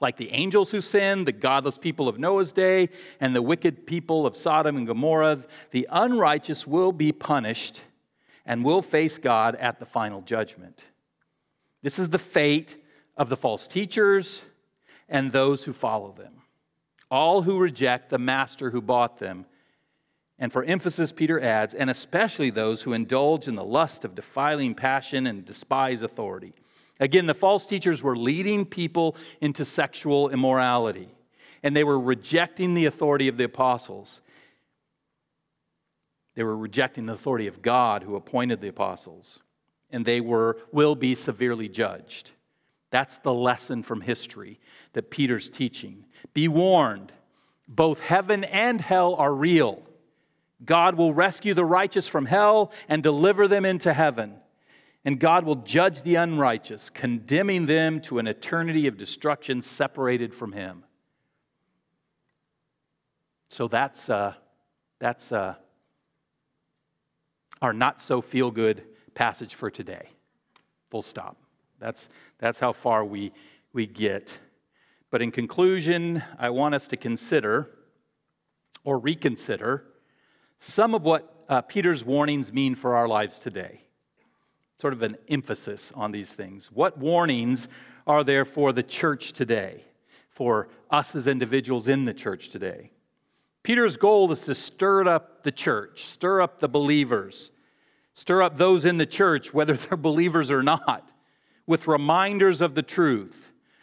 Like 0.01 0.17
the 0.17 0.31
angels 0.31 0.71
who 0.71 0.81
sinned, 0.81 1.27
the 1.27 1.33
godless 1.33 1.77
people 1.77 2.09
of 2.09 2.19
Noah's 2.19 2.53
day, 2.53 2.89
and 3.21 3.35
the 3.35 3.43
wicked 3.43 3.87
people 3.87 4.27
of 4.27 4.37
Sodom 4.37 4.77
and 4.77 4.87
Gomorrah, 4.87 5.45
the 5.73 5.89
unrighteous 5.91 6.67
will 6.67 6.93
be 6.93 7.11
punished 7.11 7.83
and 8.47 8.65
will 8.65 8.83
face 8.83 9.19
God 9.19 9.57
at 9.57 9.79
the 9.79 9.87
final 9.87 10.23
judgment. 10.23 10.85
This 11.83 11.99
is 11.99 12.09
the 12.09 12.19
fate 12.19 12.77
of 13.17 13.29
the 13.29 13.37
false 13.37 13.67
teachers 13.67 14.41
and 15.09 15.33
those 15.33 15.65
who 15.65 15.73
follow 15.73 16.13
them, 16.13 16.33
all 17.11 17.43
who 17.43 17.59
reject 17.59 18.11
the 18.11 18.19
master 18.19 18.71
who 18.71 18.81
bought 18.81 19.19
them. 19.19 19.47
And 20.39 20.53
for 20.53 20.63
emphasis, 20.63 21.11
Peter 21.11 21.41
adds, 21.41 21.75
and 21.75 21.91
especially 21.91 22.51
those 22.51 22.83
who 22.83 22.93
indulge 22.93 23.49
in 23.49 23.57
the 23.57 23.65
lust 23.65 24.05
of 24.05 24.15
defiling 24.15 24.75
passion 24.75 25.27
and 25.27 25.45
despise 25.45 26.03
authority. 26.03 26.55
Again, 27.01 27.27
the 27.27 27.35
false 27.35 27.67
teachers 27.67 28.03
were 28.03 28.17
leading 28.17 28.65
people 28.67 29.17
into 29.41 29.65
sexual 29.65 30.31
immorality, 30.31 31.09
and 31.63 31.77
they 31.77 31.85
were 31.85 31.99
rejecting 31.99 32.75
the 32.75 32.87
authority 32.87 33.29
of 33.29 33.37
the 33.37 33.45
apostles. 33.45 34.21
They 36.35 36.43
were 36.43 36.57
rejecting 36.57 37.07
the 37.07 37.15
authority 37.15 37.47
of 37.47 37.63
God 37.63 38.03
who 38.03 38.17
appointed 38.17 38.61
the 38.61 38.69
apostles, 38.69 39.39
and 39.91 40.05
they 40.05 40.21
were, 40.21 40.59
will 40.73 40.97
be 40.97 41.15
severely 41.15 41.69
judged. 41.69 42.33
That's 42.91 43.17
the 43.19 43.33
lesson 43.35 43.83
from 43.83 44.01
history 44.01 44.59
that 44.95 45.11
Peter's 45.11 45.49
teaching. 45.49 46.05
Be 46.35 46.49
warned, 46.49 47.13
both 47.69 48.01
heaven 48.01 48.45
and 48.45 48.81
hell 48.81 49.15
are 49.15 49.33
real. 49.33 49.83
God 50.65 50.97
will 50.97 51.15
rescue 51.15 51.55
the 51.55 51.65
righteous 51.65 52.09
from 52.09 52.27
hell 52.27 52.73
and 52.89 53.03
deliver 53.03 53.47
them 53.47 53.65
into 53.65 53.93
heaven 53.93 54.35
and 55.09 55.19
God 55.19 55.47
will 55.47 55.57
judge 55.57 56.03
the 56.03 56.17
unrighteous, 56.17 56.91
condemning 56.91 57.65
them 57.65 58.03
to 58.03 58.19
an 58.19 58.27
eternity 58.27 58.87
of 58.89 58.99
destruction 58.99 59.63
separated 59.63 60.35
from 60.35 60.53
Him. 60.53 60.85
So 63.49 63.69
that's, 63.69 64.11
uh, 64.11 64.35
that's 64.99 65.33
uh, 65.33 65.55
our 67.63 67.73
not 67.73 68.03
so 68.03 68.21
feel 68.21 68.51
good 68.51 68.83
passage 69.15 69.55
for 69.55 69.71
today. 69.71 70.11
Full 70.91 71.01
stop. 71.01 71.39
That's, 71.81 72.11
that's 72.39 72.59
how 72.59 72.75
far 72.75 73.03
we, 73.03 73.33
we 73.73 73.87
get. 73.87 74.37
But 75.11 75.23
in 75.23 75.31
conclusion, 75.31 76.23
I 76.39 76.51
want 76.51 76.75
us 76.75 76.87
to 76.89 76.99
consider 76.99 77.71
or 78.85 78.99
reconsider 78.99 79.85
some 80.61 80.95
of 80.95 81.01
what 81.01 81.47
uh, 81.49 81.63
Peter's 81.63 82.05
warnings 82.05 82.53
mean 82.53 82.75
for 82.75 82.95
our 82.95 83.09
lives 83.09 83.39
today 83.39 83.85
sort 84.81 84.93
of 84.93 85.03
an 85.03 85.17
emphasis 85.29 85.93
on 85.95 86.13
these 86.13 86.33
things. 86.33 86.71
What 86.73 86.99
warnings 86.99 87.69
are 88.07 88.25
there 88.25 88.45
for 88.45 88.73
the 88.73 88.83
church 88.83 89.33
today, 89.33 89.85
for 90.31 90.69
us 90.91 91.15
as 91.15 91.27
individuals 91.27 91.89
in 91.89 92.05
the 92.05 92.15
church 92.15 92.51
today? 92.51 92.91
Peter's 93.63 93.97
goal 93.97 94.31
is 94.33 94.43
to 94.43 94.55
stir 94.55 95.09
up 95.09 95.43
the 95.43 95.53
church, 95.53 96.05
stir 96.05 96.41
up 96.41 96.61
the 96.61 96.69
believers, 96.69 97.51
stir 98.15 98.43
up 98.43 98.57
those 98.57 98.85
in 98.85 98.97
the 98.97 99.07
church, 99.07 99.53
whether 99.53 99.77
they're 99.77 99.99
believers 99.99 100.51
or 100.51 100.63
not, 100.63 101.11
with 101.67 101.87
reminders 101.87 102.61
of 102.61 102.75
the 102.75 102.83
truth. 102.83 103.37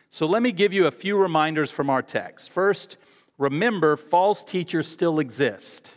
So 0.09 0.25
let 0.25 0.41
me 0.41 0.51
give 0.51 0.71
you 0.71 0.87
a 0.87 0.91
few 0.91 1.17
reminders 1.17 1.71
from 1.71 1.89
our 1.89 2.01
text. 2.01 2.49
First, 2.51 2.97
remember 3.37 3.97
false 3.97 4.43
teachers 4.43 4.87
still 4.87 5.19
exist. 5.19 5.91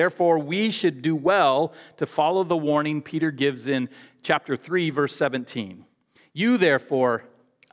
Therefore, 0.00 0.38
we 0.38 0.70
should 0.70 1.02
do 1.02 1.14
well 1.14 1.74
to 1.98 2.06
follow 2.06 2.42
the 2.42 2.56
warning 2.56 3.02
Peter 3.02 3.30
gives 3.30 3.68
in 3.68 3.86
chapter 4.22 4.56
3, 4.56 4.88
verse 4.88 5.14
17. 5.14 5.84
You, 6.32 6.56
therefore, 6.56 7.24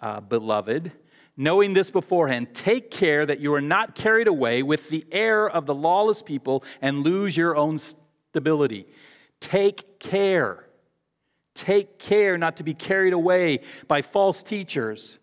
uh, 0.01 0.19
beloved, 0.19 0.91
knowing 1.37 1.71
this 1.71 1.89
beforehand, 1.89 2.49
take 2.53 2.91
care 2.91 3.25
that 3.25 3.39
you 3.39 3.53
are 3.53 3.61
not 3.61 3.95
carried 3.95 4.27
away 4.27 4.61
with 4.61 4.89
the 4.89 5.05
error 5.09 5.49
of 5.49 5.65
the 5.65 5.73
lawless 5.73 6.21
people 6.21 6.65
and 6.81 7.01
lose 7.01 7.37
your 7.37 7.55
own 7.55 7.79
stability. 7.79 8.87
Take 9.39 9.97
care. 9.97 10.65
Take 11.55 11.97
care 11.97 12.37
not 12.37 12.57
to 12.57 12.63
be 12.63 12.73
carried 12.73 13.13
away 13.13 13.61
by 13.87 14.01
false 14.01 14.43
teachers. 14.43 15.17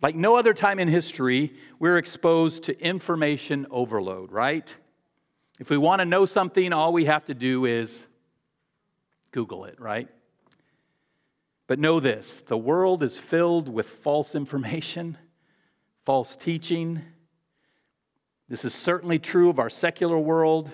Like 0.00 0.16
no 0.16 0.34
other 0.34 0.54
time 0.54 0.78
in 0.78 0.88
history, 0.88 1.52
we're 1.78 1.98
exposed 1.98 2.62
to 2.62 2.80
information 2.80 3.66
overload, 3.70 4.32
right? 4.32 4.74
If 5.62 5.70
we 5.70 5.78
want 5.78 6.00
to 6.00 6.04
know 6.04 6.26
something, 6.26 6.72
all 6.72 6.92
we 6.92 7.04
have 7.04 7.24
to 7.26 7.34
do 7.34 7.66
is 7.66 8.04
Google 9.30 9.66
it, 9.66 9.80
right? 9.80 10.08
But 11.68 11.78
know 11.78 12.00
this 12.00 12.42
the 12.48 12.56
world 12.56 13.04
is 13.04 13.16
filled 13.16 13.68
with 13.68 13.86
false 13.86 14.34
information, 14.34 15.16
false 16.04 16.34
teaching. 16.34 17.00
This 18.48 18.64
is 18.64 18.74
certainly 18.74 19.20
true 19.20 19.50
of 19.50 19.60
our 19.60 19.70
secular 19.70 20.18
world, 20.18 20.68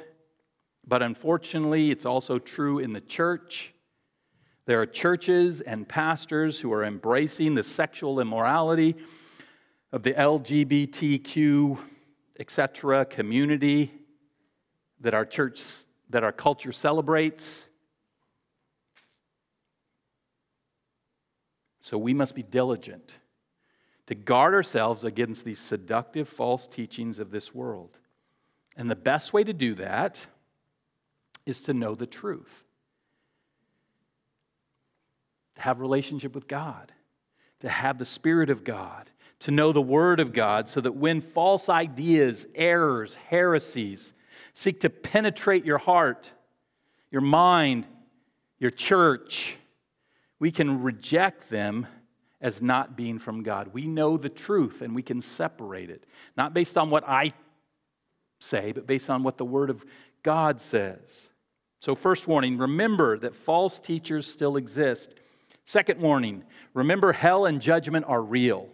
but 0.87 1.03
unfortunately, 1.03 1.91
it's 1.91 2.07
also 2.07 2.39
true 2.39 2.79
in 2.79 2.95
the 2.95 3.03
church. 3.03 3.75
There 4.65 4.81
are 4.81 4.87
churches 4.87 5.61
and 5.61 5.87
pastors 5.87 6.59
who 6.59 6.73
are 6.73 6.85
embracing 6.85 7.55
the 7.55 7.63
sexual 7.63 8.21
immorality 8.21 8.97
of 9.93 10.03
the 10.03 10.15
LGBTQ, 10.15 11.79
etc., 12.41 13.05
community 13.05 13.93
that 15.01 15.15
our 15.15 15.25
church, 15.25 15.63
that 16.11 16.25
our 16.25 16.33
culture 16.33 16.73
celebrates. 16.73 17.65
So 21.83 21.97
we 21.97 22.15
must 22.15 22.35
be 22.35 22.43
diligent 22.43 23.15
to 24.09 24.15
guard 24.15 24.55
ourselves 24.55 25.05
against 25.05 25.45
these 25.45 25.61
seductive 25.61 26.29
false 26.29 26.67
teachings 26.67 27.19
of 27.19 27.31
this 27.31 27.55
world. 27.55 27.91
And 28.77 28.91
the 28.91 28.97
best 28.97 29.33
way 29.33 29.45
to 29.45 29.53
do 29.53 29.75
that 29.77 30.21
is 31.45 31.61
to 31.63 31.75
know 31.75 31.95
the 31.95 32.07
truth. 32.07 32.51
To 35.57 35.61
have 35.61 35.81
relationship 35.81 36.35
with 36.35 36.49
God, 36.49 36.93
to 37.61 37.69
have 37.69 37.99
the 37.99 38.07
spirit 38.07 38.49
of 38.49 38.65
God, 38.65 39.11
to 39.41 39.51
know 39.51 39.73
the 39.73 39.81
word 39.81 40.21
of 40.21 40.33
God 40.33 40.69
so 40.69 40.81
that 40.81 40.95
when 40.95 41.21
false 41.21 41.69
ideas, 41.69 42.47
errors, 42.55 43.15
heresies 43.29 44.13
seek 44.59 44.81
to 44.81 44.91
penetrate 44.91 45.65
your 45.65 45.79
heart, 45.79 46.29
your 47.13 47.21
mind, 47.21 47.87
your 48.59 48.73
church, 48.73 49.55
we 50.41 50.51
can 50.51 50.83
reject 50.83 51.49
them 51.49 51.87
as 52.41 52.61
not 52.61 52.97
being 52.97 53.21
from 53.21 53.45
God. 53.45 53.71
We 53.73 53.87
know 53.87 54.17
the 54.17 54.29
truth 54.29 54.83
and 54.83 54.97
we 54.97 55.03
can 55.03 55.23
separate 55.23 55.91
it, 55.91 56.03
not 56.37 56.55
based 56.55 56.77
on 56.77 56.91
what 56.91 57.09
I 57.09 57.33
say, 58.41 58.73
but 58.73 58.85
based 58.85 59.11
on 59.11 59.23
what 59.23 59.39
the 59.39 59.45
Word 59.45 59.71
of 59.71 59.85
God 60.25 60.61
says. 60.61 60.99
So, 61.81 61.95
first 61.95 62.27
warning 62.27 62.59
remember 62.59 63.17
that 63.19 63.37
false 63.37 63.79
teachers 63.79 64.27
still 64.27 64.57
exist. 64.57 65.15
Second 65.67 66.01
warning 66.01 66.43
remember 66.75 67.13
hell 67.13 67.47
and 67.47 67.61
judgment 67.61 68.07
are 68.09 68.23
real. 68.23 68.69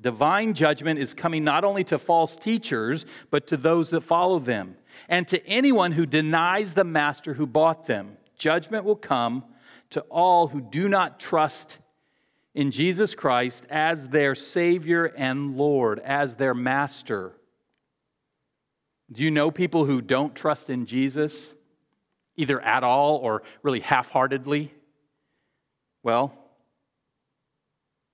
Divine 0.00 0.54
judgment 0.54 1.00
is 1.00 1.12
coming 1.12 1.42
not 1.42 1.64
only 1.64 1.82
to 1.84 1.98
false 1.98 2.36
teachers, 2.36 3.04
but 3.30 3.46
to 3.48 3.56
those 3.56 3.90
that 3.90 4.02
follow 4.02 4.38
them, 4.38 4.76
and 5.08 5.26
to 5.28 5.44
anyone 5.46 5.92
who 5.92 6.06
denies 6.06 6.72
the 6.72 6.84
master 6.84 7.34
who 7.34 7.46
bought 7.46 7.86
them. 7.86 8.16
Judgment 8.38 8.84
will 8.84 8.96
come 8.96 9.44
to 9.90 10.00
all 10.02 10.46
who 10.46 10.60
do 10.60 10.88
not 10.88 11.18
trust 11.18 11.78
in 12.54 12.70
Jesus 12.70 13.14
Christ 13.14 13.66
as 13.70 14.08
their 14.08 14.34
Savior 14.34 15.06
and 15.06 15.56
Lord, 15.56 15.98
as 16.00 16.34
their 16.34 16.54
Master. 16.54 17.32
Do 19.10 19.22
you 19.22 19.30
know 19.30 19.50
people 19.50 19.84
who 19.84 20.00
don't 20.00 20.34
trust 20.34 20.70
in 20.70 20.86
Jesus, 20.86 21.52
either 22.36 22.60
at 22.60 22.84
all 22.84 23.16
or 23.16 23.42
really 23.62 23.80
half 23.80 24.10
heartedly? 24.10 24.72
Well, 26.02 26.34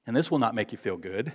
and 0.07 0.17
this 0.17 0.31
will 0.31 0.39
not 0.39 0.55
make 0.55 0.73
you 0.73 0.79
feel 0.79 0.97
good. 0.97 1.33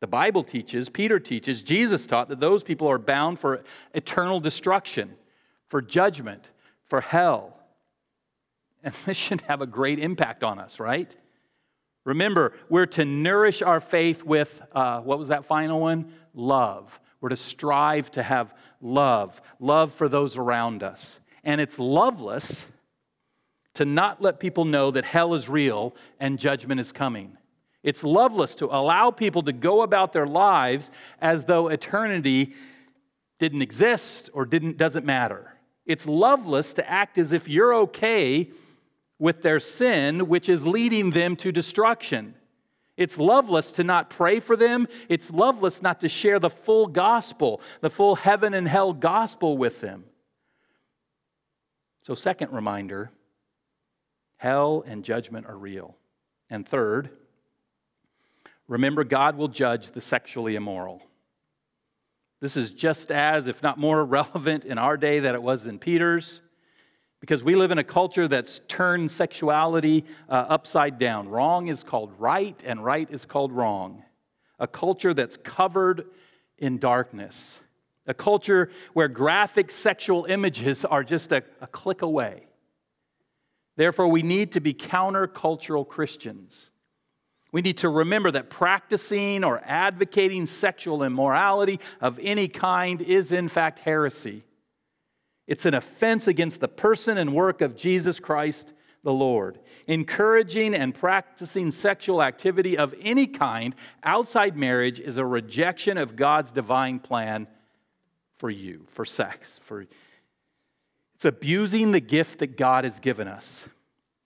The 0.00 0.06
Bible 0.06 0.42
teaches, 0.42 0.88
Peter 0.88 1.20
teaches, 1.20 1.62
Jesus 1.62 2.06
taught 2.06 2.28
that 2.30 2.40
those 2.40 2.62
people 2.62 2.88
are 2.88 2.98
bound 2.98 3.38
for 3.38 3.62
eternal 3.94 4.40
destruction, 4.40 5.14
for 5.68 5.82
judgment, 5.82 6.48
for 6.88 7.00
hell. 7.00 7.56
And 8.82 8.94
this 9.04 9.18
should 9.18 9.42
have 9.42 9.60
a 9.60 9.66
great 9.66 9.98
impact 9.98 10.42
on 10.42 10.58
us, 10.58 10.80
right? 10.80 11.14
Remember, 12.06 12.54
we're 12.70 12.86
to 12.86 13.04
nourish 13.04 13.60
our 13.60 13.78
faith 13.78 14.22
with, 14.22 14.58
uh, 14.72 15.00
what 15.02 15.18
was 15.18 15.28
that 15.28 15.44
final 15.44 15.80
one? 15.80 16.14
Love. 16.32 16.98
We're 17.20 17.28
to 17.28 17.36
strive 17.36 18.10
to 18.12 18.22
have 18.22 18.54
love, 18.80 19.38
love 19.58 19.92
for 19.92 20.08
those 20.08 20.38
around 20.38 20.82
us. 20.82 21.20
And 21.44 21.60
it's 21.60 21.78
loveless 21.78 22.64
to 23.74 23.84
not 23.84 24.22
let 24.22 24.40
people 24.40 24.64
know 24.64 24.90
that 24.92 25.04
hell 25.04 25.34
is 25.34 25.48
real 25.48 25.94
and 26.18 26.38
judgment 26.38 26.80
is 26.80 26.90
coming. 26.90 27.36
It's 27.82 28.04
loveless 28.04 28.54
to 28.56 28.66
allow 28.66 29.10
people 29.10 29.42
to 29.44 29.52
go 29.52 29.82
about 29.82 30.12
their 30.12 30.26
lives 30.26 30.90
as 31.20 31.44
though 31.44 31.68
eternity 31.68 32.54
didn't 33.38 33.62
exist 33.62 34.28
or 34.34 34.44
didn't, 34.44 34.76
doesn't 34.76 35.06
matter. 35.06 35.56
It's 35.86 36.06
loveless 36.06 36.74
to 36.74 36.88
act 36.88 37.16
as 37.16 37.32
if 37.32 37.48
you're 37.48 37.74
okay 37.74 38.50
with 39.18 39.42
their 39.42 39.60
sin, 39.60 40.28
which 40.28 40.48
is 40.48 40.66
leading 40.66 41.10
them 41.10 41.36
to 41.36 41.52
destruction. 41.52 42.34
It's 42.96 43.16
loveless 43.16 43.72
to 43.72 43.84
not 43.84 44.10
pray 44.10 44.40
for 44.40 44.56
them. 44.56 44.86
It's 45.08 45.30
loveless 45.30 45.80
not 45.80 46.02
to 46.02 46.08
share 46.08 46.38
the 46.38 46.50
full 46.50 46.86
gospel, 46.86 47.62
the 47.80 47.88
full 47.88 48.14
heaven 48.14 48.52
and 48.52 48.68
hell 48.68 48.92
gospel 48.92 49.56
with 49.56 49.80
them. 49.80 50.04
So, 52.02 52.14
second 52.14 52.52
reminder 52.52 53.10
hell 54.36 54.84
and 54.86 55.04
judgment 55.04 55.46
are 55.46 55.56
real. 55.56 55.96
And 56.48 56.68
third, 56.68 57.10
remember 58.70 59.04
God 59.04 59.36
will 59.36 59.48
judge 59.48 59.90
the 59.90 60.00
sexually 60.00 60.54
immoral. 60.54 61.02
This 62.40 62.56
is 62.56 62.70
just 62.70 63.10
as, 63.10 63.48
if 63.48 63.62
not 63.62 63.78
more, 63.78 64.02
relevant 64.06 64.64
in 64.64 64.78
our 64.78 64.96
day 64.96 65.20
than 65.20 65.34
it 65.34 65.42
was 65.42 65.66
in 65.66 65.78
Peter's. 65.78 66.40
Because 67.20 67.44
we 67.44 67.54
live 67.54 67.70
in 67.70 67.76
a 67.76 67.84
culture 67.84 68.28
that's 68.28 68.62
turned 68.66 69.12
sexuality 69.12 70.06
uh, 70.30 70.32
upside 70.32 70.98
down. 70.98 71.28
Wrong 71.28 71.68
is 71.68 71.82
called 71.82 72.12
right, 72.18 72.62
and 72.64 72.82
right 72.82 73.06
is 73.10 73.26
called 73.26 73.52
wrong. 73.52 74.02
A 74.58 74.66
culture 74.66 75.12
that's 75.12 75.36
covered 75.36 76.06
in 76.56 76.78
darkness. 76.78 77.60
A 78.06 78.14
culture 78.14 78.70
where 78.94 79.08
graphic 79.08 79.70
sexual 79.70 80.24
images 80.26 80.84
are 80.86 81.04
just 81.04 81.32
a, 81.32 81.42
a 81.60 81.66
click 81.66 82.00
away. 82.00 82.46
Therefore, 83.76 84.08
we 84.08 84.22
need 84.22 84.52
to 84.52 84.60
be 84.60 84.72
countercultural 84.72 85.86
Christians. 85.86 86.70
We 87.52 87.62
need 87.62 87.78
to 87.78 87.88
remember 87.88 88.30
that 88.32 88.50
practicing 88.50 89.44
or 89.44 89.60
advocating 89.64 90.46
sexual 90.46 91.02
immorality 91.02 91.80
of 92.00 92.18
any 92.22 92.48
kind 92.48 93.00
is, 93.02 93.32
in 93.32 93.48
fact, 93.48 93.80
heresy. 93.80 94.44
It's 95.46 95.66
an 95.66 95.74
offense 95.74 96.28
against 96.28 96.60
the 96.60 96.68
person 96.68 97.18
and 97.18 97.34
work 97.34 97.60
of 97.60 97.76
Jesus 97.76 98.20
Christ 98.20 98.72
the 99.02 99.12
Lord. 99.12 99.58
Encouraging 99.86 100.74
and 100.74 100.94
practicing 100.94 101.70
sexual 101.70 102.22
activity 102.22 102.76
of 102.76 102.94
any 103.00 103.26
kind 103.26 103.74
outside 104.02 104.56
marriage 104.56 105.00
is 105.00 105.16
a 105.16 105.24
rejection 105.24 105.98
of 105.98 106.16
God's 106.16 106.52
divine 106.52 106.98
plan 106.98 107.46
for 108.38 108.50
you, 108.50 108.86
for 108.92 109.04
sex. 109.04 109.58
For 109.64 109.86
it's 111.14 111.24
abusing 111.24 111.92
the 111.92 112.00
gift 112.00 112.38
that 112.38 112.56
God 112.56 112.84
has 112.84 113.00
given 113.00 113.28
us. 113.28 113.64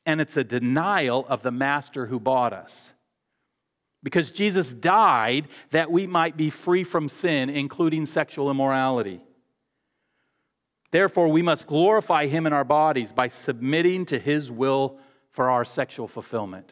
And 0.06 0.20
it's 0.20 0.36
a 0.36 0.44
denial 0.44 1.24
of 1.28 1.42
the 1.42 1.50
master 1.50 2.06
who 2.06 2.20
bought 2.20 2.52
us. 2.52 2.92
Because 4.04 4.30
Jesus 4.30 4.72
died 4.72 5.48
that 5.70 5.90
we 5.90 6.06
might 6.06 6.36
be 6.36 6.50
free 6.50 6.84
from 6.84 7.08
sin, 7.08 7.48
including 7.50 8.04
sexual 8.04 8.50
immorality. 8.50 9.20
Therefore, 10.92 11.28
we 11.28 11.42
must 11.42 11.66
glorify 11.66 12.26
him 12.26 12.46
in 12.46 12.52
our 12.52 12.64
bodies 12.64 13.12
by 13.12 13.28
submitting 13.28 14.06
to 14.06 14.18
his 14.18 14.52
will 14.52 14.98
for 15.32 15.50
our 15.50 15.64
sexual 15.64 16.06
fulfillment. 16.06 16.70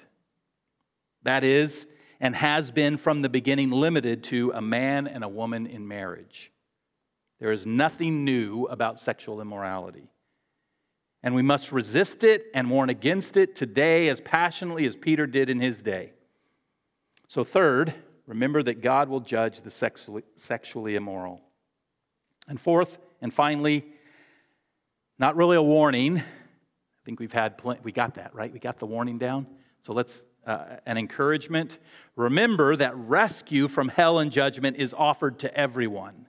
That 1.24 1.42
is, 1.42 1.86
and 2.20 2.36
has 2.36 2.70
been 2.70 2.98
from 2.98 3.22
the 3.22 3.28
beginning 3.28 3.70
limited 3.70 4.22
to 4.24 4.52
a 4.54 4.62
man 4.62 5.08
and 5.08 5.24
a 5.24 5.28
woman 5.28 5.66
in 5.66 5.88
marriage. 5.88 6.52
There 7.40 7.50
is 7.50 7.66
nothing 7.66 8.24
new 8.24 8.66
about 8.66 9.00
sexual 9.00 9.40
immorality. 9.40 10.08
And 11.22 11.34
we 11.34 11.42
must 11.42 11.72
resist 11.72 12.24
it 12.24 12.44
and 12.54 12.70
warn 12.70 12.90
against 12.90 13.36
it 13.36 13.56
today 13.56 14.08
as 14.10 14.20
passionately 14.20 14.86
as 14.86 14.94
Peter 14.94 15.26
did 15.26 15.48
in 15.48 15.60
his 15.60 15.82
day. 15.82 16.12
So, 17.32 17.44
third, 17.44 17.94
remember 18.26 18.62
that 18.62 18.82
God 18.82 19.08
will 19.08 19.20
judge 19.20 19.62
the 19.62 19.70
sexually, 19.70 20.22
sexually 20.36 20.96
immoral. 20.96 21.40
And 22.46 22.60
fourth, 22.60 22.98
and 23.22 23.32
finally, 23.32 23.86
not 25.18 25.34
really 25.34 25.56
a 25.56 25.62
warning. 25.62 26.18
I 26.18 26.24
think 27.06 27.20
we've 27.20 27.32
had, 27.32 27.56
pl- 27.56 27.78
we 27.82 27.90
got 27.90 28.16
that, 28.16 28.34
right? 28.34 28.52
We 28.52 28.58
got 28.58 28.78
the 28.78 28.84
warning 28.84 29.16
down. 29.16 29.46
So 29.82 29.94
let's, 29.94 30.22
uh, 30.46 30.76
an 30.84 30.98
encouragement. 30.98 31.78
Remember 32.16 32.76
that 32.76 32.94
rescue 32.98 33.66
from 33.66 33.88
hell 33.88 34.18
and 34.18 34.30
judgment 34.30 34.76
is 34.76 34.92
offered 34.92 35.38
to 35.38 35.56
everyone. 35.56 36.26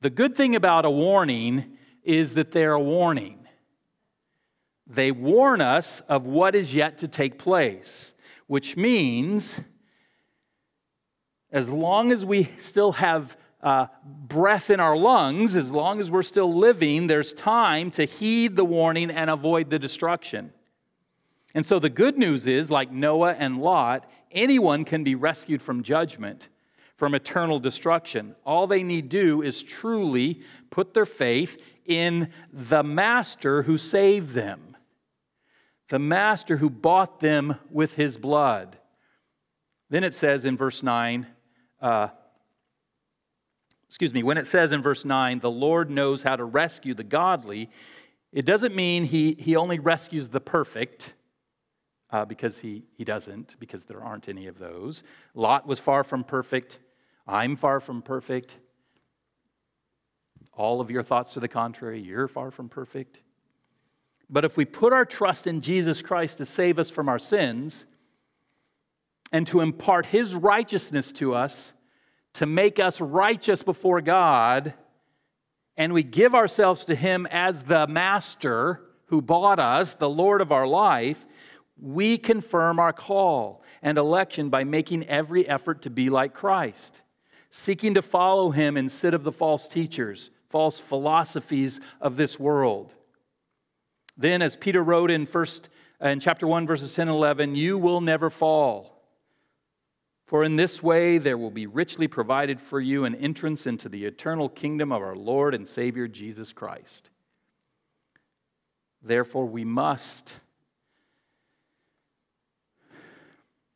The 0.00 0.10
good 0.10 0.36
thing 0.36 0.54
about 0.54 0.84
a 0.84 0.90
warning 0.92 1.76
is 2.04 2.34
that 2.34 2.52
they're 2.52 2.74
a 2.74 2.80
warning. 2.80 3.48
They 4.86 5.10
warn 5.10 5.60
us 5.60 6.02
of 6.08 6.24
what 6.24 6.54
is 6.54 6.72
yet 6.72 6.98
to 6.98 7.08
take 7.08 7.36
place, 7.36 8.12
which 8.46 8.76
means 8.76 9.58
as 11.52 11.68
long 11.68 12.10
as 12.10 12.24
we 12.24 12.50
still 12.58 12.92
have 12.92 13.36
uh, 13.62 13.86
breath 14.04 14.70
in 14.70 14.80
our 14.80 14.96
lungs, 14.96 15.54
as 15.54 15.70
long 15.70 16.00
as 16.00 16.10
we're 16.10 16.22
still 16.22 16.58
living, 16.58 17.06
there's 17.06 17.32
time 17.34 17.90
to 17.92 18.04
heed 18.04 18.56
the 18.56 18.64
warning 18.64 19.10
and 19.10 19.30
avoid 19.30 19.70
the 19.70 19.78
destruction. 19.78 20.52
And 21.54 21.64
so 21.64 21.78
the 21.78 21.90
good 21.90 22.18
news 22.18 22.46
is, 22.46 22.70
like 22.70 22.90
Noah 22.90 23.34
and 23.34 23.58
Lot, 23.58 24.10
anyone 24.32 24.84
can 24.84 25.04
be 25.04 25.14
rescued 25.14 25.60
from 25.60 25.82
judgment, 25.82 26.48
from 26.96 27.14
eternal 27.14 27.60
destruction. 27.60 28.34
All 28.44 28.66
they 28.66 28.82
need 28.82 29.10
do 29.10 29.42
is 29.42 29.62
truly 29.62 30.40
put 30.70 30.94
their 30.94 31.06
faith 31.06 31.56
in 31.84 32.32
the 32.52 32.82
Master 32.82 33.62
who 33.62 33.76
saved 33.76 34.32
them, 34.32 34.76
the 35.90 35.98
Master 35.98 36.56
who 36.56 36.70
bought 36.70 37.20
them 37.20 37.56
with 37.70 37.94
his 37.94 38.16
blood. 38.16 38.78
Then 39.90 40.04
it 40.04 40.14
says 40.14 40.46
in 40.46 40.56
verse 40.56 40.82
9, 40.82 41.26
uh, 41.82 42.08
excuse 43.88 44.14
me, 44.14 44.22
when 44.22 44.38
it 44.38 44.46
says 44.46 44.72
in 44.72 44.80
verse 44.80 45.04
9, 45.04 45.40
the 45.40 45.50
Lord 45.50 45.90
knows 45.90 46.22
how 46.22 46.36
to 46.36 46.44
rescue 46.44 46.94
the 46.94 47.04
godly, 47.04 47.68
it 48.32 48.46
doesn't 48.46 48.74
mean 48.74 49.04
he, 49.04 49.36
he 49.38 49.56
only 49.56 49.78
rescues 49.78 50.28
the 50.28 50.40
perfect. 50.40 51.12
Uh, 52.08 52.26
because 52.26 52.58
he, 52.58 52.82
he 52.98 53.04
doesn't, 53.04 53.56
because 53.58 53.84
there 53.84 54.02
aren't 54.02 54.28
any 54.28 54.46
of 54.46 54.58
those. 54.58 55.02
Lot 55.34 55.66
was 55.66 55.78
far 55.78 56.04
from 56.04 56.24
perfect. 56.24 56.78
I'm 57.26 57.56
far 57.56 57.80
from 57.80 58.02
perfect. 58.02 58.54
All 60.52 60.82
of 60.82 60.90
your 60.90 61.02
thoughts 61.02 61.32
to 61.32 61.40
the 61.40 61.48
contrary, 61.48 62.02
you're 62.02 62.28
far 62.28 62.50
from 62.50 62.68
perfect. 62.68 63.16
But 64.28 64.44
if 64.44 64.58
we 64.58 64.66
put 64.66 64.92
our 64.92 65.06
trust 65.06 65.46
in 65.46 65.62
Jesus 65.62 66.02
Christ 66.02 66.36
to 66.36 66.44
save 66.44 66.78
us 66.78 66.90
from 66.90 67.08
our 67.08 67.18
sins 67.18 67.86
and 69.32 69.46
to 69.46 69.60
impart 69.60 70.06
his 70.06 70.34
righteousness 70.34 71.10
to 71.12 71.34
us, 71.34 71.72
to 72.34 72.46
make 72.46 72.78
us 72.78 73.00
righteous 73.00 73.62
before 73.62 74.00
God, 74.00 74.74
and 75.76 75.92
we 75.92 76.02
give 76.02 76.34
ourselves 76.34 76.84
to 76.84 76.94
him 76.94 77.26
as 77.30 77.62
the 77.62 77.86
master 77.86 78.80
who 79.06 79.22
bought 79.22 79.58
us, 79.58 79.94
the 79.94 80.08
Lord 80.08 80.40
of 80.40 80.52
our 80.52 80.66
life, 80.66 81.18
we 81.80 82.18
confirm 82.18 82.78
our 82.78 82.92
call 82.92 83.62
and 83.82 83.98
election 83.98 84.50
by 84.50 84.64
making 84.64 85.08
every 85.08 85.48
effort 85.48 85.82
to 85.82 85.90
be 85.90 86.10
like 86.10 86.34
Christ, 86.34 87.00
seeking 87.50 87.94
to 87.94 88.02
follow 88.02 88.50
him 88.50 88.76
instead 88.76 89.14
of 89.14 89.24
the 89.24 89.32
false 89.32 89.66
teachers, 89.66 90.30
false 90.50 90.78
philosophies 90.78 91.80
of 92.00 92.16
this 92.16 92.38
world. 92.38 92.92
Then, 94.16 94.42
as 94.42 94.56
Peter 94.56 94.82
wrote 94.82 95.10
in 95.10 95.26
first 95.26 95.70
in 96.00 96.20
chapter 96.20 96.46
1, 96.46 96.66
verses 96.66 96.94
10 96.94 97.08
and 97.08 97.16
11, 97.16 97.54
you 97.54 97.78
will 97.78 98.00
never 98.00 98.28
fall. 98.28 98.91
For 100.32 100.44
in 100.44 100.56
this 100.56 100.82
way 100.82 101.18
there 101.18 101.36
will 101.36 101.50
be 101.50 101.66
richly 101.66 102.08
provided 102.08 102.58
for 102.58 102.80
you 102.80 103.04
an 103.04 103.14
entrance 103.16 103.66
into 103.66 103.90
the 103.90 104.06
eternal 104.06 104.48
kingdom 104.48 104.90
of 104.90 105.02
our 105.02 105.14
Lord 105.14 105.54
and 105.54 105.68
Savior 105.68 106.08
Jesus 106.08 106.54
Christ. 106.54 107.10
Therefore, 109.02 109.44
we 109.44 109.66
must 109.66 110.32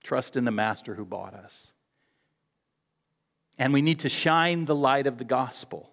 trust 0.03 0.35
in 0.35 0.47
the 0.47 0.51
Master 0.51 0.95
who 0.95 1.05
bought 1.05 1.35
us. 1.35 1.73
And 3.59 3.75
we 3.75 3.83
need 3.83 3.99
to 3.99 4.09
shine 4.09 4.65
the 4.65 4.75
light 4.75 5.07
of 5.07 5.19
the 5.19 5.25
gospel. 5.25 5.91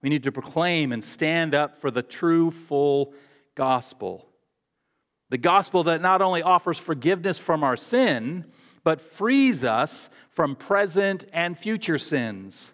We 0.00 0.08
need 0.08 0.22
to 0.22 0.32
proclaim 0.32 0.92
and 0.92 1.04
stand 1.04 1.54
up 1.54 1.82
for 1.82 1.90
the 1.90 2.02
true, 2.02 2.52
full 2.52 3.12
gospel. 3.54 4.26
The 5.28 5.36
gospel 5.36 5.84
that 5.84 6.00
not 6.00 6.22
only 6.22 6.40
offers 6.40 6.78
forgiveness 6.78 7.38
from 7.38 7.62
our 7.62 7.76
sin, 7.76 8.46
but 8.86 9.00
frees 9.00 9.64
us 9.64 10.08
from 10.30 10.54
present 10.54 11.24
and 11.32 11.58
future 11.58 11.98
sins. 11.98 12.70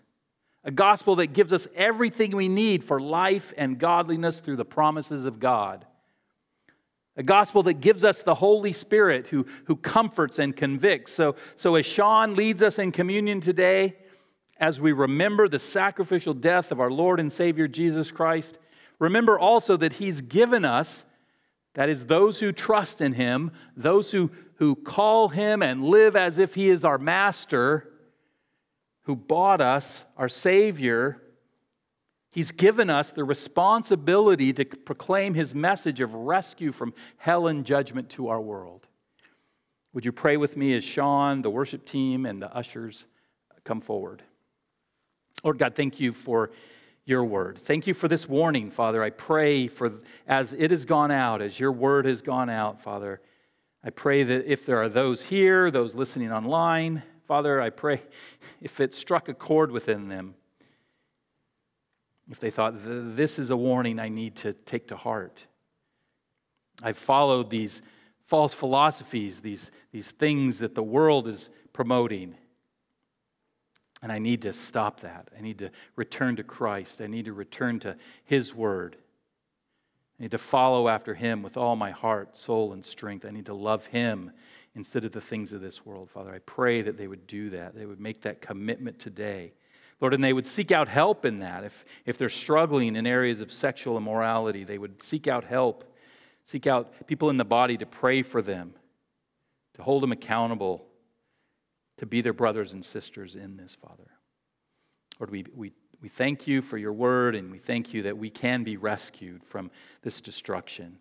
A 0.62 0.70
gospel 0.70 1.16
that 1.16 1.28
gives 1.28 1.54
us 1.54 1.66
everything 1.74 2.36
we 2.36 2.50
need 2.50 2.84
for 2.84 3.00
life 3.00 3.54
and 3.56 3.78
godliness 3.78 4.38
through 4.38 4.56
the 4.56 4.64
promises 4.66 5.24
of 5.24 5.40
God. 5.40 5.86
A 7.16 7.22
gospel 7.22 7.62
that 7.62 7.80
gives 7.80 8.04
us 8.04 8.20
the 8.20 8.34
Holy 8.34 8.74
Spirit 8.74 9.26
who, 9.28 9.46
who 9.64 9.74
comforts 9.74 10.38
and 10.38 10.54
convicts. 10.54 11.14
So, 11.14 11.34
so, 11.56 11.76
as 11.76 11.86
Sean 11.86 12.34
leads 12.34 12.62
us 12.62 12.78
in 12.78 12.92
communion 12.92 13.40
today, 13.40 13.96
as 14.58 14.82
we 14.82 14.92
remember 14.92 15.48
the 15.48 15.58
sacrificial 15.58 16.34
death 16.34 16.72
of 16.72 16.78
our 16.78 16.90
Lord 16.90 17.20
and 17.20 17.32
Savior 17.32 17.66
Jesus 17.66 18.10
Christ, 18.10 18.58
remember 18.98 19.38
also 19.38 19.78
that 19.78 19.94
He's 19.94 20.20
given 20.20 20.66
us, 20.66 21.06
that 21.74 21.88
is, 21.88 22.06
those 22.06 22.38
who 22.40 22.52
trust 22.52 23.00
in 23.00 23.12
Him, 23.12 23.50
those 23.76 24.10
who, 24.10 24.30
who 24.56 24.74
call 24.74 25.28
Him 25.28 25.62
and 25.62 25.84
live 25.84 26.16
as 26.16 26.38
if 26.38 26.54
He 26.54 26.68
is 26.68 26.84
our 26.84 26.98
Master, 26.98 27.88
who 29.02 29.16
bought 29.16 29.60
us, 29.60 30.02
our 30.16 30.28
Savior, 30.28 31.22
He's 32.32 32.50
given 32.50 32.88
us 32.88 33.10
the 33.10 33.24
responsibility 33.24 34.54
to 34.54 34.64
proclaim 34.64 35.34
his 35.34 35.54
message 35.54 36.00
of 36.00 36.14
rescue 36.14 36.72
from 36.72 36.94
hell 37.18 37.46
and 37.46 37.62
judgment 37.64 38.08
to 38.10 38.28
our 38.28 38.40
world. 38.40 38.86
Would 39.92 40.06
you 40.06 40.12
pray 40.12 40.38
with 40.38 40.56
me 40.56 40.74
as 40.74 40.82
Sean, 40.82 41.42
the 41.42 41.50
worship 41.50 41.84
team, 41.84 42.24
and 42.24 42.40
the 42.40 42.50
ushers 42.56 43.04
come 43.64 43.82
forward? 43.82 44.22
Lord 45.44 45.58
God, 45.58 45.76
thank 45.76 46.00
you 46.00 46.14
for 46.14 46.52
your 47.05 47.24
word. 47.24 47.59
Thank 47.64 47.86
you 47.86 47.94
for 47.94 48.09
this 48.09 48.28
warning, 48.28 48.70
Father. 48.70 49.03
I 49.03 49.11
pray 49.11 49.68
for 49.68 49.92
as 50.26 50.53
it 50.53 50.70
has 50.70 50.84
gone 50.84 51.11
out, 51.11 51.42
as 51.42 51.59
your 51.59 51.72
word 51.72 52.07
has 52.07 52.22
gone 52.22 52.48
out, 52.48 52.82
Father. 52.82 53.20
I 53.84 53.90
pray 53.90 54.22
that 54.22 54.50
if 54.50 54.64
there 54.64 54.80
are 54.80 54.88
those 54.88 55.22
here, 55.22 55.70
those 55.70 55.94
listening 55.94 56.30
online, 56.30 57.03
Father, 57.26 57.61
I 57.61 57.70
pray 57.70 58.03
if 58.61 58.80
it 58.80 58.94
struck 58.94 59.28
a 59.28 59.34
chord 59.34 59.70
within 59.70 60.09
them 60.09 60.34
if 62.32 62.40
they 62.40 62.50
thought, 62.50 62.74
this 62.82 63.38
is 63.38 63.50
a 63.50 63.57
warning 63.57 63.98
I 63.98 64.09
need 64.09 64.36
to 64.36 64.53
take 64.53 64.88
to 64.88 64.96
heart. 64.96 65.44
I've 66.82 66.98
followed 66.98 67.50
these 67.50 67.82
false 68.26 68.55
philosophies, 68.55 69.40
these, 69.40 69.70
these 69.92 70.11
things 70.12 70.59
that 70.59 70.74
the 70.74 70.82
world 70.82 71.28
is 71.28 71.50
promoting. 71.72 72.34
And 74.03 74.11
I 74.11 74.18
need 74.18 74.42
to 74.42 74.53
stop 74.53 75.00
that. 75.00 75.28
I 75.36 75.40
need 75.40 75.59
to 75.59 75.70
return 75.96 76.36
to 76.36 76.42
Christ. 76.42 77.00
I 77.00 77.07
need 77.07 77.26
to 77.26 77.32
return 77.32 77.78
to 77.80 77.96
His 78.24 78.55
Word. 78.55 78.96
I 80.18 80.24
need 80.24 80.32
to 80.32 80.38
follow 80.38 80.88
after 80.88 81.14
Him 81.14 81.42
with 81.42 81.57
all 81.57 81.76
my 81.76 81.90
heart, 81.90 82.36
soul, 82.36 82.72
and 82.72 82.84
strength. 82.84 83.24
I 83.24 83.30
need 83.30 83.46
to 83.46 83.55
love 83.55 83.86
Him 83.86 84.32
instead 84.74 85.05
of 85.05 85.12
the 85.12 85.20
things 85.20 85.53
of 85.53 85.61
this 85.61 85.86
world, 85.86 86.11
Father. 86.11 86.32
I 86.32 86.40
pray 86.40 86.82
that 86.82 86.96
they 86.96 87.07
would 87.07 87.26
do 87.26 87.50
that. 87.50 87.74
They 87.74 87.86
would 87.86 88.00
make 88.00 88.22
that 88.22 88.40
commitment 88.40 88.98
today 88.98 89.53
Lord, 90.03 90.14
and 90.14 90.22
they 90.22 90.32
would 90.32 90.48
seek 90.48 90.72
out 90.72 90.88
help 90.88 91.24
in 91.24 91.38
that. 91.38 91.62
If, 91.62 91.84
if 92.07 92.18
they're 92.18 92.28
struggling 92.28 92.96
in 92.96 93.07
areas 93.07 93.40
of 93.40 93.53
sexual 93.53 93.96
immorality, 93.96 94.64
they 94.64 94.76
would 94.76 95.00
seek 95.00 95.28
out 95.28 95.44
help, 95.44 95.84
seek 96.44 96.66
out 96.66 97.07
people 97.07 97.30
in 97.30 97.36
the 97.36 97.44
body 97.44 97.76
to 97.76 97.86
pray 97.86 98.22
for 98.22 98.42
them, 98.42 98.74
to 99.74 99.82
hold 99.82 100.03
them 100.03 100.11
accountable, 100.11 100.84
to 101.99 102.07
be 102.07 102.20
their 102.20 102.32
brothers 102.32 102.72
and 102.72 102.84
sisters 102.84 103.34
in 103.34 103.57
this, 103.57 103.76
Father. 103.80 104.11
Lord, 105.20 105.30
we, 105.30 105.45
we, 105.55 105.72
we 106.01 106.09
thank 106.09 106.47
you 106.47 106.62
for 106.62 106.78
your 106.78 106.93
word, 106.93 107.34
and 107.34 107.51
we 107.51 107.59
thank 107.59 107.95
you 107.95 108.03
that 108.03 108.16
we 108.16 108.30
can 108.30 108.64
be 108.64 108.76
rescued 108.76 109.43
from 109.45 109.70
this 110.03 110.20
destruction. 110.20 110.99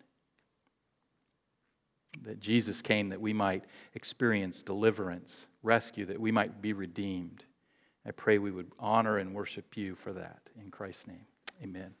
That 2.22 2.40
Jesus 2.40 2.82
came 2.82 3.08
that 3.08 3.20
we 3.20 3.32
might 3.32 3.64
experience 3.94 4.62
deliverance, 4.62 5.46
rescue, 5.62 6.06
that 6.06 6.20
we 6.20 6.30
might 6.30 6.60
be 6.60 6.72
redeemed. 6.72 7.44
I 8.06 8.10
pray 8.10 8.38
we 8.38 8.50
would 8.50 8.70
honor 8.78 9.18
and 9.18 9.34
worship 9.34 9.76
you 9.76 9.94
for 9.94 10.12
that. 10.12 10.40
In 10.60 10.70
Christ's 10.70 11.06
name, 11.06 11.26
amen. 11.62 11.94